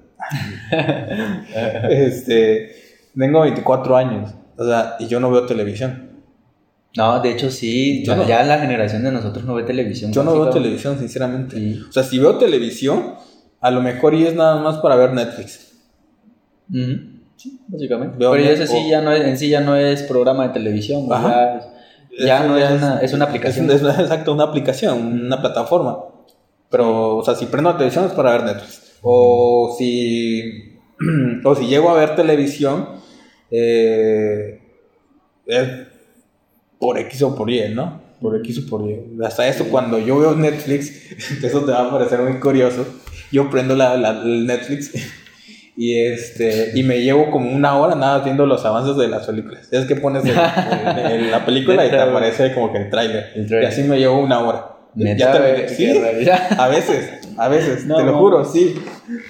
este, 1.90 2.70
tengo 3.18 3.40
24 3.40 3.96
años, 3.96 4.32
o 4.56 4.64
sea, 4.64 4.96
y 4.98 5.06
yo 5.06 5.20
no 5.20 5.30
veo 5.30 5.46
televisión. 5.46 6.10
No, 6.96 7.20
de 7.20 7.30
hecho 7.32 7.50
sí, 7.50 8.04
Yo 8.04 8.16
no- 8.16 8.26
ya 8.26 8.42
la 8.42 8.58
generación 8.58 9.02
de 9.02 9.12
nosotros 9.12 9.44
no 9.44 9.54
ve 9.54 9.62
televisión. 9.62 10.12
Yo 10.12 10.22
no 10.24 10.34
veo 10.34 10.50
televisión, 10.50 10.98
sinceramente. 10.98 11.56
Sí. 11.56 11.80
O 11.88 11.92
sea, 11.92 12.02
si 12.02 12.18
veo 12.18 12.36
televisión, 12.36 13.14
a 13.60 13.70
lo 13.70 13.80
mejor 13.80 14.14
y 14.14 14.26
es 14.26 14.34
nada 14.34 14.60
más 14.60 14.78
para 14.78 14.96
ver 14.96 15.12
Netflix. 15.12 15.72
Sí, 17.36 17.60
básicamente. 17.68 18.16
Veo 18.18 18.32
Pero 18.32 18.44
ese 18.44 18.66
sí 18.66 18.88
ya 18.88 19.00
no 19.00 19.12
es, 19.12 19.24
en 19.26 19.36
sí 19.38 19.48
ya 19.48 19.60
no 19.60 19.76
es 19.76 20.02
programa 20.02 20.46
de 20.48 20.52
televisión, 20.52 21.08
ya, 21.08 21.60
ya 22.24 22.38
Eso 22.38 22.48
no 22.48 22.56
es 22.58 22.70
una, 22.70 22.98
es 23.00 23.12
una 23.14 23.24
aplicación. 23.26 23.70
Es, 23.70 23.82
exacto, 24.00 24.32
una 24.32 24.44
aplicación, 24.44 25.24
una 25.24 25.40
plataforma. 25.40 25.98
Pero, 26.70 27.16
o 27.16 27.24
sea, 27.24 27.34
si 27.34 27.46
prendo 27.46 27.70
la 27.70 27.76
televisión 27.76 28.06
es 28.06 28.12
para 28.12 28.32
ver 28.32 28.44
Netflix. 28.44 28.98
O 29.02 29.74
si, 29.76 30.42
o 31.44 31.54
si 31.54 31.66
llego 31.66 31.90
a 31.90 31.94
ver 31.94 32.14
televisión, 32.14 33.01
eh, 33.52 34.60
es 35.46 35.68
por 36.78 36.98
X 36.98 37.22
o 37.22 37.34
por 37.36 37.50
Y, 37.50 37.68
¿no? 37.74 38.00
Por 38.20 38.36
X 38.38 38.64
o 38.66 38.70
por 38.70 38.88
Y. 38.88 38.98
Hasta 39.24 39.46
eso, 39.46 39.66
cuando 39.70 39.98
yo 39.98 40.18
veo 40.18 40.34
Netflix, 40.34 41.12
eso 41.44 41.60
te 41.64 41.72
va 41.72 41.82
a 41.82 41.90
parecer 41.90 42.20
muy 42.20 42.40
curioso. 42.40 42.86
Yo 43.30 43.48
prendo 43.50 43.76
la, 43.76 43.96
la- 43.96 44.22
el 44.22 44.46
Netflix 44.46 44.92
y 45.76 45.98
este 45.98 46.72
y 46.74 46.82
me 46.82 47.00
llevo 47.02 47.30
como 47.30 47.50
una 47.50 47.76
hora 47.78 47.94
nada 47.94 48.18
viendo 48.20 48.44
los 48.46 48.64
avances 48.64 48.96
de 48.96 49.08
las 49.08 49.26
películas. 49.26 49.68
Es 49.72 49.86
que 49.86 49.96
pones 49.96 50.24
el- 50.24 50.30
el- 50.30 51.12
el- 51.24 51.30
la 51.30 51.44
película 51.46 51.86
y 51.86 51.90
te 51.90 51.98
aparece 51.98 52.52
como 52.54 52.72
que 52.72 52.78
el 52.78 52.90
tráiler. 52.90 53.26
Y 53.36 53.64
así 53.66 53.82
me 53.82 53.98
llevo 53.98 54.18
una 54.20 54.40
hora. 54.40 54.68
Neta, 54.94 55.16
Ya 55.32 55.38
güey, 55.38 55.68
Sí, 55.70 55.86
a 56.58 56.68
veces, 56.68 57.10
a 57.38 57.48
veces, 57.48 57.86
No, 57.86 57.96
te 57.96 58.02
lo 58.04 58.18
juro, 58.18 58.44
sí. 58.44 58.74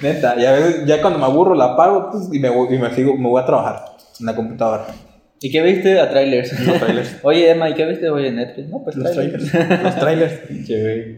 Neta, 0.03 0.35
y 0.37 0.45
a 0.45 0.51
veces 0.53 0.85
ya 0.87 1.01
cuando 1.01 1.21
me 1.21 1.25
aburro 1.25 1.55
la 1.55 1.67
apago 1.75 2.11
pues, 2.11 2.25
y 2.33 2.41
me 2.41 2.49
y 2.49 2.79
me 2.79 2.93
sigo, 2.95 3.17
me 3.17 3.29
voy 3.29 3.41
a 3.41 3.47
trabajar 3.47 3.92
en 4.23 4.27
la 4.27 4.35
computadora. 4.37 4.87
¿Y 5.41 5.51
qué 5.51 5.61
viste 5.61 5.99
a 5.99 6.09
trailers? 6.09 6.59
Los 6.67 6.79
trailers. 6.79 7.17
Oye, 7.25 7.51
Emma, 7.51 7.69
¿y 7.69 7.75
qué 7.75 7.85
viste 7.85 8.09
hoy 8.09 8.27
en 8.29 8.37
Netflix? 8.37 8.69
No, 8.69 8.83
pues 8.85 8.97
Los 8.97 9.13
trailers. 9.13 9.51
trailers. 9.51 9.83
Los 9.85 9.99
trailers. 9.99 10.41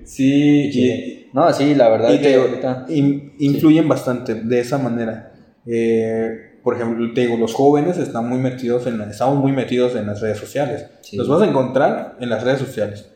Sí, 0.05 0.71
y, 0.73 1.27
No, 1.35 1.53
sí, 1.53 1.75
la 1.75 1.89
verdad 1.91 2.09
y 2.13 2.17
que 2.17 2.23
te 2.23 2.29
digo, 2.31 2.43
ahorita... 2.45 2.87
in- 2.89 3.35
influyen 3.39 3.87
bastante 3.87 4.35
de 4.35 4.61
esa 4.61 4.79
manera. 4.79 5.33
Eh, 5.67 6.59
por 6.63 6.75
ejemplo, 6.75 7.13
te 7.13 7.21
digo, 7.21 7.37
los 7.37 7.53
jóvenes 7.53 7.99
están 7.99 8.27
muy 8.29 8.39
metidos 8.39 8.87
en, 8.87 8.99
estamos 9.03 9.37
muy 9.39 9.53
metidos 9.53 9.95
en 9.97 10.07
las 10.07 10.23
redes 10.23 10.39
sociales. 10.39 10.87
Sí. 11.03 11.19
Los 11.19 11.29
vas 11.29 11.43
a 11.43 11.47
encontrar 11.47 12.17
en 12.19 12.31
las 12.31 12.43
redes 12.43 12.59
sociales. 12.61 13.11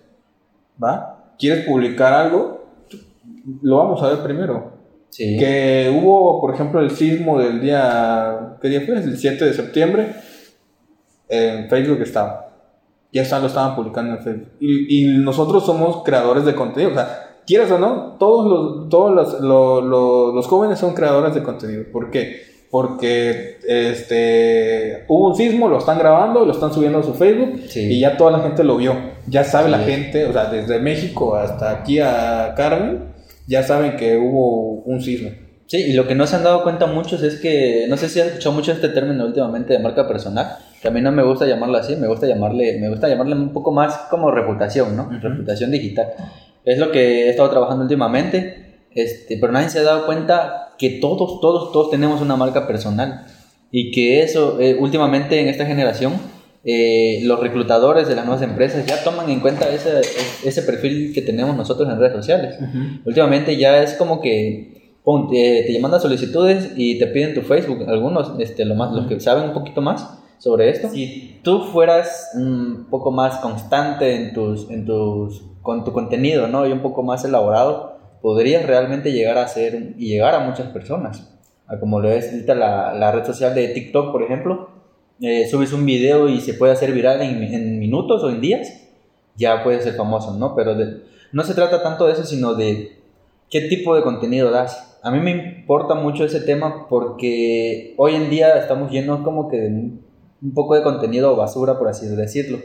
¿Va? 0.82 1.32
¿Quieres 1.38 1.64
publicar 1.64 2.12
algo? 2.12 2.68
Lo 3.62 3.78
vamos 3.78 4.02
a 4.02 4.08
ver 4.10 4.18
primero. 4.18 4.77
Sí. 5.10 5.36
Que 5.38 5.90
hubo, 6.02 6.40
por 6.40 6.54
ejemplo, 6.54 6.80
el 6.80 6.90
sismo 6.90 7.38
del 7.40 7.60
día. 7.60 8.56
¿Qué 8.60 8.68
día 8.68 8.82
fue? 8.82 8.96
El 8.96 9.16
7 9.18 9.44
de 9.44 9.52
septiembre. 9.54 10.12
En 11.28 11.68
Facebook 11.68 12.00
estaba. 12.02 12.46
Ya 13.12 13.22
está, 13.22 13.38
lo 13.38 13.46
estaban 13.46 13.74
publicando 13.74 14.14
en 14.16 14.22
Facebook. 14.22 14.48
Y, 14.60 15.04
y 15.04 15.18
nosotros 15.18 15.64
somos 15.64 16.02
creadores 16.04 16.44
de 16.44 16.54
contenido. 16.54 16.90
O 16.92 16.94
sea, 16.94 17.36
quieras 17.46 17.70
o 17.70 17.78
no, 17.78 18.16
todos 18.18 18.46
los, 18.46 18.88
todos 18.88 19.14
los, 19.14 19.40
lo- 19.40 19.80
lo- 19.80 20.32
los 20.34 20.46
jóvenes 20.46 20.78
son 20.78 20.94
creadores 20.94 21.34
de 21.34 21.42
contenido. 21.42 21.84
¿Por 21.92 22.10
qué? 22.10 22.42
Porque 22.70 23.56
este, 23.66 25.04
hubo 25.08 25.28
un 25.28 25.34
sismo, 25.36 25.68
lo 25.68 25.78
están 25.78 25.98
grabando, 25.98 26.44
lo 26.44 26.52
están 26.52 26.72
subiendo 26.72 26.98
a 26.98 27.02
su 27.02 27.14
Facebook 27.14 27.62
Sí. 27.68 27.80
y 27.94 28.00
ya 28.00 28.16
toda 28.18 28.30
la 28.32 28.40
gente 28.40 28.62
lo 28.62 28.76
vio. 28.76 28.94
Ya 29.26 29.42
sabe 29.44 29.66
Sí. 29.66 29.70
la 29.70 29.78
gente, 29.78 30.26
o 30.26 30.32
sea, 30.34 30.46
desde 30.50 30.78
México 30.78 31.34
hasta 31.34 31.70
aquí 31.70 31.98
a 31.98 32.52
Carmen, 32.56 33.07
ya 33.48 33.62
saben 33.62 33.96
que 33.96 34.16
hubo 34.16 34.82
un 34.82 35.02
sismo. 35.02 35.30
Sí, 35.66 35.78
y 35.78 35.92
lo 35.94 36.06
que 36.06 36.14
no 36.14 36.26
se 36.26 36.36
han 36.36 36.44
dado 36.44 36.62
cuenta 36.62 36.86
muchos 36.86 37.22
es 37.22 37.40
que, 37.40 37.86
no 37.88 37.96
sé 37.96 38.08
si 38.08 38.20
has 38.20 38.28
escuchado 38.28 38.54
mucho 38.54 38.72
este 38.72 38.88
término 38.90 39.26
últimamente 39.26 39.72
de 39.72 39.78
marca 39.78 40.06
personal, 40.06 40.56
que 40.80 40.88
a 40.88 40.90
mí 40.90 41.00
no 41.00 41.12
me 41.12 41.22
gusta 41.22 41.46
llamarlo 41.46 41.76
así, 41.76 41.96
me 41.96 42.06
gusta 42.06 42.26
llamarle, 42.26 42.78
me 42.78 42.88
gusta 42.88 43.08
llamarle 43.08 43.34
un 43.34 43.52
poco 43.52 43.72
más 43.72 43.96
como 44.10 44.30
reputación, 44.30 44.96
¿no? 44.96 45.04
Ujú. 45.04 45.18
Reputación 45.20 45.70
digital. 45.70 46.08
Es 46.64 46.78
lo 46.78 46.92
que 46.92 47.26
he 47.26 47.30
estado 47.30 47.50
trabajando 47.50 47.82
últimamente, 47.82 48.86
este, 48.94 49.38
pero 49.38 49.52
nadie 49.52 49.70
se 49.70 49.80
ha 49.80 49.82
dado 49.82 50.06
cuenta 50.06 50.74
que 50.78 50.98
todos, 51.00 51.40
todos, 51.40 51.72
todos 51.72 51.90
tenemos 51.90 52.20
una 52.20 52.36
marca 52.36 52.66
personal 52.66 53.26
y 53.70 53.90
que 53.90 54.22
eso, 54.22 54.60
eh, 54.60 54.76
últimamente 54.78 55.40
en 55.40 55.48
esta 55.48 55.66
generación, 55.66 56.14
eh, 56.70 57.20
los 57.22 57.40
reclutadores 57.40 58.08
de 58.08 58.14
las 58.14 58.26
nuevas 58.26 58.42
empresas 58.42 58.84
ya 58.84 59.02
toman 59.02 59.30
en 59.30 59.40
cuenta 59.40 59.70
ese, 59.70 60.02
ese 60.44 60.60
perfil 60.60 61.14
que 61.14 61.22
tenemos 61.22 61.56
nosotros 61.56 61.88
en 61.88 61.98
redes 61.98 62.12
sociales. 62.12 62.58
Últimamente 63.06 63.56
ya 63.56 63.82
es 63.82 63.94
como 63.94 64.20
que 64.20 64.98
pum, 65.02 65.30
te, 65.30 65.64
te 65.66 65.80
mandan 65.80 65.98
solicitudes 65.98 66.72
y 66.76 66.98
te 66.98 67.06
piden 67.06 67.32
tu 67.32 67.40
Facebook. 67.40 67.88
Algunos, 67.88 68.34
este, 68.38 68.66
lo 68.66 68.74
más, 68.74 68.92
los 68.92 69.06
que 69.06 69.18
saben 69.18 69.44
un 69.44 69.54
poquito 69.54 69.80
más 69.80 70.18
sobre 70.36 70.68
esto. 70.68 70.90
Si 70.90 71.40
tú 71.42 71.62
fueras 71.72 72.32
un 72.34 72.88
poco 72.90 73.12
más 73.12 73.38
constante 73.38 74.14
en 74.14 74.34
tus, 74.34 74.70
en 74.70 74.84
tus, 74.84 75.42
con 75.62 75.84
tu 75.84 75.94
contenido, 75.94 76.48
¿no? 76.48 76.66
Y 76.66 76.72
un 76.72 76.82
poco 76.82 77.02
más 77.02 77.24
elaborado, 77.24 77.96
podrías 78.20 78.66
realmente 78.66 79.12
llegar 79.12 79.38
a 79.38 79.48
ser 79.48 79.94
y 79.96 80.08
llegar 80.10 80.34
a 80.34 80.40
muchas 80.40 80.66
personas. 80.66 81.34
A 81.66 81.80
como 81.80 81.98
lo 81.98 82.10
es 82.10 82.30
ahorita 82.30 82.54
la, 82.54 82.92
la 82.92 83.10
red 83.10 83.24
social 83.24 83.54
de 83.54 83.68
TikTok, 83.68 84.12
por 84.12 84.22
ejemplo. 84.22 84.77
Eh, 85.20 85.46
subes 85.48 85.72
un 85.72 85.84
video 85.86 86.28
y 86.28 86.40
se 86.40 86.54
puede 86.54 86.72
hacer 86.72 86.92
viral 86.92 87.20
en, 87.22 87.42
en 87.42 87.78
minutos 87.78 88.22
o 88.22 88.30
en 88.30 88.40
días, 88.40 88.68
ya 89.36 89.62
puede 89.64 89.80
ser 89.82 89.94
famoso, 89.94 90.34
¿no? 90.36 90.54
Pero 90.54 90.74
de- 90.74 91.02
no 91.32 91.42
se 91.42 91.54
trata 91.54 91.82
tanto 91.82 92.06
de 92.06 92.12
eso, 92.14 92.24
sino 92.24 92.54
de 92.54 92.96
qué 93.50 93.62
tipo 93.62 93.94
de 93.94 94.02
contenido 94.02 94.50
das. 94.50 94.98
A 95.02 95.10
mí 95.10 95.20
me 95.20 95.30
importa 95.30 95.94
mucho 95.94 96.24
ese 96.24 96.40
tema 96.40 96.86
porque 96.88 97.94
hoy 97.96 98.14
en 98.14 98.30
día 98.30 98.56
estamos 98.58 98.90
llenos 98.90 99.20
como 99.20 99.48
que 99.48 99.56
de 99.58 99.68
un 99.68 100.54
poco 100.54 100.74
de 100.74 100.82
contenido 100.82 101.34
basura, 101.36 101.78
por 101.78 101.88
así 101.88 102.06
decirlo. 102.06 102.58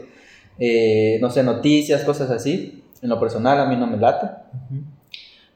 Eh, 0.58 1.18
no 1.20 1.30
sé, 1.30 1.42
noticias, 1.42 2.02
cosas 2.04 2.30
así. 2.30 2.82
En 3.02 3.08
lo 3.10 3.20
personal 3.20 3.60
a 3.60 3.66
mí 3.66 3.76
no 3.76 3.86
me 3.86 3.96
late. 3.98 4.26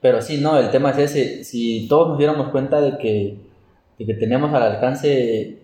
Pero 0.01 0.21
sí, 0.23 0.39
no, 0.39 0.59
el 0.59 0.71
tema 0.71 0.91
es 0.91 0.99
ese. 0.99 1.45
Si 1.45 1.87
todos 1.89 2.09
nos 2.09 2.19
diéramos 2.19 2.49
cuenta 2.51 2.81
de 2.81 2.99
que, 2.99 3.37
de 3.99 4.07
que 4.07 4.15
tenemos 4.15 4.53
al 4.55 4.63
alcance 4.63 5.59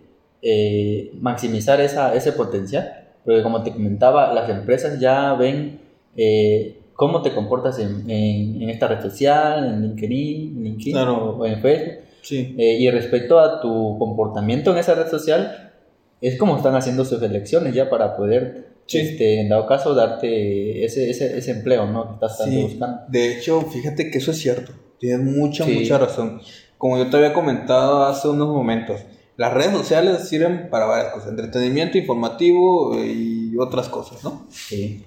eh, 0.47 1.11
maximizar 1.21 1.81
esa, 1.81 2.15
ese 2.15 2.33
potencial, 2.33 3.09
porque 3.25 3.43
como 3.43 3.63
te 3.63 3.73
comentaba, 3.73 4.33
las 4.35 4.51
empresas 4.51 5.01
ya 5.01 5.33
ven 5.35 5.81
eh, 6.17 6.81
cómo 6.93 7.23
te 7.23 7.33
comportas 7.35 7.79
en, 7.79 8.09
en, 8.11 8.61
en 8.63 8.69
esta 8.71 8.87
red 8.89 9.01
social, 9.01 9.65
en 9.67 9.83
LinkedIn, 9.83 10.63
LinkedIn 10.63 10.93
Claro. 10.93 11.37
o 11.39 11.47
en 11.47 11.61
Facebook. 11.63 11.95
Sí. 12.21 12.55
Eh, 12.59 12.77
y 12.79 12.91
respecto 12.91 13.39
a 13.41 13.61
tu 13.61 13.97
comportamiento 13.99 14.71
en 14.73 14.79
esa 14.79 14.95
red 14.95 15.09
social, 15.09 15.73
es 16.21 16.39
como 16.39 16.57
están 16.57 16.75
haciendo 16.75 17.05
sus 17.05 17.21
elecciones 17.23 17.75
ya 17.75 17.89
para 17.91 18.17
poder, 18.17 18.73
Sí. 18.87 18.99
este, 18.99 19.41
en 19.41 19.49
dado 19.49 19.67
caso, 19.67 19.95
darte 19.95 20.85
ese, 20.85 21.09
ese, 21.09 21.39
ese 21.39 21.51
empleo 21.53 21.87
¿no? 21.87 22.07
que 22.07 22.27
estás 22.27 22.45
Sí, 22.45 22.63
buscando. 22.63 22.99
de 23.09 23.33
hecho, 23.39 23.63
fíjate 23.63 24.11
que 24.11 24.19
eso 24.19 24.31
es 24.31 24.39
cierto. 24.39 24.73
Tienes 25.01 25.21
mucha, 25.25 25.65
Sí. 25.65 25.73
mucha 25.81 25.97
razón. 25.99 26.41
Como 26.79 26.99
yo 26.99 27.09
te 27.09 27.17
había 27.17 27.33
comentado 27.33 28.05
hace 28.05 28.29
unos 28.29 28.49
momentos, 28.49 29.01
las 29.37 29.53
redes 29.53 29.73
sociales 29.73 30.29
sirven 30.29 30.69
para 30.71 30.87
varias 30.87 31.13
cosas: 31.13 31.31
entretenimiento, 31.31 31.99
informativo 31.99 32.97
eh, 32.97 33.07
y 33.07 33.57
otras 33.59 33.89
cosas, 33.89 34.23
¿no? 34.23 34.47
Sí. 34.51 35.05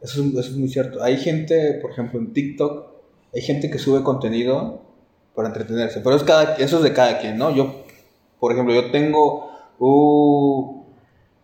Eso 0.00 0.22
es, 0.22 0.30
eso 0.32 0.50
es 0.50 0.56
muy 0.56 0.68
cierto. 0.68 1.02
Hay 1.02 1.16
gente, 1.16 1.78
por 1.80 1.90
ejemplo, 1.90 2.18
en 2.18 2.32
TikTok, 2.32 2.86
hay 3.34 3.42
gente 3.42 3.70
que 3.70 3.78
sube 3.78 4.02
contenido 4.02 4.82
para 5.34 5.48
entretenerse, 5.48 6.00
pero 6.00 6.16
es 6.16 6.22
cada, 6.22 6.54
eso 6.56 6.78
es 6.78 6.82
de 6.82 6.92
cada 6.92 7.18
quien, 7.18 7.38
¿no? 7.38 7.54
Yo, 7.54 7.84
por 8.40 8.52
ejemplo, 8.52 8.74
yo 8.74 8.90
tengo 8.90 9.50
uh, 9.78 10.84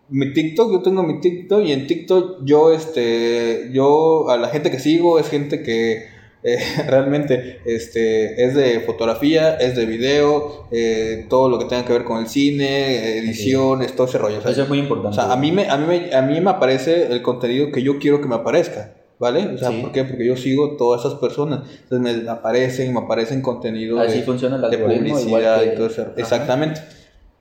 mi 0.09 0.33
TikTok, 0.33 0.71
yo 0.71 0.81
tengo 0.81 1.03
mi 1.03 1.19
TikTok 1.19 1.63
y 1.63 1.71
en 1.71 1.87
TikTok 1.87 2.43
yo, 2.43 2.73
este, 2.73 3.69
yo, 3.71 4.29
a 4.29 4.37
la 4.37 4.49
gente 4.49 4.71
que 4.71 4.79
sigo 4.79 5.19
es 5.19 5.29
gente 5.29 5.63
que 5.63 6.12
eh, 6.43 6.57
realmente 6.87 7.61
este, 7.65 8.43
es 8.45 8.53
de 8.55 8.81
fotografía, 8.81 9.55
es 9.55 9.75
de 9.75 9.85
video, 9.85 10.67
eh, 10.71 11.25
todo 11.29 11.49
lo 11.49 11.57
que 11.59 11.65
tenga 11.65 11.85
que 11.85 11.93
ver 11.93 12.03
con 12.03 12.19
el 12.19 12.27
cine, 12.27 13.17
ediciones, 13.19 13.95
todo 13.95 14.07
ese 14.07 14.17
rollo. 14.17 14.39
o 14.39 14.41
sea, 14.41 14.51
Eso 14.51 14.63
es 14.63 14.69
muy 14.69 14.79
importante. 14.79 15.09
o 15.17 15.21
sea, 15.21 15.31
a 15.31 15.37
mí, 15.37 15.51
me, 15.51 15.69
a, 15.69 15.77
mí 15.77 15.85
me, 15.87 16.13
a 16.15 16.21
mí 16.21 16.39
me 16.41 16.49
aparece 16.49 17.07
el 17.11 17.21
contenido 17.21 17.71
que 17.71 17.81
yo 17.81 17.97
quiero 17.99 18.19
que 18.21 18.27
me 18.27 18.35
aparezca, 18.35 18.93
¿vale? 19.19 19.47
O 19.47 19.57
sea, 19.57 19.69
Sí. 19.69 19.79
¿por 19.81 19.91
qué? 19.91 20.03
Porque 20.03 20.25
yo 20.25 20.35
sigo 20.35 20.75
todas 20.77 21.01
esas 21.05 21.15
personas. 21.19 21.61
Entonces 21.83 22.23
me 22.23 22.29
aparecen, 22.29 22.93
me 22.93 22.99
aparecen 22.99 23.41
contenido 23.41 23.99
Así 23.99 24.19
de, 24.19 24.23
funciona 24.23 24.55
el 24.57 24.61
de 24.61 24.67
algoritmo. 24.77 25.15
publicidad 25.17 25.61
que- 25.61 25.67
y 25.67 25.75
todo 25.75 25.87
eso. 25.87 26.07
Exactamente. 26.17 26.81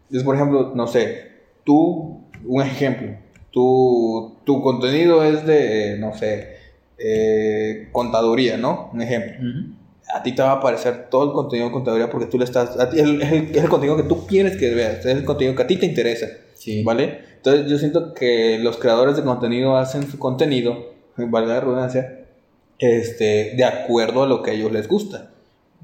Entonces, 0.05 0.25
por 0.25 0.37
ejemplo, 0.37 0.73
no 0.75 0.87
sé, 0.87 1.33
tú, 1.65 2.21
un 2.47 2.63
ejemplo, 2.63 3.17
tu, 3.51 4.37
tu 4.45 4.63
contenido 4.63 5.25
es 5.25 5.45
de, 5.47 5.97
no 5.99 6.15
sé, 6.17 6.62
eh, 6.99 7.89
contaduría, 7.93 8.57
¿no? 8.57 8.91
Un 8.93 9.03
ejemplo 9.03 9.35
a 10.15 10.23
ti 10.23 10.35
te 10.35 10.43
va 10.43 10.51
a 10.51 10.55
aparecer 10.57 11.09
todo 11.09 11.25
el 11.25 11.33
contenido 11.33 11.69
de 11.69 11.73
contaduría 11.73 12.11
porque 12.11 12.27
tú 12.27 12.37
le 12.39 12.45
estás. 12.45 12.79
a 12.79 12.91
ti- 12.91 12.99
es, 12.99 13.05
el, 13.05 13.23
es 13.23 13.33
el- 13.33 13.51
es 13.57 13.63
el 13.65 13.69
contenido 13.71 13.97
que 13.97 14.03
tú 14.03 14.27
quieres 14.27 14.57
que 14.59 14.69
veas, 14.75 14.99
es 14.99 15.07
el 15.07 15.25
contenido 15.25 15.57
que 15.57 15.63
a 15.63 15.67
ti 15.67 15.77
te 15.77 15.87
interesa, 15.87 16.27
Sí. 16.55 16.83
¿vale? 16.85 17.21
Entonces 17.37 17.71
yo 17.71 17.79
siento 17.79 18.13
que 18.13 18.59
los 18.61 18.77
creadores 18.77 19.17
de 19.17 19.23
contenido 19.23 19.77
hacen 19.77 20.07
su 20.11 20.19
contenido, 20.19 20.93
valga 21.17 21.55
la 21.55 21.61
redundancia, 21.61 22.27
este, 22.79 23.55
de 23.57 23.65
acuerdo 23.65 24.25
a 24.25 24.27
lo 24.27 24.43
que 24.43 24.51
a 24.51 24.55
ellos 24.55 24.71
les 24.73 24.87
gusta. 24.89 25.31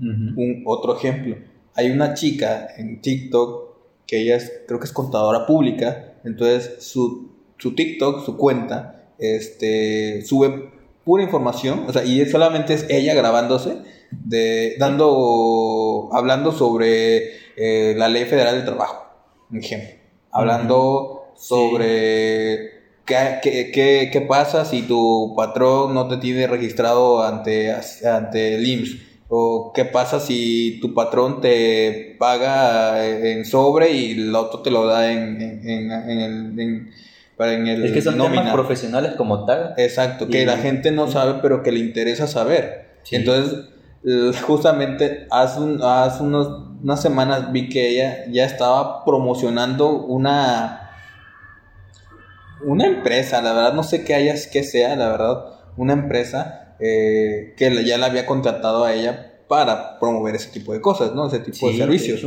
Un 0.01 0.63
otro 0.67 0.97
ejemplo, 0.97 1.37
hay 1.75 1.91
una 1.91 2.15
chica 2.15 2.69
en 2.77 3.01
TikTok 3.01 3.69
que 4.07 4.21
ella 4.21 4.37
es, 4.37 4.53
creo 4.67 4.79
que 4.79 4.87
es 4.87 4.93
contadora 4.93 5.47
pública, 5.47 6.15
entonces 6.25 6.77
su, 6.85 7.31
su 7.57 7.75
TikTok, 7.75 8.25
su 8.25 8.37
cuenta, 8.37 9.07
este, 9.19 10.23
sube 10.23 10.71
pura 11.09 11.23
información, 11.25 11.85
o 11.89 11.93
sea, 11.93 12.05
y 12.05 12.25
solamente 12.27 12.75
es 12.75 12.87
ella 12.91 13.15
grabándose, 13.15 13.79
de, 14.11 14.77
dando, 14.79 16.11
hablando 16.13 16.53
sobre 16.53 17.31
eh, 17.57 17.95
la 17.97 18.09
ley 18.09 18.25
federal 18.27 18.57
del 18.57 18.65
trabajo, 18.67 19.07
ejemplo, 19.53 19.91
hablando 20.31 21.33
sobre 21.37 22.71
qué, 23.07 23.39
qué, 23.43 23.71
qué- 23.73 24.11
qué 24.13 24.21
pasa 24.21 24.65
si 24.67 24.83
tu 24.83 25.35
patrón 25.37 25.95
no 25.95 26.09
te 26.09 26.19
tiene 26.19 26.47
registrado 26.47 27.23
ante, 27.23 27.73
ante 28.05 28.55
el 28.57 28.67
IMSS, 28.67 28.97
o 29.31 29.73
qué 29.75 29.85
pasa 29.85 30.21
si 30.21 30.79
tu 30.81 30.95
patrón 30.95 31.41
te 31.41 32.17
paga 32.19 33.07
en 33.07 33.45
sobre 33.45 33.93
y 33.93 34.13
el 34.13 34.35
otro 34.35 34.61
te 34.63 34.71
lo 34.71 34.87
da 34.87 35.11
en, 35.13 35.41
en, 35.41 35.69
en- 35.69 35.93
en 35.93 36.21
el... 36.61 36.91
en- 37.39 37.39
para 37.39 37.53
en 37.55 37.67
el 37.67 37.85
Es 37.85 37.93
que 37.93 38.03
son 38.03 38.19
nómina. 38.19 38.43
temas 38.43 38.55
profesionales 38.55 39.13
como 39.17 39.45
tal. 39.47 39.75
Exacto, 39.77 40.27
que 40.29 40.43
Y- 40.43 40.47
la 40.47 40.59
gente 40.59 40.91
no 40.91 41.09
sabe, 41.11 41.39
pero 41.41 41.63
que 41.63 41.73
le 41.73 41.79
interesa 41.79 42.27
saber. 42.27 42.89
Sí. 43.05 43.17
Entonces, 43.17 43.61
justamente 44.43 45.27
hace, 45.31 45.61
un- 45.61 45.81
hace 45.83 46.23
unos, 46.23 46.49
unas 46.83 47.01
semanas 47.03 47.53
vi 47.53 47.69
que 47.69 47.89
ella 47.91 48.25
ya 48.31 48.45
estaba 48.45 49.05
promocionando 49.05 49.91
una, 49.91 50.91
una 52.65 52.87
empresa, 52.87 53.41
la 53.43 53.53
verdad 53.53 53.73
no 53.75 53.83
sé 53.83 54.05
qué 54.05 54.15
haya, 54.15 54.35
qué 54.53 54.63
sea, 54.63 54.97
la 54.97 55.09
verdad, 55.09 55.45
una 55.77 55.93
empresa 55.93 56.75
eh, 56.81 57.55
que 57.57 57.85
ya 57.85 57.99
la 57.99 58.07
había 58.07 58.25
contratado 58.27 58.85
a 58.85 58.93
ella 58.95 59.33
para 59.49 59.99
promover 59.99 60.37
ese 60.37 60.51
tipo 60.51 60.73
de 60.73 60.81
cosas, 60.81 61.13
¿no? 61.15 61.27
Ese 61.27 61.41
tipo 61.41 61.57
Sí, 61.57 61.73
de 61.73 61.79
servicios. 61.79 62.21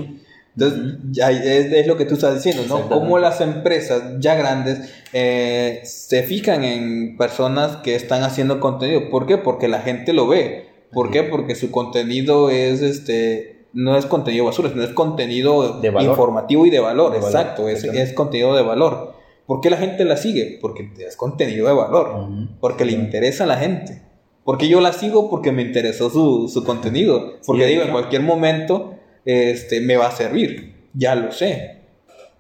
Entonces, 0.58 0.98
es, 1.46 1.72
es 1.74 1.88
lo 1.88 1.96
que 1.98 2.06
tú 2.06 2.16
estás 2.16 2.36
diciendo, 2.36 2.64
¿no? 2.68 2.90
Cómo 2.90 3.20
las 3.20 3.40
empresas 3.40 4.04
ya 4.20 4.36
grandes 4.36 4.94
eh, 5.14 5.82
se 5.84 6.24
fijan 6.24 6.64
en 6.64 7.18
personas 7.18 7.78
que 7.78 7.96
están 7.96 8.24
haciendo 8.24 8.60
contenido. 8.60 9.10
¿Por 9.10 9.26
qué? 9.28 9.38
Porque 9.38 9.68
la 9.68 9.80
gente 9.80 10.14
lo 10.14 10.28
ve. 10.28 10.68
¿Por 10.92 11.10
qué? 11.10 11.24
Porque 11.24 11.56
su 11.56 11.72
contenido 11.72 12.50
es 12.50 12.82
este 12.82 13.62
no 13.74 13.96
es 13.96 14.06
contenido 14.06 14.46
basura, 14.46 14.70
sino 14.70 14.84
es 14.84 14.90
contenido 14.90 15.80
De 15.80 15.90
valor. 15.90 16.12
informativo 16.12 16.66
y 16.66 16.70
de 16.70 16.80
valor. 16.80 17.14
De 17.14 17.20
valor, 17.20 17.30
Exacto, 17.30 17.70
es, 17.70 18.14
contenido 18.14 18.54
de 18.56 18.64
valor. 18.64 19.14
¿Por 19.46 19.62
qué 19.62 19.70
la 19.70 19.78
gente 19.78 20.04
la 20.06 20.18
sigue? 20.18 20.60
Porque 20.62 20.92
es 21.00 21.16
contenido 21.16 21.68
de 21.68 21.74
valor. 21.74 22.28
Porque 22.60 22.86
le 22.86 22.92
interesa 22.92 23.46
a 23.46 23.48
la 23.48 23.58
gente. 23.58 24.02
Porque 24.44 24.68
yo 24.68 24.82
la 24.82 24.92
sigo 24.92 25.30
porque 25.30 25.52
me 25.52 25.62
interesó 25.62 26.10
su, 26.10 26.50
su 26.50 26.64
contenido. 26.64 27.36
Porque 27.46 27.64
Sí, 27.64 27.70
digo, 27.70 27.84
en 27.84 27.92
cualquier 27.92 28.24
momento 28.24 28.96
este, 29.26 29.82
me 29.82 29.98
va 29.98 30.08
a 30.08 30.12
servir. 30.12 30.74
Ya 30.94 31.16
lo 31.16 31.32
sé. 31.32 31.78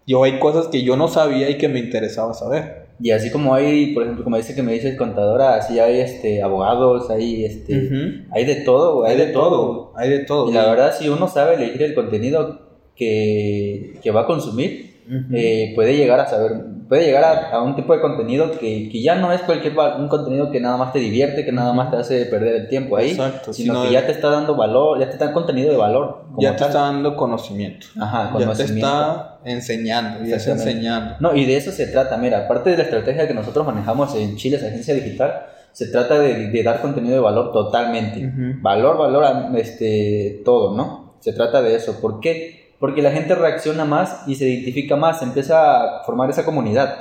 Yo 0.07 0.23
hay 0.23 0.39
cosas 0.39 0.67
que 0.67 0.83
yo 0.83 0.97
no 0.97 1.07
sabía 1.07 1.49
y 1.49 1.57
que 1.57 1.69
me 1.69 1.79
interesaba 1.79 2.33
saber. 2.33 2.81
Y 2.99 3.11
así 3.11 3.31
como 3.31 3.55
hay, 3.55 3.93
por 3.93 4.03
ejemplo, 4.03 4.23
como 4.23 4.37
dice 4.37 4.53
que 4.53 4.61
me 4.61 4.73
dices 4.73 4.95
contadora, 4.95 5.55
así 5.55 5.79
hay 5.79 5.99
este 5.99 6.43
abogados, 6.43 7.09
hay 7.09 7.45
este 7.45 8.25
hay 8.31 8.45
de 8.45 8.55
todo, 8.57 9.05
Hay 9.05 9.17
de 9.17 9.27
todo. 9.27 9.93
Hay 9.95 10.09
de 10.09 10.19
todo. 10.19 10.49
Y 10.49 10.53
la 10.53 10.67
verdad, 10.69 10.95
si 10.97 11.09
uno 11.09 11.27
sabe 11.27 11.55
elegir 11.55 11.81
el 11.81 11.95
contenido 11.95 12.61
que, 12.95 13.93
que 14.03 14.11
va 14.11 14.21
a 14.21 14.25
consumir, 14.27 14.91
eh, 15.33 15.71
puede 15.75 15.97
llegar 15.97 16.19
a 16.19 16.27
saber, 16.27 16.51
puede 16.91 17.05
llegar 17.05 17.23
a, 17.23 17.51
a 17.51 17.61
un 17.63 17.73
tipo 17.77 17.93
de 17.95 18.01
contenido 18.01 18.51
que, 18.51 18.89
que 18.91 19.01
ya 19.01 19.15
no 19.15 19.31
es 19.31 19.39
cualquier 19.43 19.73
un 19.97 20.09
contenido 20.09 20.51
que 20.51 20.59
nada 20.59 20.75
más 20.75 20.91
te 20.91 20.99
divierte, 20.99 21.45
que 21.45 21.53
nada 21.53 21.71
más 21.71 21.89
te 21.89 21.95
hace 21.95 22.25
perder 22.25 22.53
el 22.55 22.67
tiempo 22.67 22.97
ahí, 22.97 23.11
Exacto, 23.11 23.53
sino 23.53 23.73
sino 23.75 23.81
que 23.83 23.87
de- 23.87 23.93
ya 23.93 24.05
te 24.05 24.11
está 24.11 24.29
dando 24.29 24.55
valor, 24.57 24.99
ya 24.99 25.05
te 25.05 25.13
está 25.13 25.31
contenido 25.31 25.71
de 25.71 25.77
valor. 25.77 26.23
como 26.27 26.41
ya 26.41 26.51
te 26.51 26.57
tal. 26.59 26.67
está 26.67 26.81
dando 26.81 27.15
conocimiento. 27.15 27.87
Ajá, 27.97 28.23
Ya 28.33 28.37
te 28.39 28.43
conocimiento. 28.43 28.87
está 28.87 29.37
enseñando. 29.45 30.25
Ya 30.25 30.35
está 30.35 30.51
enseñando. 30.51 31.15
No, 31.21 31.33
y 31.33 31.45
de 31.45 31.55
eso 31.55 31.71
se 31.71 31.87
trata, 31.87 32.17
mira, 32.17 32.39
aparte 32.39 32.71
de 32.71 32.75
la 32.77 32.83
estrategia 32.83 33.25
que 33.25 33.33
nosotros 33.33 33.65
manejamos 33.65 34.13
en 34.15 34.35
Chile, 34.35 34.57
esa 34.57 34.67
agencia 34.67 34.93
digital, 34.93 35.45
se 35.71 35.87
trata 35.87 36.19
de, 36.19 36.49
de 36.49 36.63
dar 36.63 36.81
contenido 36.81 37.15
de 37.15 37.21
valor 37.21 37.53
totalmente. 37.53 38.29
Valor, 38.61 38.97
valor, 38.97 39.23
a- 39.23 39.49
este, 39.57 40.41
todo, 40.43 40.75
¿no? 40.75 41.15
Se 41.21 41.31
trata 41.31 41.61
de 41.61 41.73
eso. 41.75 42.01
¿Por 42.01 42.19
qué? 42.19 42.60
Porque 42.81 43.01
la 43.01 43.11
gente 43.11 43.33
reacciona 43.35 43.85
más 43.85 44.23
y 44.27 44.35
se 44.35 44.49
identifica 44.49 44.97
más, 44.97 45.19
se 45.19 45.25
empieza 45.25 45.99
a 45.99 46.03
formar 46.03 46.29
esa 46.29 46.43
comunidad. 46.43 46.93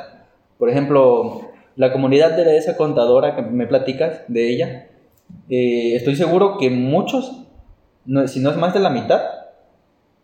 Por 0.58 0.70
ejemplo, 0.70 1.40
la 1.74 1.90
comunidad 1.92 2.36
de 2.36 2.56
esa 2.56 2.76
contadora 2.76 3.34
que 3.34 3.42
me 3.42 3.66
platicas, 3.66 4.20
de 4.28 4.52
ella, 4.52 4.86
eh, 5.48 5.96
estoy 5.96 6.14
seguro 6.16 6.58
que 6.58 6.70
muchos, 6.70 7.44
no- 8.04 8.28
si 8.28 8.40
no 8.40 8.50
es 8.50 8.56
más 8.56 8.72
de 8.74 8.80
la 8.80 8.90
mitad, 8.90 9.20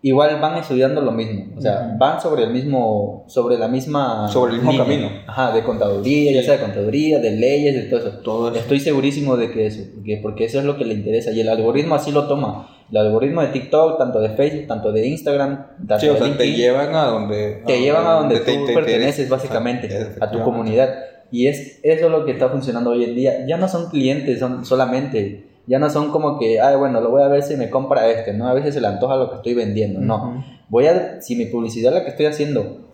igual 0.02 0.38
van 0.40 0.58
estudiando 0.58 1.00
lo 1.00 1.10
mismo. 1.10 1.46
O 1.56 1.60
sea, 1.60 1.94
van 1.98 2.20
sobre 2.20 2.44
el 2.44 2.50
mismo, 2.50 3.24
sobre 3.26 3.56
la 3.58 3.66
misma... 3.66 4.28
Sobre 4.28 4.52
el 4.52 4.58
mismo 4.60 4.76
camino. 4.76 5.08
Ajá, 5.26 5.52
de 5.52 5.64
contaduría, 5.64 6.32
ya 6.32 6.42
sea 6.42 6.58
de 6.58 6.62
contaduría, 6.64 7.18
de 7.18 7.30
leyes, 7.32 7.74
de 7.74 7.82
todo 7.84 8.00
eso. 8.00 8.18
Todo 8.18 8.48
eso. 8.50 8.58
Estoy 8.58 8.78
segurísimo 8.78 9.36
de 9.36 9.50
que 9.50 9.66
eso, 9.66 9.82
porque, 9.94 10.20
porque 10.22 10.44
eso 10.44 10.58
es 10.58 10.64
lo 10.64 10.76
que 10.76 10.84
le 10.84 10.94
interesa 10.94 11.30
y 11.32 11.40
el 11.40 11.48
algoritmo 11.48 11.94
así 11.94 12.12
lo 12.12 12.28
toma. 12.28 12.75
El 12.90 12.96
algoritmo 12.98 13.40
de 13.42 13.48
TikTok, 13.48 13.98
tanto 13.98 14.20
de 14.20 14.30
Facebook, 14.30 14.66
tanto 14.68 14.92
de 14.92 15.06
Instagram, 15.08 15.66
tanto 15.88 15.98
Sí, 15.98 16.08
o 16.08 16.12
de 16.12 16.18
sea, 16.18 16.26
te 16.26 16.44
LinkedIn, 16.44 16.54
llevan 16.56 16.94
a 16.94 17.04
donde... 17.06 17.62
te 17.66 17.80
llevan 17.80 18.06
a 18.06 18.12
donde 18.12 18.40
te- 18.40 18.56
tú 18.56 18.66
te 18.66 18.72
perteneces 18.74 19.28
básicamente, 19.28 19.88
a 20.20 20.30
tu 20.30 20.42
comunidad. 20.42 20.94
Y 21.32 21.48
es 21.48 21.80
eso 21.82 22.08
lo 22.08 22.24
que 22.24 22.30
está 22.32 22.48
funcionando 22.48 22.90
hoy 22.90 23.02
en 23.04 23.14
día. 23.16 23.44
Ya 23.46 23.56
no 23.56 23.66
son 23.66 23.90
clientes, 23.90 24.38
son 24.38 24.64
solamente, 24.64 25.46
ya 25.66 25.80
no 25.80 25.90
son 25.90 26.12
como 26.12 26.38
que, 26.38 26.60
ay, 26.60 26.76
bueno, 26.76 27.00
lo 27.00 27.10
voy 27.10 27.22
a 27.22 27.28
ver 27.28 27.42
si 27.42 27.56
me 27.56 27.68
compra 27.70 28.08
este, 28.08 28.32
¿no? 28.32 28.46
A 28.46 28.54
veces 28.54 28.74
se 28.74 28.80
le 28.80 28.86
antoja 28.86 29.16
lo 29.16 29.30
que 29.30 29.36
estoy 29.36 29.54
vendiendo, 29.54 29.98
no. 30.00 30.16
Ujú. 30.16 30.44
Voy 30.68 30.86
a, 30.86 31.20
si 31.20 31.34
mi 31.34 31.46
publicidad 31.46 31.92
la 31.92 32.04
que 32.04 32.10
estoy 32.10 32.26
haciendo 32.26 32.86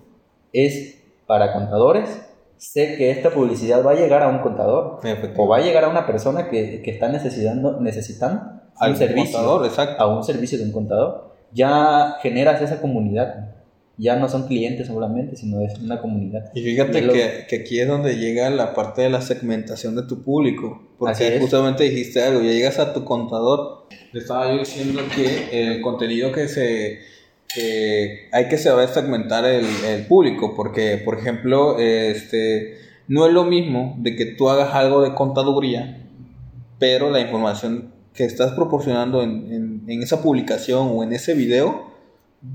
es 0.54 1.02
para 1.26 1.52
contadores, 1.52 2.08
sé 2.56 2.96
que 2.96 3.10
esta 3.10 3.28
publicidad 3.30 3.84
va 3.84 3.90
a 3.90 3.94
llegar 3.94 4.22
a 4.22 4.28
un 4.28 4.38
contador 4.38 5.00
o 5.36 5.48
va 5.48 5.58
a 5.58 5.60
llegar 5.60 5.84
a 5.84 5.88
una 5.88 6.06
persona 6.06 6.48
que, 6.48 6.80
que 6.82 6.90
está 6.90 7.08
necesitando, 7.08 7.78
necesitando 7.80 8.61
Al 8.82 8.92
un 8.92 8.96
servicio 8.98 9.38
contador, 9.38 9.66
exacto. 9.66 10.02
a 10.02 10.06
un 10.16 10.24
servicio 10.24 10.58
de 10.58 10.64
un 10.64 10.72
contador, 10.72 11.32
ya 11.52 12.16
generas 12.22 12.60
esa 12.62 12.80
comunidad. 12.80 13.48
Ya 13.98 14.16
no 14.16 14.26
son 14.28 14.46
clientes 14.48 14.86
solamente, 14.86 15.36
sino 15.36 15.60
es 15.60 15.78
una 15.78 16.00
comunidad. 16.00 16.50
Y 16.54 16.62
fíjate 16.62 16.98
Es 17.00 17.04
lo- 17.04 17.12
que, 17.12 17.44
que 17.48 17.56
aquí 17.56 17.78
es 17.78 17.86
donde 17.86 18.16
llega 18.16 18.48
la 18.50 18.72
parte 18.74 19.02
de 19.02 19.10
la 19.10 19.20
segmentación 19.20 19.94
de 19.94 20.02
tu 20.04 20.22
público. 20.22 20.82
Porque 20.98 21.38
justamente 21.38 21.84
dijiste 21.84 22.22
algo, 22.22 22.40
ya 22.40 22.50
llegas 22.52 22.78
a 22.78 22.94
tu 22.94 23.04
contador. 23.04 23.86
Le 24.12 24.20
estaba 24.20 24.50
yo 24.50 24.58
diciendo 24.60 25.02
que 25.14 25.72
el 25.74 25.82
contenido 25.82 26.32
que 26.32 26.48
se. 26.48 27.00
que 27.54 28.28
hay 28.32 28.48
que 28.48 28.56
saber 28.56 28.88
segmentar 28.88 29.44
el, 29.44 29.66
el 29.86 30.06
público. 30.06 30.54
Porque, 30.56 31.00
por 31.04 31.18
ejemplo, 31.18 31.78
este. 31.78 32.78
No 33.08 33.26
es 33.26 33.32
lo 33.32 33.44
mismo 33.44 33.94
de 33.98 34.16
que 34.16 34.24
tú 34.24 34.48
hagas 34.48 34.74
algo 34.74 35.02
de 35.02 35.12
contaduría, 35.14 35.98
pero 36.78 37.10
la 37.10 37.20
información 37.20 37.91
que 38.14 38.24
estás 38.24 38.52
proporcionando 38.52 39.22
en, 39.22 39.52
en- 39.52 39.84
en 39.88 40.02
esa 40.02 40.22
publicación 40.22 40.88
o 40.92 41.02
en 41.02 41.12
ese 41.12 41.34
video 41.34 41.90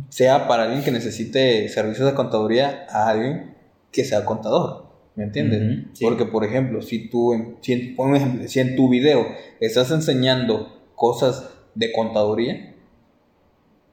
sea 0.09 0.47
para 0.47 0.63
alguien 0.63 0.83
que 0.83 0.91
necesite 0.91 1.67
servicios 1.69 2.05
de 2.07 2.13
contaduría 2.13 2.85
a 2.89 3.09
alguien 3.09 3.55
que 3.91 4.03
sea 4.03 4.25
contador. 4.25 4.85
¿Me 5.15 5.23
entiendes? 5.23 5.61
Ujú, 5.61 5.89
sí. 5.93 6.05
Porque, 6.05 6.25
por 6.25 6.43
ejemplo, 6.43 6.81
si 6.81 7.09
tú, 7.09 7.55
si, 7.61 7.95
un 7.97 8.15
ejemplo, 8.15 8.47
si 8.47 8.59
en 8.59 8.75
tu 8.75 8.87
video 8.89 9.25
estás 9.59 9.89
enseñando 9.91 10.83
cosas 10.95 11.49
de 11.73 11.91
contaduría, 11.91 12.75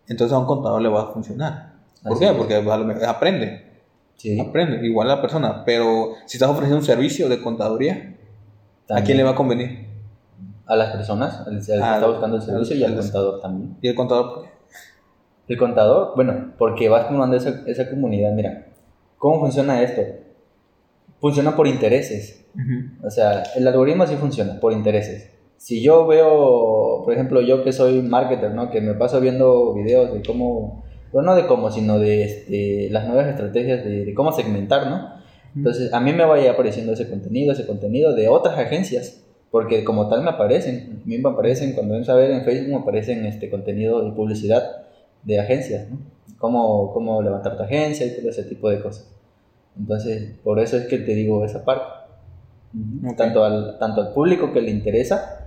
entonces 0.06 0.34
a 0.34 0.38
un 0.38 0.46
contador 0.46 0.82
le 0.82 0.88
va 0.88 1.02
a 1.02 1.12
funcionar. 1.12 1.74
¿Por 2.02 2.12
Así 2.12 2.20
qué? 2.24 2.30
es. 2.30 2.36
Porque 2.36 2.54
a 2.54 3.10
aprende, 3.10 3.62
Sí, 4.16 4.38
aprende, 4.38 4.86
igual 4.86 5.08
la 5.08 5.20
persona. 5.22 5.64
Pero 5.64 6.12
si 6.26 6.36
estás 6.36 6.48
ofreciendo 6.50 6.78
un 6.78 6.84
servicio 6.84 7.28
de 7.28 7.40
contaduría, 7.40 8.16
¿a 8.84 8.86
también. 8.86 9.04
quién 9.06 9.16
le 9.18 9.22
va 9.24 9.30
a 9.30 9.34
convenir? 9.34 9.86
A 10.66 10.76
las 10.76 10.92
personas, 10.92 11.46
al, 11.46 11.56
al 11.56 11.64
que 11.66 11.72
Ah, 11.74 11.94
está 11.96 12.06
buscando 12.06 12.36
el 12.36 12.42
servicio 12.42 12.76
y 12.76 12.84
al 12.84 12.96
contador 12.96 13.40
también. 13.40 13.76
¿Y 13.82 13.88
el 13.88 13.94
contador 13.94 14.34
por 14.34 14.42
qué? 14.44 14.50
El 15.48 15.58
contador, 15.58 16.12
bueno, 16.16 16.52
porque 16.56 16.88
vas 16.88 17.06
formando 17.06 17.36
esa, 17.36 17.62
esa 17.66 17.90
comunidad. 17.90 18.32
Mira, 18.32 18.66
¿cómo 19.18 19.40
funciona 19.40 19.82
esto? 19.82 20.00
Funciona 21.20 21.54
por 21.56 21.66
intereses. 21.66 22.46
O 23.02 23.10
sea, 23.10 23.42
el 23.56 23.66
algoritmo 23.66 24.06
sí 24.06 24.14
funciona 24.16 24.58
por 24.60 24.72
intereses. 24.72 25.30
Si 25.56 25.82
yo 25.82 26.06
veo, 26.06 27.02
por 27.04 27.12
ejemplo, 27.12 27.40
yo 27.40 27.64
que 27.64 27.72
soy 27.72 28.00
marketer, 28.02 28.52
¿no? 28.52 28.70
Que 28.70 28.80
me 28.80 28.94
paso 28.94 29.20
viendo 29.20 29.74
videos 29.74 30.12
de 30.12 30.22
cómo, 30.22 30.84
bueno, 31.12 31.30
no 31.30 31.36
de 31.36 31.46
cómo, 31.46 31.70
sino 31.70 31.98
de 31.98 32.24
este, 32.24 32.88
las 32.90 33.06
nuevas 33.06 33.26
estrategias 33.28 33.84
de, 33.84 34.04
de 34.04 34.14
cómo 34.14 34.32
segmentar, 34.32 34.88
¿no? 34.88 35.14
Entonces, 35.56 35.92
a 35.92 36.00
mí 36.00 36.12
me 36.12 36.24
vaya 36.24 36.52
apareciendo 36.52 36.92
ese 36.92 37.08
contenido, 37.08 37.52
ese 37.52 37.66
contenido 37.66 38.14
de 38.14 38.28
otras 38.28 38.58
agencias, 38.58 39.23
porque 39.54 39.84
como 39.84 40.08
tal 40.08 40.24
me 40.24 40.30
aparecen, 40.30 41.00
a 41.04 41.06
mí 41.06 41.16
me 41.16 41.30
aparecen, 41.30 41.74
cuando 41.74 41.94
entro 41.94 42.12
a 42.12 42.16
ver 42.16 42.32
en 42.32 42.42
Facebook 42.42 42.70
me 42.70 42.80
aparecen 42.82 43.24
este 43.24 43.48
contenido 43.48 44.04
y 44.04 44.10
publicidad 44.10 44.82
de 45.22 45.38
agencias, 45.38 45.88
¿no? 45.88 45.98
Cómo, 46.38 46.92
cómo 46.92 47.22
levantar 47.22 47.56
tu 47.56 47.62
agencia 47.62 48.04
y 48.04 48.16
todo 48.16 48.30
ese 48.30 48.42
tipo 48.42 48.68
de 48.68 48.80
cosas. 48.80 49.08
Entonces, 49.78 50.34
por 50.42 50.58
eso 50.58 50.76
es 50.76 50.86
que 50.86 50.98
te 50.98 51.14
digo 51.14 51.44
esa 51.44 51.64
parte. 51.64 51.86
Ok. 53.06 53.16
Tanto, 53.16 53.44
al, 53.44 53.78
tanto 53.78 54.00
al 54.00 54.12
público 54.12 54.52
que 54.52 54.60
le 54.60 54.72
interesa 54.72 55.46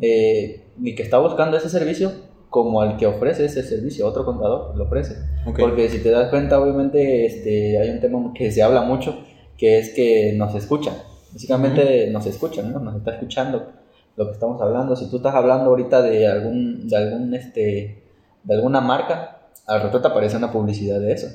eh, 0.00 0.62
y 0.82 0.94
que 0.94 1.02
está 1.02 1.18
buscando 1.18 1.58
ese 1.58 1.68
servicio, 1.68 2.12
como 2.48 2.80
al 2.80 2.96
que 2.96 3.04
ofrece 3.04 3.44
ese 3.44 3.62
servicio, 3.62 4.06
otro 4.06 4.24
contador 4.24 4.74
lo 4.74 4.84
ofrece. 4.84 5.16
Ok. 5.44 5.60
Porque 5.60 5.90
si 5.90 5.98
te 5.98 6.08
das 6.08 6.30
cuenta, 6.30 6.58
obviamente 6.58 7.26
este, 7.26 7.76
hay 7.78 7.90
un 7.90 8.00
tema 8.00 8.32
que 8.34 8.50
se 8.50 8.62
habla 8.62 8.80
mucho, 8.80 9.18
que 9.58 9.80
es 9.80 9.90
que 9.90 10.32
nos 10.32 10.54
escuchan. 10.54 10.94
Básicamente 11.34 12.08
nos 12.12 12.24
escuchan, 12.26 12.72
¿no? 12.72 12.78
Nos 12.78 12.94
está 12.94 13.14
escuchando 13.14 13.72
lo 14.16 14.26
que 14.26 14.32
estamos 14.32 14.62
hablando. 14.62 14.94
Si 14.94 15.10
tú 15.10 15.16
estás 15.16 15.34
hablando 15.34 15.70
ahorita 15.70 16.00
de 16.00 16.28
algún, 16.28 16.88
de 16.88 16.96
algún, 16.96 17.34
este, 17.34 18.04
de 18.44 18.54
alguna 18.54 18.80
marca, 18.80 19.48
al 19.66 19.82
rato 19.82 20.00
te 20.00 20.06
aparece 20.06 20.36
una 20.36 20.52
publicidad 20.52 21.00
de 21.00 21.12
eso. 21.12 21.26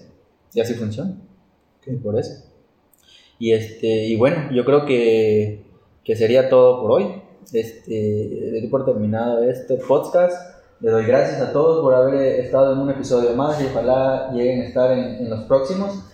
Y 0.54 0.62
así 0.62 0.74
funciona. 0.74 1.18
Por 2.02 2.18
eso. 2.18 2.46
Y 3.40 3.52
este, 3.52 4.06
y 4.06 4.16
bueno, 4.16 4.52
yo 4.54 4.64
creo 4.64 4.86
que, 4.86 5.66
que 6.06 6.16
sería 6.16 6.48
todo 6.50 6.82
por 6.82 6.92
hoy. 6.92 7.22
Este, 7.52 8.52
doy 8.52 8.68
por 8.68 8.86
terminado 8.86 9.44
este 9.44 9.76
podcast. 9.76 10.60
Le 10.80 10.92
doy 10.92 11.04
gracias 11.04 11.42
a 11.42 11.52
todos 11.52 11.82
por 11.82 11.94
haber 11.94 12.40
estado 12.40 12.72
en 12.72 12.80
un 12.80 12.90
episodio 12.90 13.36
más 13.36 13.62
y 13.62 13.66
ojalá 13.66 14.32
lleguen 14.32 14.62
a 14.62 14.66
estar 14.66 14.92
en, 14.98 15.16
en 15.16 15.30
los 15.30 15.44
próximos. 15.44 16.06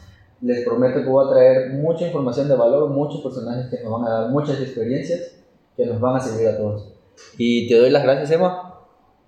Les 0.45 0.63
prometo 0.63 1.01
que 1.01 1.09
voy 1.09 1.25
a 1.25 1.29
traer 1.31 1.73
mucha 1.73 2.05
información 2.05 2.47
de 2.47 2.55
valor, 2.55 2.89
muchos 2.89 3.21
personajes 3.21 3.67
que 3.67 3.83
nos 3.83 3.91
van 3.91 4.07
a 4.07 4.21
dar 4.21 4.29
muchas 4.29 4.59
experiencias 4.61 5.35
que 5.75 5.85
nos 5.87 5.99
van 5.99 6.17
a 6.17 6.19
servir 6.19 6.47
a 6.49 6.57
todos. 6.57 6.93
Y 7.37 7.67
te 7.67 7.79
doy 7.79 7.89
las 7.89 8.03
gracias, 8.03 8.29
Emma, 8.31 8.79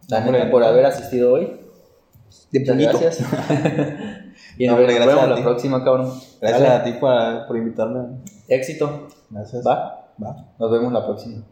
la 0.10 0.52
por 0.52 0.64
haber 0.64 0.86
asistido 0.86 1.34
hoy. 1.34 1.60
De 2.52 2.60
Muchas 2.60 3.02
gracias. 3.02 3.20
y 4.58 4.68
No, 4.68 4.78
nos 4.78 4.88
vemos 4.88 5.24
a 5.24 5.28
la 5.28 5.42
próxima, 5.42 5.84
cabrón. 5.84 6.14
Gracias 6.40 6.62
Dale. 6.62 6.76
a 6.76 6.84
ti 6.84 6.94
por, 6.94 7.48
por 7.48 7.58
invitarme. 7.58 8.20
Éxito. 8.48 9.08
Gracias. 9.30 9.66
¿Va? 9.66 10.12
Va. 10.22 10.54
Nos 10.60 10.72
vemos 10.72 10.94
la 10.94 11.06
próxima. 11.06 11.44